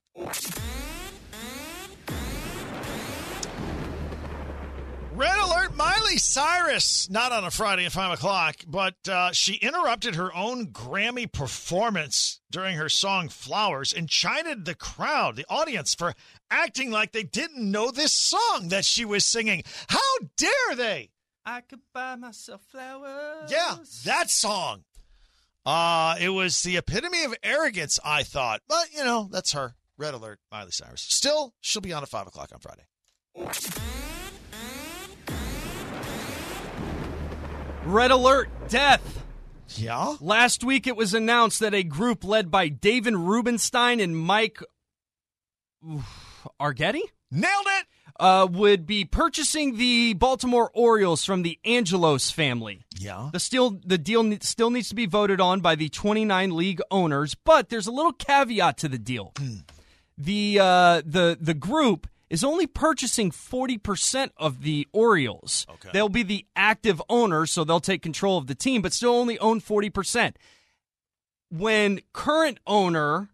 Red 5.16 5.38
alert, 5.38 5.74
Miley 5.74 6.18
Cyrus. 6.18 7.08
Not 7.08 7.32
on 7.32 7.42
a 7.42 7.50
Friday 7.50 7.86
at 7.86 7.92
5 7.92 8.18
o'clock, 8.18 8.56
but 8.68 8.96
uh, 9.08 9.32
she 9.32 9.54
interrupted 9.54 10.16
her 10.16 10.34
own 10.34 10.66
Grammy 10.66 11.32
performance 11.32 12.40
during 12.50 12.76
her 12.76 12.90
song 12.90 13.30
Flowers 13.30 13.94
and 13.94 14.10
chided 14.10 14.66
the 14.66 14.74
crowd, 14.74 15.36
the 15.36 15.46
audience, 15.48 15.94
for 15.94 16.12
acting 16.50 16.90
like 16.90 17.12
they 17.12 17.22
didn't 17.22 17.70
know 17.70 17.90
this 17.90 18.12
song 18.12 18.68
that 18.68 18.84
she 18.84 19.06
was 19.06 19.24
singing. 19.24 19.62
How 19.88 19.98
dare 20.36 20.76
they? 20.76 21.08
I 21.46 21.62
could 21.62 21.80
buy 21.94 22.16
myself 22.16 22.60
flowers. 22.70 23.50
Yeah, 23.50 23.76
that 24.04 24.28
song. 24.28 24.84
Uh, 25.64 26.16
it 26.20 26.28
was 26.28 26.62
the 26.62 26.76
epitome 26.76 27.24
of 27.24 27.34
arrogance, 27.42 27.98
I 28.04 28.22
thought. 28.22 28.60
But, 28.68 28.92
you 28.94 29.02
know, 29.02 29.30
that's 29.32 29.52
her. 29.52 29.76
Red 29.96 30.12
alert, 30.12 30.40
Miley 30.52 30.72
Cyrus. 30.72 31.00
Still, 31.00 31.54
she'll 31.62 31.80
be 31.80 31.94
on 31.94 32.02
at 32.02 32.10
5 32.10 32.26
o'clock 32.26 32.50
on 32.52 32.60
Friday. 32.60 34.05
Red 37.86 38.10
alert, 38.10 38.50
death. 38.68 39.24
Yeah? 39.76 40.16
Last 40.20 40.64
week 40.64 40.88
it 40.88 40.96
was 40.96 41.14
announced 41.14 41.60
that 41.60 41.72
a 41.72 41.84
group 41.84 42.24
led 42.24 42.50
by 42.50 42.68
David 42.68 43.14
Rubenstein 43.14 44.00
and 44.00 44.16
Mike 44.16 44.58
Arougheti 46.60 47.02
Nailed 47.30 47.66
it! 47.66 47.86
uh, 48.18 48.48
would 48.50 48.86
be 48.86 49.04
purchasing 49.04 49.76
the 49.76 50.14
Baltimore 50.14 50.70
Orioles 50.74 51.24
from 51.24 51.42
the 51.42 51.58
Angelos 51.64 52.30
family. 52.30 52.84
Yeah. 52.98 53.30
The 53.32 53.38
still 53.38 53.78
the 53.84 53.98
deal 53.98 54.36
still 54.40 54.70
needs 54.70 54.88
to 54.88 54.94
be 54.94 55.06
voted 55.06 55.40
on 55.40 55.60
by 55.60 55.76
the 55.76 55.88
29 55.88 56.56
league 56.56 56.80
owners, 56.90 57.34
but 57.34 57.68
there's 57.68 57.86
a 57.86 57.92
little 57.92 58.12
caveat 58.12 58.78
to 58.78 58.88
the 58.88 58.98
deal. 58.98 59.32
the 60.18 60.58
uh, 60.60 61.02
the 61.04 61.36
the 61.40 61.54
group 61.54 62.08
is 62.28 62.42
only 62.44 62.66
purchasing 62.66 63.30
40% 63.30 64.30
of 64.36 64.62
the 64.62 64.86
Orioles. 64.92 65.66
Okay. 65.70 65.90
They'll 65.92 66.08
be 66.08 66.22
the 66.22 66.46
active 66.54 67.02
owners, 67.08 67.52
so 67.52 67.64
they'll 67.64 67.80
take 67.80 68.02
control 68.02 68.38
of 68.38 68.46
the 68.46 68.54
team, 68.54 68.82
but 68.82 68.92
still 68.92 69.14
only 69.14 69.38
own 69.38 69.60
40%. 69.60 70.34
When 71.50 72.00
current 72.12 72.58
owner 72.66 73.28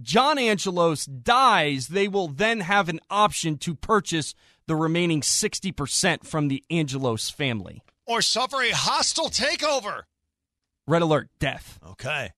John 0.00 0.38
Angelos 0.38 1.06
dies, 1.06 1.88
they 1.88 2.06
will 2.06 2.28
then 2.28 2.60
have 2.60 2.88
an 2.88 3.00
option 3.08 3.56
to 3.58 3.74
purchase 3.74 4.34
the 4.66 4.76
remaining 4.76 5.22
60% 5.22 6.24
from 6.24 6.48
the 6.48 6.62
Angelos 6.70 7.30
family. 7.30 7.82
Or 8.06 8.20
suffer 8.20 8.62
a 8.62 8.70
hostile 8.70 9.30
takeover. 9.30 10.02
Red 10.86 11.02
alert, 11.02 11.28
death. 11.38 11.78
Okay. 11.84 12.32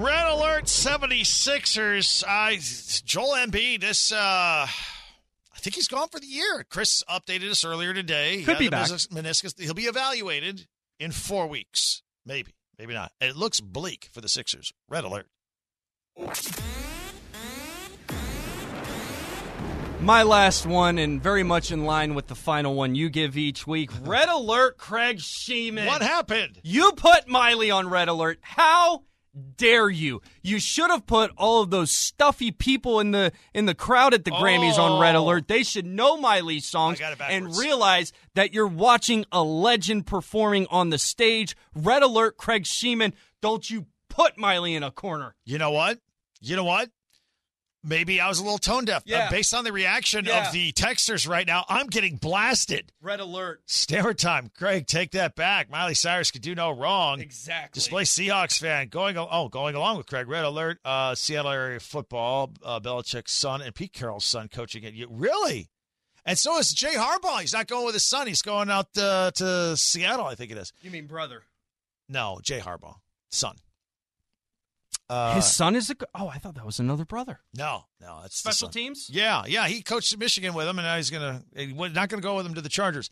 Red 0.00 0.28
alert 0.28 0.64
76ers. 0.64 2.24
I 2.26 2.56
Joel 3.04 3.34
Embiid, 3.36 3.82
this 3.82 4.10
uh 4.10 4.16
I 4.66 5.58
think 5.58 5.74
he's 5.76 5.88
gone 5.88 6.08
for 6.08 6.18
the 6.18 6.26
year. 6.26 6.64
Chris 6.70 7.02
updated 7.06 7.50
us 7.50 7.66
earlier 7.66 7.92
today. 7.92 8.38
He 8.38 8.44
Could 8.44 8.56
be 8.58 8.70
back. 8.70 8.88
menis- 8.88 9.08
Meniscus. 9.08 9.60
He'll 9.60 9.74
be 9.74 9.82
evaluated 9.82 10.66
in 10.98 11.12
four 11.12 11.46
weeks. 11.48 12.02
Maybe. 12.24 12.54
Maybe 12.78 12.94
not. 12.94 13.12
It 13.20 13.36
looks 13.36 13.60
bleak 13.60 14.08
for 14.10 14.22
the 14.22 14.28
Sixers. 14.30 14.72
Red 14.88 15.04
alert. 15.04 15.26
My 20.00 20.22
last 20.22 20.64
one, 20.64 20.96
and 20.96 21.22
very 21.22 21.42
much 21.42 21.70
in 21.70 21.84
line 21.84 22.14
with 22.14 22.28
the 22.28 22.34
final 22.34 22.74
one 22.74 22.94
you 22.94 23.10
give 23.10 23.36
each 23.36 23.66
week. 23.66 23.90
Red 24.00 24.30
alert, 24.30 24.78
Craig 24.78 25.18
Sheeman. 25.18 25.86
What 25.86 26.00
happened? 26.00 26.58
You 26.62 26.92
put 26.92 27.28
Miley 27.28 27.70
on 27.70 27.90
red 27.90 28.08
alert. 28.08 28.38
How 28.40 29.02
dare 29.56 29.88
you? 29.88 30.20
You 30.42 30.58
should 30.58 30.90
have 30.90 31.06
put 31.06 31.30
all 31.36 31.62
of 31.62 31.70
those 31.70 31.90
stuffy 31.90 32.50
people 32.50 33.00
in 33.00 33.10
the 33.12 33.32
in 33.54 33.66
the 33.66 33.74
crowd 33.74 34.14
at 34.14 34.24
the 34.24 34.30
Grammys 34.30 34.78
on 34.78 35.00
red 35.00 35.14
Oh. 35.16 35.24
alert. 35.24 35.48
They 35.48 35.62
should 35.62 35.86
know 35.86 36.16
Miley's 36.16 36.66
songs 36.66 37.00
I 37.00 37.04
got 37.04 37.12
it 37.12 37.20
and 37.34 37.56
realize 37.56 38.12
that 38.34 38.52
you're 38.52 38.66
watching 38.66 39.24
a 39.32 39.42
legend 39.42 40.06
performing 40.06 40.66
on 40.70 40.90
the 40.90 40.98
stage. 40.98 41.56
Red 41.74 42.02
alert, 42.02 42.36
Craig 42.36 42.64
Sheeman. 42.64 43.12
Don't 43.40 43.68
you 43.70 43.86
put 44.08 44.36
Miley 44.36 44.74
in 44.74 44.82
a 44.82 44.90
corner. 44.90 45.34
You 45.44 45.58
know 45.58 45.70
what? 45.70 45.98
You 46.40 46.56
know 46.56 46.64
what? 46.64 46.90
Maybe 47.82 48.20
I 48.20 48.28
was 48.28 48.38
a 48.38 48.42
little 48.42 48.58
tone 48.58 48.84
deaf. 48.84 49.02
Yeah. 49.06 49.26
Uh, 49.26 49.30
based 49.30 49.54
on 49.54 49.64
the 49.64 49.72
reaction 49.72 50.26
Yeah. 50.26 50.46
of 50.46 50.52
the 50.52 50.70
texters 50.72 51.26
right 51.26 51.46
now, 51.46 51.64
I'm 51.68 51.86
getting 51.86 52.16
blasted. 52.16 52.92
Red 53.00 53.20
alert. 53.20 53.62
Stammer 53.66 54.12
time. 54.12 54.50
Craig, 54.56 54.86
take 54.86 55.12
that 55.12 55.34
back. 55.34 55.70
Miley 55.70 55.94
Cyrus 55.94 56.30
could 56.30 56.42
do 56.42 56.54
no 56.54 56.70
wrong. 56.70 57.20
Exactly. 57.20 57.70
Display 57.78 58.04
Seahawks 58.04 58.58
fan 58.60 58.88
going 58.88 59.16
oh 59.16 59.48
going 59.48 59.74
along 59.74 59.96
with 59.96 60.06
Craig. 60.06 60.28
Red 60.28 60.44
alert. 60.44 60.78
Uh, 60.84 61.14
Seattle 61.14 61.50
area 61.52 61.80
football. 61.80 62.52
Uh, 62.62 62.80
Belichick's 62.80 63.32
son 63.32 63.62
and 63.62 63.74
Pete 63.74 63.94
Carroll's 63.94 64.26
son 64.26 64.48
coaching 64.48 64.84
it. 64.84 64.92
You 64.92 65.06
really? 65.10 65.70
And 66.26 66.38
so 66.38 66.58
is 66.58 66.72
Jay 66.74 66.94
Harbaugh. 66.96 67.40
He's 67.40 67.54
not 67.54 67.66
going 67.66 67.86
with 67.86 67.94
his 67.94 68.04
son. 68.04 68.26
He's 68.26 68.42
going 68.42 68.68
out 68.70 68.88
uh, 68.98 69.30
to 69.36 69.74
Seattle. 69.78 70.26
I 70.26 70.34
think 70.34 70.52
it 70.52 70.58
is. 70.58 70.70
You 70.82 70.90
mean 70.90 71.06
brother? 71.06 71.44
No, 72.10 72.40
Jay 72.42 72.58
Harbaugh, 72.60 72.96
son. 73.30 73.56
Uh, 75.10 75.34
His 75.34 75.52
son 75.52 75.74
is 75.74 75.90
a. 75.90 75.96
go- 75.96 76.06
Oh, 76.14 76.28
I 76.28 76.38
thought 76.38 76.54
that 76.54 76.64
was 76.64 76.78
another 76.78 77.04
brother. 77.04 77.40
no, 77.56 77.84
no, 78.00 78.20
that's 78.22 78.40
the 78.42 78.52
Special 78.52 78.68
son. 78.68 78.72
teams. 78.72 79.10
Yeah, 79.12 79.42
yeah, 79.46 79.66
he 79.66 79.82
coached 79.82 80.16
Michigan 80.16 80.54
with 80.54 80.68
him, 80.68 80.78
and 80.78 80.86
now 80.86 80.96
he's 80.96 81.10
gonna 81.10 81.42
he 81.56 81.72
was 81.72 81.92
not 81.92 82.08
gonna 82.08 82.22
go 82.22 82.36
with 82.36 82.46
him 82.46 82.54
to 82.54 82.60
the 82.60 82.68
Chargers. 82.68 83.10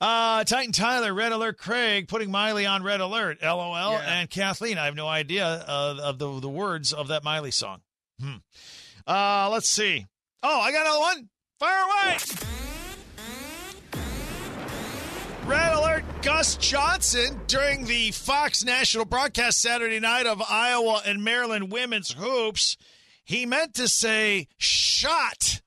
Uh, 0.00 0.42
Titan 0.44 0.72
Tyler, 0.72 1.12
Red 1.12 1.32
Alert, 1.32 1.58
Craig 1.58 2.08
putting 2.08 2.30
Miley 2.30 2.64
on 2.66 2.82
Red 2.82 3.00
Alert, 3.00 3.42
LOL, 3.42 3.92
Yeah. 3.92 4.00
and 4.20 4.30
Kathleen. 4.30 4.78
I 4.78 4.86
have 4.86 4.94
no 4.96 5.06
idea 5.06 5.46
uh, 5.46 5.96
of 6.02 6.18
the 6.18 6.40
the 6.40 6.48
words 6.48 6.92
of 6.94 7.08
that 7.08 7.22
Miley 7.22 7.50
song. 7.50 7.82
Hmm. 8.18 8.36
Uh, 9.06 9.50
let's 9.52 9.68
see. 9.68 10.06
Oh, 10.42 10.60
I 10.60 10.72
got 10.72 10.80
another 10.86 11.00
one. 11.00 11.28
Fire 11.60 11.84
away. 11.84 12.16
Red 15.46 15.74
alert, 15.74 15.83
Gus 16.24 16.56
Johnson 16.56 17.38
during 17.48 17.84
the 17.84 18.10
Fox 18.12 18.64
national 18.64 19.04
broadcast 19.04 19.60
Saturday 19.60 20.00
night 20.00 20.26
of 20.26 20.40
Iowa 20.40 21.02
and 21.04 21.22
Maryland 21.22 21.70
women's 21.70 22.12
hoops. 22.12 22.78
He 23.26 23.44
meant 23.44 23.74
to 23.74 23.88
say 23.88 24.48
shot. 24.56 25.60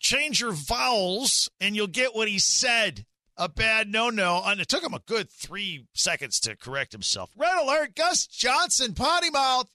Change 0.00 0.40
your 0.40 0.50
vowels 0.50 1.48
and 1.60 1.76
you'll 1.76 1.86
get 1.86 2.12
what 2.12 2.26
he 2.26 2.40
said. 2.40 3.06
A 3.36 3.48
bad 3.48 3.88
no 3.88 4.10
no. 4.10 4.42
And 4.44 4.60
it 4.60 4.66
took 4.66 4.82
him 4.82 4.94
a 4.94 5.02
good 5.06 5.30
three 5.30 5.86
seconds 5.92 6.40
to 6.40 6.56
correct 6.56 6.90
himself. 6.90 7.30
Red 7.36 7.56
alert, 7.62 7.94
Gus 7.94 8.26
Johnson, 8.26 8.94
potty 8.94 9.30
mouth. 9.30 9.70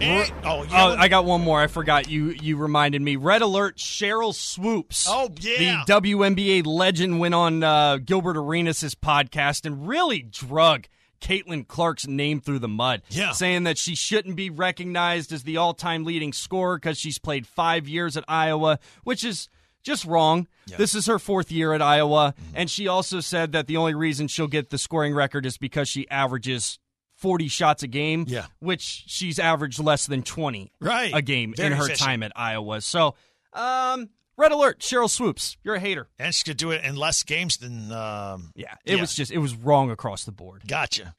And- 0.00 0.32
oh, 0.44 0.62
yeah. 0.64 0.86
Oh, 0.86 0.96
I 0.98 1.08
got 1.08 1.24
one 1.24 1.42
more. 1.42 1.60
I 1.60 1.66
forgot. 1.66 2.08
You 2.08 2.30
you 2.40 2.56
reminded 2.56 3.02
me. 3.02 3.16
Red 3.16 3.42
alert. 3.42 3.76
Sheryl 3.76 4.34
Swoopes. 4.34 5.06
Oh, 5.08 5.30
yeah. 5.40 5.84
The 5.86 5.92
WNBA 5.92 6.66
legend 6.66 7.18
went 7.20 7.34
on 7.34 7.62
uh, 7.62 7.98
Gilbert 7.98 8.36
Arenas' 8.36 8.94
podcast 8.94 9.66
and 9.66 9.86
really 9.86 10.22
drug 10.22 10.86
Caitlin 11.20 11.66
Clark's 11.68 12.06
name 12.06 12.40
through 12.40 12.60
the 12.60 12.68
mud. 12.68 13.02
Yeah. 13.10 13.32
saying 13.32 13.64
that 13.64 13.76
she 13.76 13.94
shouldn't 13.94 14.36
be 14.36 14.48
recognized 14.48 15.32
as 15.32 15.42
the 15.42 15.58
all-time 15.58 16.04
leading 16.04 16.32
scorer 16.32 16.76
because 16.78 16.98
she's 16.98 17.18
played 17.18 17.46
five 17.46 17.86
years 17.86 18.16
at 18.16 18.24
Iowa, 18.28 18.78
which 19.04 19.24
is. 19.24 19.48
Just 19.82 20.04
wrong. 20.04 20.46
This 20.76 20.94
is 20.94 21.06
her 21.06 21.18
fourth 21.18 21.50
year 21.50 21.72
at 21.72 21.80
Iowa. 21.80 22.34
Mm-hmm. 22.38 22.52
And 22.54 22.70
she 22.70 22.86
also 22.86 23.20
said 23.20 23.52
that 23.52 23.66
the 23.66 23.78
only 23.78 23.94
reason 23.94 24.28
she'll 24.28 24.46
get 24.46 24.68
the 24.68 24.76
scoring 24.76 25.14
record 25.14 25.46
is 25.46 25.56
because 25.56 25.88
she 25.88 26.06
averages 26.10 26.78
40 27.20 27.48
shots 27.48 27.82
a 27.82 27.86
game, 27.86 28.24
Yeah. 28.28 28.46
which 28.60 29.04
she's 29.06 29.38
averaged 29.38 29.78
less 29.78 30.06
than 30.06 30.22
20 30.22 30.72
Right. 30.80 31.14
a 31.14 31.22
game 31.22 31.54
Very 31.56 31.66
in 31.68 31.72
her 31.74 31.84
efficient. 31.84 31.98
time 32.00 32.22
at 32.22 32.32
Iowa. 32.34 32.80
So, 32.80 33.14
um, 33.52 34.08
red 34.38 34.52
alert, 34.52 34.80
Sheryl 34.80 35.08
Swoopes, 35.10 35.56
you're 35.62 35.74
a 35.74 35.80
hater. 35.80 36.08
And 36.18 36.34
she 36.34 36.44
could 36.44 36.56
do 36.56 36.70
it 36.70 36.82
in 36.82 36.96
less 36.96 37.22
games 37.22 37.58
than. 37.58 37.92
Um, 37.92 38.52
Yeah, 38.56 38.74
it 38.84 38.94
Yeah. 38.96 39.00
was 39.02 39.14
just 39.14 39.30
it 39.30 39.38
was 39.38 39.54
wrong 39.54 39.90
across 39.90 40.24
the 40.24 40.32
board. 40.32 40.62
gotcha. 40.66 41.14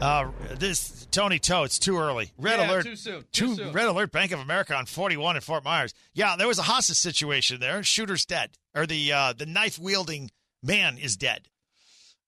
Uh, 0.00 0.30
this 0.58 1.08
Tony 1.10 1.40
Toe. 1.40 1.64
It's 1.64 1.78
too 1.78 1.98
early. 1.98 2.30
Red 2.38 2.60
Yeah, 2.60 2.70
alert. 2.70 2.84
too 2.84 2.94
soon, 2.94 3.22
too 3.32 3.48
Too- 3.48 3.56
soon. 3.56 3.72
Red 3.72 3.86
alert. 3.88 4.12
Bank 4.12 4.30
of 4.30 4.38
America 4.38 4.72
on 4.76 4.86
41 4.86 5.34
in 5.34 5.42
Fort 5.42 5.64
Myers. 5.64 5.92
Yeah, 6.14 6.36
there 6.36 6.46
was 6.46 6.58
a 6.60 6.62
hostage 6.62 6.98
situation 6.98 7.58
there. 7.58 7.82
Shooter's 7.82 8.24
dead, 8.24 8.50
or 8.76 8.86
the 8.86 9.12
uh, 9.12 9.32
the 9.32 9.44
knife 9.46 9.76
wielding 9.76 10.30
man 10.62 10.98
is 10.98 11.16
dead. 11.16 11.48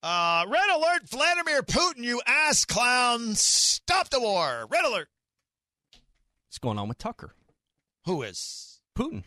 Uh, 0.02 0.44
red 0.48 0.70
alert. 0.74 1.08
Vladimir 1.08 1.62
Putin, 1.62 2.04
you 2.04 2.20
ass 2.26 2.64
clown. 2.64 3.34
Stop 3.34 4.08
the 4.10 4.20
war. 4.20 4.66
Red 4.70 4.84
alert. 4.84 5.08
What's 6.48 6.58
going 6.58 6.78
on 6.78 6.88
with 6.88 6.98
Tucker? 6.98 7.34
Who 8.06 8.22
is? 8.22 8.80
Putin. 8.96 9.24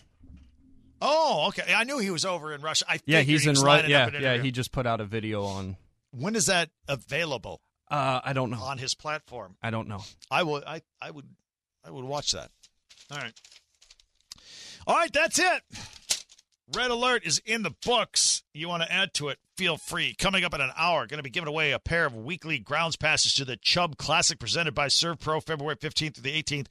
Oh, 1.01 1.45
okay. 1.49 1.73
I 1.73 1.83
knew 1.83 1.99
he 1.99 2.09
was 2.09 2.25
over 2.25 2.53
in 2.53 2.61
Russia. 2.61 2.85
I 2.89 2.99
Yeah, 3.05 3.21
he's 3.21 3.43
he 3.43 3.49
in 3.49 3.55
Russia. 3.57 3.89
Yeah, 3.89 4.09
yeah. 4.19 4.37
He 4.37 4.51
just 4.51 4.71
put 4.71 4.87
out 4.87 4.99
a 5.01 5.05
video 5.05 5.43
on 5.43 5.77
When 6.11 6.35
is 6.35 6.45
that 6.47 6.69
available 6.87 7.61
Uh, 7.91 8.21
I 8.23 8.33
don't 8.33 8.49
know. 8.49 8.57
on 8.61 8.77
his 8.77 8.95
platform? 8.95 9.57
I 9.61 9.69
don't 9.69 9.87
know. 9.87 10.03
I 10.31 10.41
would 10.43 10.63
I, 10.63 10.81
I 11.01 11.11
would 11.11 11.27
I 11.85 11.91
would 11.91 12.05
watch 12.05 12.31
that. 12.31 12.49
All 13.11 13.17
right. 13.17 13.33
All 14.87 14.95
right, 14.95 15.11
that's 15.13 15.39
it. 15.39 15.61
Red 16.75 16.91
Alert 16.91 17.25
is 17.25 17.41
in 17.45 17.63
the 17.63 17.73
books. 17.85 18.43
You 18.53 18.69
want 18.69 18.83
to 18.83 18.91
add 18.91 19.13
to 19.15 19.29
it, 19.29 19.39
feel 19.57 19.77
free. 19.77 20.15
Coming 20.17 20.43
up 20.45 20.53
in 20.53 20.61
an 20.61 20.71
hour, 20.77 21.05
going 21.07 21.17
to 21.17 21.23
be 21.23 21.29
giving 21.29 21.49
away 21.49 21.71
a 21.71 21.79
pair 21.79 22.05
of 22.05 22.15
weekly 22.15 22.57
grounds 22.57 22.95
passes 22.95 23.33
to 23.35 23.45
the 23.45 23.57
Chubb 23.57 23.97
Classic 23.97 24.39
presented 24.39 24.73
by 24.73 24.87
SERVPRO 24.87 25.43
February 25.43 25.75
15th 25.75 26.15
through 26.15 26.23
the 26.23 26.41
18th 26.41 26.67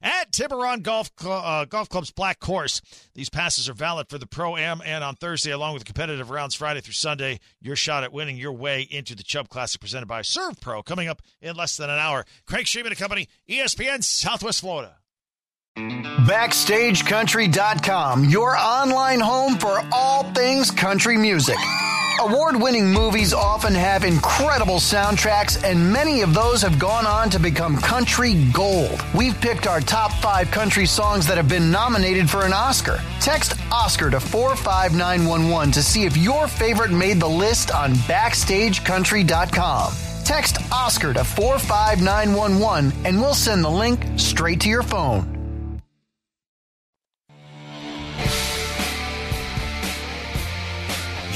at 0.00 0.32
Tiburon 0.32 0.82
Golf 0.82 1.10
Cl- 1.18 1.32
uh, 1.32 1.64
Golf 1.64 1.88
Club's 1.88 2.10
Black 2.10 2.40
Course. 2.40 2.80
These 3.14 3.30
passes 3.30 3.68
are 3.68 3.74
valid 3.74 4.08
for 4.08 4.18
the 4.18 4.26
Pro 4.26 4.56
Am 4.56 4.80
and 4.84 5.02
on 5.02 5.16
Thursday, 5.16 5.50
along 5.50 5.74
with 5.74 5.84
competitive 5.84 6.30
rounds 6.30 6.54
Friday 6.54 6.80
through 6.80 6.92
Sunday. 6.94 7.40
Your 7.60 7.76
shot 7.76 8.04
at 8.04 8.12
winning 8.12 8.36
your 8.36 8.52
way 8.52 8.82
into 8.82 9.14
the 9.14 9.22
Chubb 9.22 9.48
Classic 9.48 9.80
presented 9.80 10.06
by 10.06 10.22
SERVPRO 10.22 10.84
coming 10.84 11.08
up 11.08 11.22
in 11.40 11.56
less 11.56 11.76
than 11.76 11.90
an 11.90 11.98
hour. 11.98 12.24
Craig 12.46 12.66
Sheeman 12.66 12.88
and 12.88 12.98
Company, 12.98 13.28
ESPN 13.48 14.02
Southwest 14.02 14.60
Florida. 14.60 14.97
BackstageCountry.com, 15.78 18.24
your 18.24 18.56
online 18.56 19.20
home 19.20 19.56
for 19.56 19.82
all 19.92 20.24
things 20.32 20.70
country 20.70 21.16
music. 21.16 21.56
Award 22.20 22.60
winning 22.60 22.92
movies 22.92 23.32
often 23.32 23.72
have 23.74 24.02
incredible 24.02 24.78
soundtracks, 24.78 25.62
and 25.62 25.92
many 25.92 26.22
of 26.22 26.34
those 26.34 26.62
have 26.62 26.76
gone 26.76 27.06
on 27.06 27.30
to 27.30 27.38
become 27.38 27.76
country 27.76 28.34
gold. 28.52 29.00
We've 29.14 29.40
picked 29.40 29.68
our 29.68 29.80
top 29.80 30.10
five 30.14 30.50
country 30.50 30.84
songs 30.84 31.28
that 31.28 31.36
have 31.36 31.48
been 31.48 31.70
nominated 31.70 32.28
for 32.28 32.44
an 32.44 32.52
Oscar. 32.52 33.00
Text 33.20 33.54
Oscar 33.70 34.10
to 34.10 34.18
45911 34.18 35.70
to 35.72 35.82
see 35.82 36.06
if 36.06 36.16
your 36.16 36.48
favorite 36.48 36.90
made 36.90 37.20
the 37.20 37.28
list 37.28 37.70
on 37.70 37.92
BackstageCountry.com. 37.92 39.92
Text 40.24 40.58
Oscar 40.72 41.14
to 41.14 41.22
45911 41.22 43.06
and 43.06 43.20
we'll 43.20 43.32
send 43.32 43.64
the 43.64 43.70
link 43.70 44.04
straight 44.16 44.60
to 44.62 44.68
your 44.68 44.82
phone. 44.82 45.37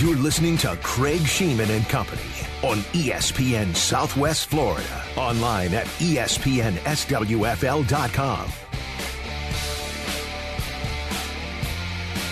You're 0.03 0.16
listening 0.16 0.57
to 0.59 0.76
Craig 0.82 1.20
Sheeman 1.20 1.70
and 1.70 1.88
Company 1.88 2.22
on 2.64 2.78
ESPN 2.92 3.72
Southwest 3.76 4.46
Florida. 4.46 5.05
Online 5.16 5.72
at 5.74 5.86
ESPNSWFL.com. 5.86 6.72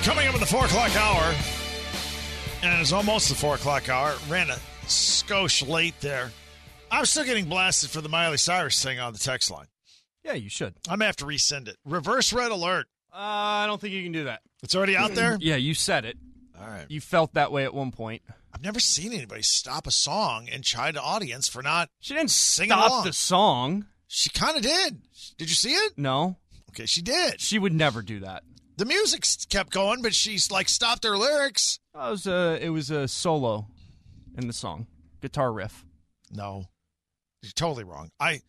Coming 0.03 0.27
up 0.27 0.35
in 0.35 0.41
the 0.41 0.47
four 0.47 0.65
o'clock 0.65 0.97
hour, 0.97 1.33
and 2.65 2.81
it's 2.81 2.91
almost 2.91 3.29
the 3.29 3.37
four 3.37 3.55
o'clock 3.55 3.89
hour. 3.89 4.17
Ran 4.29 4.51
a 4.51 4.59
skosh 4.87 5.65
late 5.69 5.95
there. 6.01 6.33
I'm 6.91 7.05
still 7.05 7.23
getting 7.23 7.45
blasted 7.49 7.91
for 7.91 8.01
the 8.01 8.09
Miley 8.09 8.39
Cyrus 8.39 8.83
thing 8.83 8.99
on 8.99 9.13
the 9.13 9.21
text 9.21 9.49
line. 9.49 9.67
Yeah, 10.25 10.33
you 10.33 10.49
should. 10.49 10.75
I'm 10.89 10.99
gonna 10.99 11.05
have 11.05 11.15
to 11.19 11.25
resend 11.25 11.69
it. 11.69 11.77
Reverse 11.85 12.33
red 12.33 12.51
alert. 12.51 12.87
Uh, 13.13 13.19
I 13.63 13.67
don't 13.69 13.81
think 13.81 13.95
you 13.95 14.03
can 14.03 14.11
do 14.11 14.25
that. 14.25 14.41
It's 14.65 14.75
already 14.75 14.97
out 14.97 15.15
there. 15.15 15.39
Yeah, 15.41 15.55
you 15.55 15.75
said 15.75 16.05
it. 16.05 16.17
All 16.61 16.67
right. 16.67 16.87
You 16.89 17.01
felt 17.01 17.35
that 17.35 17.51
way 17.53 17.65
at 17.65 17.73
one 17.75 17.91
point. 17.91 18.23
I've 18.53 18.63
never 18.63 18.81
seen 18.81 19.13
anybody 19.13 19.43
stop 19.43 19.87
a 19.87 19.91
song 19.91 20.49
and 20.53 20.63
chide 20.65 20.95
the 20.97 21.03
audience 21.03 21.49
for 21.49 21.63
not. 21.63 21.89
She 22.01 22.15
didn't 22.15 22.31
Sing 22.31 22.69
stop 22.69 22.91
along. 22.91 23.05
the 23.05 23.13
song. 23.13 23.87
She 24.09 24.29
kind 24.31 24.57
of 24.57 24.63
did. 24.63 25.01
Did 25.39 25.49
you 25.49 25.55
see 25.55 25.73
it? 25.73 25.93
No, 25.97 26.37
Okay, 26.71 26.87
she 26.87 27.01
did. 27.03 27.41
she 27.41 27.59
would 27.59 27.73
never 27.73 28.03
do 28.03 28.21
that. 28.21 28.43
The 28.77 28.85
music 28.85 29.25
kept 29.49 29.73
going, 29.73 30.03
but 30.03 30.15
she's 30.15 30.51
like 30.51 30.69
stopped 30.69 31.05
her 31.05 31.17
lyrics. 31.17 31.79
It 31.95 31.99
was 31.99 32.27
a, 32.27 32.59
it 32.61 32.71
was 32.71 32.91
a 32.91 33.07
solo 33.09 33.67
in 34.37 34.47
the 34.47 34.53
song, 34.53 34.87
guitar 35.21 35.53
riff. 35.53 35.85
No, 36.33 36.65
you're 37.43 37.53
totally 37.53 37.85
wrong. 37.85 38.11
I, 38.19 38.41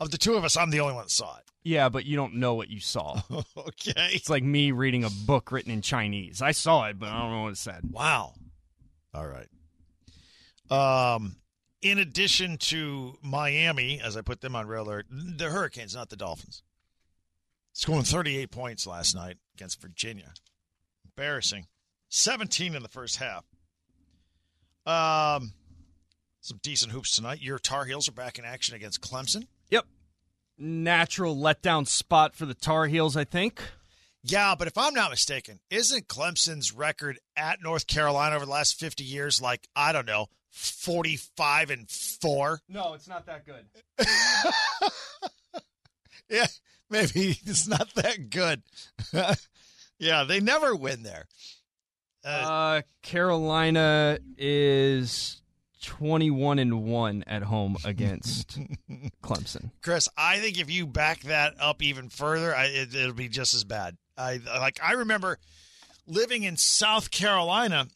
of 0.00 0.10
the 0.10 0.18
two 0.18 0.34
of 0.34 0.44
us, 0.44 0.56
I'm 0.56 0.70
the 0.70 0.80
only 0.80 0.94
one 0.94 1.04
that 1.04 1.10
saw 1.10 1.36
it. 1.38 1.44
Yeah, 1.66 1.88
but 1.88 2.06
you 2.06 2.14
don't 2.14 2.34
know 2.34 2.54
what 2.54 2.70
you 2.70 2.78
saw. 2.78 3.22
okay. 3.58 4.10
It's 4.12 4.30
like 4.30 4.44
me 4.44 4.70
reading 4.70 5.02
a 5.02 5.10
book 5.10 5.50
written 5.50 5.72
in 5.72 5.82
Chinese. 5.82 6.40
I 6.40 6.52
saw 6.52 6.84
it, 6.86 6.96
but 6.96 7.08
I 7.08 7.18
don't 7.18 7.32
know 7.32 7.42
what 7.42 7.54
it 7.54 7.58
said. 7.58 7.80
Wow. 7.90 8.34
All 9.12 9.26
right. 9.26 9.48
Um, 10.70 11.34
in 11.82 11.98
addition 11.98 12.56
to 12.58 13.14
Miami, 13.20 14.00
as 14.00 14.16
I 14.16 14.20
put 14.20 14.42
them 14.42 14.54
on 14.54 14.68
red 14.68 14.82
alert, 14.82 15.06
the 15.10 15.50
Hurricanes, 15.50 15.96
not 15.96 16.08
the 16.08 16.14
Dolphins, 16.14 16.62
scoring 17.72 18.04
38 18.04 18.52
points 18.52 18.86
last 18.86 19.16
night 19.16 19.38
against 19.56 19.82
Virginia. 19.82 20.34
Embarrassing. 21.04 21.66
17 22.10 22.76
in 22.76 22.82
the 22.84 22.88
first 22.88 23.16
half. 23.16 23.44
Um, 24.86 25.52
some 26.40 26.60
decent 26.62 26.92
hoops 26.92 27.16
tonight. 27.16 27.42
Your 27.42 27.58
Tar 27.58 27.86
Heels 27.86 28.08
are 28.08 28.12
back 28.12 28.38
in 28.38 28.44
action 28.44 28.76
against 28.76 29.00
Clemson. 29.00 29.48
Natural 30.58 31.36
letdown 31.36 31.86
spot 31.86 32.34
for 32.34 32.46
the 32.46 32.54
Tar 32.54 32.86
Heels, 32.86 33.16
I 33.16 33.24
think. 33.24 33.60
Yeah, 34.22 34.54
but 34.58 34.66
if 34.66 34.76
I'm 34.76 34.94
not 34.94 35.10
mistaken, 35.10 35.60
isn't 35.70 36.08
Clemson's 36.08 36.72
record 36.72 37.18
at 37.36 37.62
North 37.62 37.86
Carolina 37.86 38.34
over 38.36 38.44
the 38.44 38.50
last 38.50 38.78
50 38.78 39.04
years 39.04 39.40
like, 39.40 39.68
I 39.76 39.92
don't 39.92 40.06
know, 40.06 40.26
45 40.50 41.70
and 41.70 41.88
4? 41.90 42.60
No, 42.68 42.94
it's 42.94 43.06
not 43.08 43.26
that 43.26 43.44
good. 43.46 43.66
Yeah, 46.28 46.46
maybe 46.90 47.38
it's 47.46 47.68
not 47.68 47.94
that 47.94 48.30
good. 48.30 48.62
yeah, 50.00 50.24
they 50.24 50.40
never 50.40 50.74
win 50.74 51.04
there. 51.04 51.26
Uh, 52.24 52.28
Uh, 52.28 52.82
Carolina 53.02 54.18
is 54.36 55.40
21 55.86 56.58
and 56.58 56.82
1 56.84 57.24
at 57.26 57.44
home 57.44 57.76
against 57.84 58.58
Clemson. 59.22 59.70
Chris, 59.82 60.08
I 60.18 60.38
think 60.38 60.58
if 60.60 60.70
you 60.70 60.86
back 60.86 61.20
that 61.20 61.54
up 61.60 61.80
even 61.80 62.08
further, 62.08 62.54
I, 62.54 62.64
it, 62.66 62.94
it'll 62.94 63.14
be 63.14 63.28
just 63.28 63.54
as 63.54 63.64
bad. 63.64 63.96
I 64.18 64.40
like. 64.58 64.78
I 64.82 64.92
remember 64.92 65.38
living 66.06 66.42
in 66.42 66.56
South 66.56 67.10
Carolina 67.10 67.86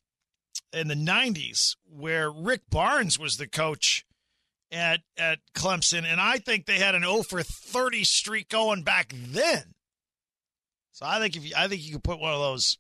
in 0.72 0.88
the 0.88 0.94
'90s, 0.94 1.76
where 1.84 2.30
Rick 2.30 2.62
Barnes 2.70 3.18
was 3.18 3.36
the 3.38 3.48
coach 3.48 4.04
at 4.70 5.00
at 5.16 5.40
Clemson, 5.54 6.04
and 6.04 6.20
I 6.20 6.38
think 6.38 6.66
they 6.66 6.78
had 6.78 6.94
an 6.94 7.02
0 7.02 7.22
for 7.22 7.42
30 7.42 8.04
streak 8.04 8.48
going 8.50 8.82
back 8.82 9.12
then. 9.14 9.74
So 10.92 11.06
I 11.06 11.18
think 11.18 11.36
if 11.36 11.44
you, 11.44 11.52
I 11.56 11.66
think 11.66 11.84
you 11.84 11.94
could 11.94 12.04
put 12.04 12.20
one 12.20 12.32
of 12.32 12.40
those. 12.40 12.78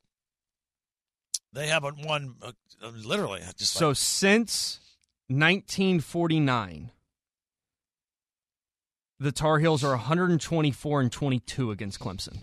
They 1.52 1.66
haven't 1.66 2.06
won 2.06 2.36
uh, 2.42 2.52
uh, 2.82 2.90
literally 2.90 3.40
just 3.56 3.72
So 3.72 3.88
like, 3.88 3.96
since 3.96 4.78
1949, 5.30 6.90
the 9.18 9.32
Tar 9.32 9.58
Heels 9.58 9.84
are 9.84 9.90
124 9.90 11.00
and 11.00 11.12
22 11.12 11.70
against 11.70 12.00
Clemson. 12.00 12.38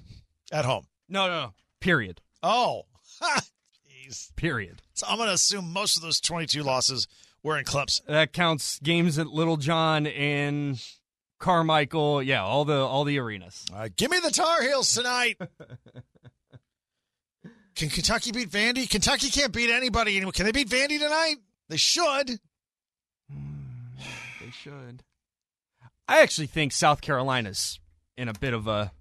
at 0.51 0.65
home. 0.65 0.87
No, 1.09 1.27
no, 1.27 1.41
no. 1.41 1.53
Period. 1.81 2.21
Oh, 2.41 2.83
jeez. 3.21 4.35
Period. 4.35 4.81
So 4.93 5.05
I'm 5.09 5.17
going 5.17 5.27
to 5.27 5.33
assume 5.33 5.71
most 5.73 5.97
of 5.97 6.03
those 6.03 6.19
22 6.19 6.63
losses 6.63 7.07
were 7.43 7.57
in 7.57 7.65
Clemson. 7.65 8.05
That 8.07 8.33
counts 8.33 8.79
games 8.79 9.19
at 9.19 9.27
Littlejohn 9.27 10.07
and 10.07 10.81
Carmichael. 11.39 12.21
Yeah, 12.23 12.43
all 12.43 12.65
the 12.65 12.77
all 12.77 13.03
the 13.03 13.19
arenas. 13.19 13.65
Give 13.95 14.09
me 14.11 14.19
the 14.19 14.31
Tar 14.31 14.63
Heels 14.63 14.93
tonight. 14.93 15.37
Can 17.75 17.89
Kentucky 17.89 18.31
beat 18.31 18.49
Vandy? 18.49 18.89
Kentucky 18.89 19.29
can't 19.29 19.53
beat 19.53 19.69
anybody 19.69 20.15
anymore. 20.17 20.31
Can 20.31 20.45
they 20.45 20.51
beat 20.51 20.67
Vandy 20.67 20.97
tonight? 20.97 21.35
They 21.69 21.77
should. 21.77 22.39
They 24.47 24.51
should. 24.51 25.03
I 26.07 26.21
actually 26.21 26.47
think 26.47 26.71
South 26.71 27.01
Carolina's 27.01 27.81
in 28.15 28.29
a 28.29 28.33
bit 28.33 28.53
of 28.53 28.65
a 28.65 28.93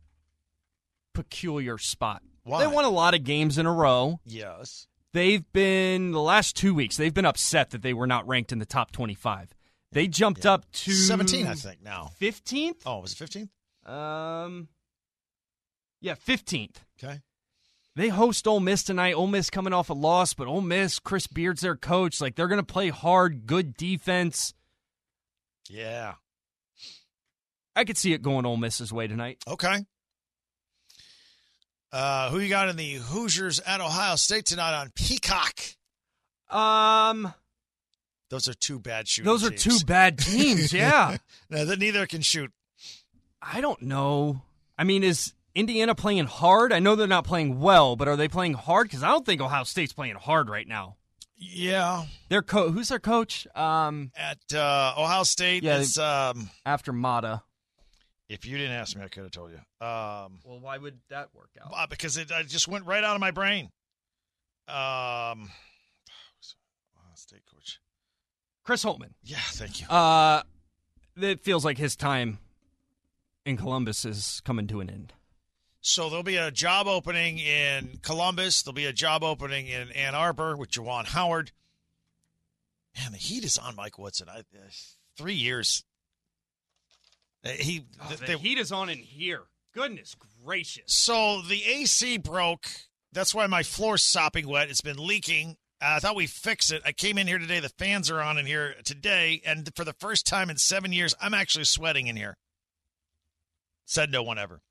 peculiar 1.15 1.79
spot. 1.79 2.21
Why? 2.43 2.65
They 2.65 2.67
won 2.67 2.85
a 2.85 2.91
lot 2.91 3.15
of 3.15 3.23
games 3.23 3.57
in 3.57 3.65
a 3.65 3.73
row. 3.73 4.19
Yes. 4.25 4.89
They've 5.13 5.45
been 5.53 6.11
the 6.11 6.21
last 6.21 6.57
two 6.57 6.75
weeks. 6.75 6.97
They've 6.97 7.15
been 7.15 7.25
upset 7.25 7.71
that 7.71 7.83
they 7.83 7.95
were 7.95 8.09
not 8.09 8.27
ranked 8.27 8.51
in 8.51 8.59
the 8.59 8.67
top 8.67 8.91
twenty-five. 8.91 9.55
They 9.93 10.09
jumped 10.09 10.45
up 10.45 10.71
to 10.73 10.91
17, 10.91 11.47
I 11.47 11.55
think, 11.55 11.81
now. 11.81 12.11
Fifteenth. 12.19 12.83
Oh, 12.85 12.99
was 12.99 13.13
it 13.13 13.49
15th? 13.87 13.89
Um. 13.89 14.67
Yeah, 16.01 16.15
fifteenth. 16.15 16.85
Okay. 17.01 17.21
They 17.95 18.09
host 18.09 18.49
Ole 18.49 18.59
Miss 18.59 18.83
tonight. 18.83 19.15
Ole 19.15 19.29
Miss 19.29 19.49
coming 19.49 19.73
off 19.73 19.91
a 19.91 19.95
loss, 19.95 20.35
but 20.35 20.49
Ole 20.49 20.61
Miss, 20.61 20.99
Chris 20.99 21.29
Beard's 21.29 21.61
their 21.61 21.77
coach. 21.77 22.21
Like 22.21 22.35
they're 22.35 22.49
going 22.49 22.59
to 22.59 22.65
play 22.65 22.89
hard, 22.89 23.47
good 23.47 23.77
defense. 23.77 24.53
Yeah. 25.71 26.15
I 27.75 27.85
could 27.85 27.99
see 27.99 28.13
it 28.13 28.23
going 28.23 28.47
Ole 28.47 28.57
Miss's 28.57 28.93
way 28.93 29.07
tonight. 29.07 29.43
Okay. 29.47 29.85
Uh, 31.93 32.31
who 32.31 32.39
you 32.41 32.49
got 32.49 32.69
in 32.69 32.77
the 32.77 32.95
Hoosiers 32.95 33.61
at 33.61 33.81
Ohio 33.81 34.17
State 34.17 34.47
tonight 34.47 34.79
on 34.79 34.91
Peacock? 34.95 35.61
Um, 36.51 37.33
Those 38.31 38.49
are 38.49 38.55
two 38.55 38.79
bad 38.79 39.09
shooting 39.09 39.27
those 39.31 39.45
are 39.45 39.51
teams. 39.51 39.81
two 39.81 39.87
bad 39.87 40.19
teams. 40.19 40.73
Yeah, 40.73 41.17
No, 41.51 41.65
that 41.65 41.79
neither 41.79 42.07
can 42.07 42.21
shoot. 42.23 42.51
I 43.41 43.61
don't 43.61 43.83
know. 43.83 44.43
I 44.79 44.85
mean, 44.85 45.03
is 45.05 45.33
Indiana 45.55 45.95
playing 45.95 46.27
hard? 46.27 46.73
I 46.73 46.81
know 46.81 46.97
they're 46.97 47.07
not 47.07 47.25
playing 47.25 47.61
well, 47.61 47.97
but 47.97 48.09
are 48.09 48.17
they 48.17 48.29
playing 48.29 48.55
hard? 48.55 48.89
Because 48.89 49.03
I 49.03 49.09
don't 49.09 49.25
think 49.25 49.41
Ohio 49.41 49.65
State's 49.65 49.93
playing 49.93 50.17
hard 50.17 50.49
right 50.51 50.67
now. 50.67 50.97
Yeah. 51.37 52.07
Their 52.29 52.43
co- 52.43 52.71
who's 52.71 52.89
their 52.89 52.99
coach? 52.99 53.47
Um, 53.55 54.11
At 54.17 54.39
uh, 54.55 54.95
Ohio 54.97 55.23
State, 55.25 55.63
Yeah, 55.63 55.79
it's, 55.79 55.99
um, 55.99 56.51
after 56.65 56.93
Mata. 56.93 57.43
if 58.29 58.47
you 58.47 58.57
didn't 58.57 58.73
ask 58.73 58.97
me, 58.97 59.05
I 59.05 59.09
could 59.09 59.23
have 59.25 59.33
told 59.33 59.51
you. 59.53 59.59
Um, 59.87 60.41
Well, 60.45 60.61
why 60.61 60.79
would 60.79 60.99
that 61.11 61.29
work 61.35 61.51
out? 61.63 61.73
uh, 61.77 61.87
because 61.87 62.17
it, 62.17 62.31
it 62.31 62.49
just 62.49 62.69
went 62.69 62.87
right 62.87 63.05
out 63.05 63.15
of 63.15 63.21
my 63.21 63.31
brain. 63.33 63.71
Um, 64.69 65.51
Ohio 66.97 67.15
State 67.15 67.43
coach. 67.53 67.81
Chris 68.65 68.85
Holtmann. 68.85 69.13
Yeah, 69.23 69.37
thank 69.51 69.81
you. 69.81 69.87
Uh, 69.89 70.43
it 71.17 71.41
feels 71.43 71.65
like 71.65 71.79
his 71.79 71.95
time 71.97 72.39
in 73.45 73.57
Columbus 73.57 74.05
is 74.05 74.41
coming 74.45 74.67
to 74.69 74.81
an 74.81 74.91
end. 74.91 75.13
So 75.89 76.09
there'll 76.09 76.25
be 76.25 76.37
a 76.37 76.51
job 76.51 76.89
opening 76.89 77.39
in 77.39 78.01
Columbus. 78.03 78.61
There'll 78.63 78.75
be 78.75 78.87
a 78.87 78.93
job 78.93 79.23
opening 79.23 79.69
in 79.69 79.93
Ann 79.93 80.17
Arbor 80.17 80.57
with 80.57 80.69
Juwan 80.69 81.05
Howard. 81.07 81.53
Man, 82.99 83.13
the 83.13 83.19
heat 83.19 83.45
is 83.45 83.57
on 83.57 83.77
Mike 83.77 83.97
Woodson. 83.97 84.29
I, 84.29 84.39
uh, 84.41 84.43
three 85.17 85.35
years. 85.37 85.85
Uh, 87.45 87.51
he 87.51 87.85
Oh, 88.01 88.09
the 88.17 88.27
they- 88.27 88.37
heat 88.37 88.59
is 88.59 88.73
on 88.73 88.89
in 88.89 88.99
here. 88.99 89.45
Goodness 89.71 90.17
gracious. 90.45 90.93
so 90.93 91.41
the 91.43 91.63
AC 91.65 92.17
broke. 92.17 92.69
That's 93.13 93.33
why 93.33 93.47
my 93.47 93.63
floor's 93.63 94.03
sopping 94.03 94.49
wet. 94.49 94.69
It's 94.69 94.81
been 94.81 94.99
leaking. 94.99 95.57
Uh, 95.81 95.95
I 95.97 96.01
thought 96.01 96.17
we 96.17 96.27
fixed 96.27 96.73
it. 96.73 96.83
I 96.85 96.91
came 96.91 97.17
in 97.17 97.29
here 97.29 97.39
today. 97.39 97.61
The 97.61 97.69
fans 97.69 98.11
are 98.11 98.21
on 98.21 98.39
in 98.39 98.47
here 98.47 98.75
today, 98.83 99.41
and 99.47 99.71
for 99.77 99.85
the 99.85 99.93
first 99.93 100.27
time 100.27 100.51
in 100.51 100.57
seven 100.57 100.93
years, 100.93 101.15
I'm 101.21 101.33
actually 101.33 101.65
sweating 101.67 102.09
in 102.09 102.17
here. 102.17 102.39
Said 103.85 104.11
no 104.11 104.25
one 104.25 104.37
ever. 104.37 104.63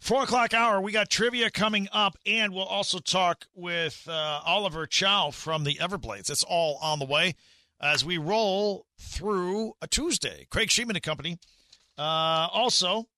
Four 0.00 0.22
o'clock 0.22 0.54
hour, 0.54 0.80
we 0.80 0.92
got 0.92 1.10
trivia 1.10 1.50
coming 1.50 1.86
up, 1.92 2.16
and 2.24 2.54
we'll 2.54 2.64
also 2.64 3.00
talk 3.00 3.46
with 3.54 4.08
uh, 4.08 4.40
Oliver 4.46 4.86
Chow 4.86 5.30
from 5.30 5.64
the 5.64 5.74
Everblades. 5.74 6.30
It's 6.30 6.42
all 6.42 6.78
on 6.82 6.98
the 6.98 7.04
way 7.04 7.34
as 7.82 8.02
we 8.02 8.16
roll 8.16 8.86
through 8.98 9.74
a 9.82 9.86
Tuesday. 9.86 10.46
Craig 10.50 10.68
Sheeman 10.68 10.94
and 10.94 11.02
Company. 11.02 11.38
Uh, 11.98 12.48
also, 12.50 13.08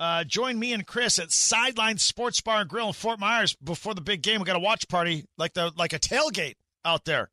uh, 0.00 0.24
join 0.24 0.58
me 0.58 0.72
and 0.72 0.86
Chris 0.86 1.18
at 1.18 1.30
Sideline 1.30 1.98
Sports 1.98 2.40
Bar 2.40 2.62
and 2.62 2.70
Grill 2.70 2.88
in 2.88 2.92
Fort 2.94 3.20
Myers 3.20 3.54
before 3.62 3.94
the 3.94 4.00
big 4.00 4.22
game. 4.22 4.40
We 4.40 4.46
got 4.46 4.56
a 4.56 4.60
watch 4.60 4.88
party 4.88 5.26
like 5.36 5.52
the 5.52 5.70
like 5.76 5.92
a 5.92 5.98
tailgate 5.98 6.54
out 6.82 7.04
there 7.04 7.30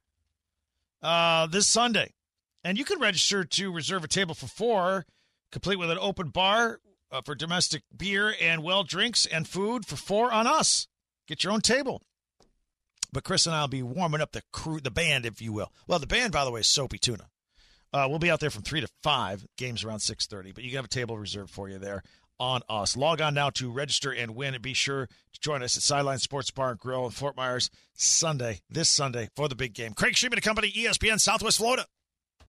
uh, 1.01 1.47
this 1.47 1.67
Sunday, 1.67 2.13
and 2.65 2.77
you 2.77 2.83
can 2.83 2.99
register 2.99 3.45
to 3.45 3.71
reserve 3.71 4.03
a 4.03 4.09
table 4.09 4.35
for 4.35 4.47
four, 4.47 5.05
complete 5.53 5.79
with 5.79 5.89
an 5.89 5.97
open 6.01 6.29
bar 6.29 6.79
uh, 7.11 7.21
for 7.23 7.35
domestic 7.35 7.83
beer 7.95 8.33
and 8.39 8.63
well 8.63 8.83
drinks 8.83 9.25
and 9.25 9.47
food 9.47 9.85
for 9.85 9.95
four 9.95 10.31
on 10.31 10.47
us. 10.47 10.87
Get 11.27 11.43
your 11.43 11.53
own 11.53 11.61
table. 11.61 12.01
But 13.13 13.23
Chris 13.23 13.45
and 13.45 13.55
I 13.55 13.61
will 13.61 13.67
be 13.67 13.83
warming 13.83 14.21
up 14.21 14.31
the 14.31 14.43
crew, 14.53 14.79
the 14.79 14.91
band, 14.91 15.25
if 15.25 15.41
you 15.41 15.51
will. 15.51 15.71
Well, 15.87 15.99
the 15.99 16.07
band, 16.07 16.31
by 16.31 16.45
the 16.45 16.51
way, 16.51 16.61
is 16.61 16.67
Soapy 16.67 16.97
Tuna. 16.97 17.27
Uh, 17.93 18.05
we'll 18.09 18.19
be 18.19 18.31
out 18.31 18.39
there 18.39 18.49
from 18.49 18.63
three 18.63 18.79
to 18.79 18.87
five. 19.03 19.45
Games 19.57 19.83
around 19.83 19.99
six 19.99 20.25
thirty, 20.25 20.53
but 20.53 20.63
you 20.63 20.69
can 20.69 20.77
have 20.77 20.85
a 20.85 20.89
table 20.89 21.17
reserved 21.17 21.51
for 21.51 21.67
you 21.67 21.77
there 21.77 22.03
on 22.39 22.61
us. 22.69 22.95
Log 22.95 23.21
on 23.21 23.33
now 23.33 23.49
to 23.51 23.69
register 23.69 24.11
and 24.11 24.35
win, 24.35 24.53
and 24.53 24.63
be 24.63 24.73
sure 24.73 25.07
to 25.07 25.39
join 25.41 25.61
us 25.61 25.75
at 25.75 25.83
Sideline 25.83 26.19
Sports 26.19 26.51
Bar 26.51 26.71
and 26.71 26.79
Grill 26.79 27.05
in 27.05 27.11
Fort 27.11 27.35
Myers 27.35 27.69
Sunday, 27.93 28.61
this 28.69 28.87
Sunday 28.87 29.29
for 29.35 29.49
the 29.49 29.55
big 29.55 29.73
game. 29.73 29.93
Craig 29.93 30.13
Sheeman 30.13 30.33
and 30.33 30.41
Company, 30.41 30.71
ESPN 30.71 31.19
Southwest 31.19 31.57
Florida. 31.57 31.85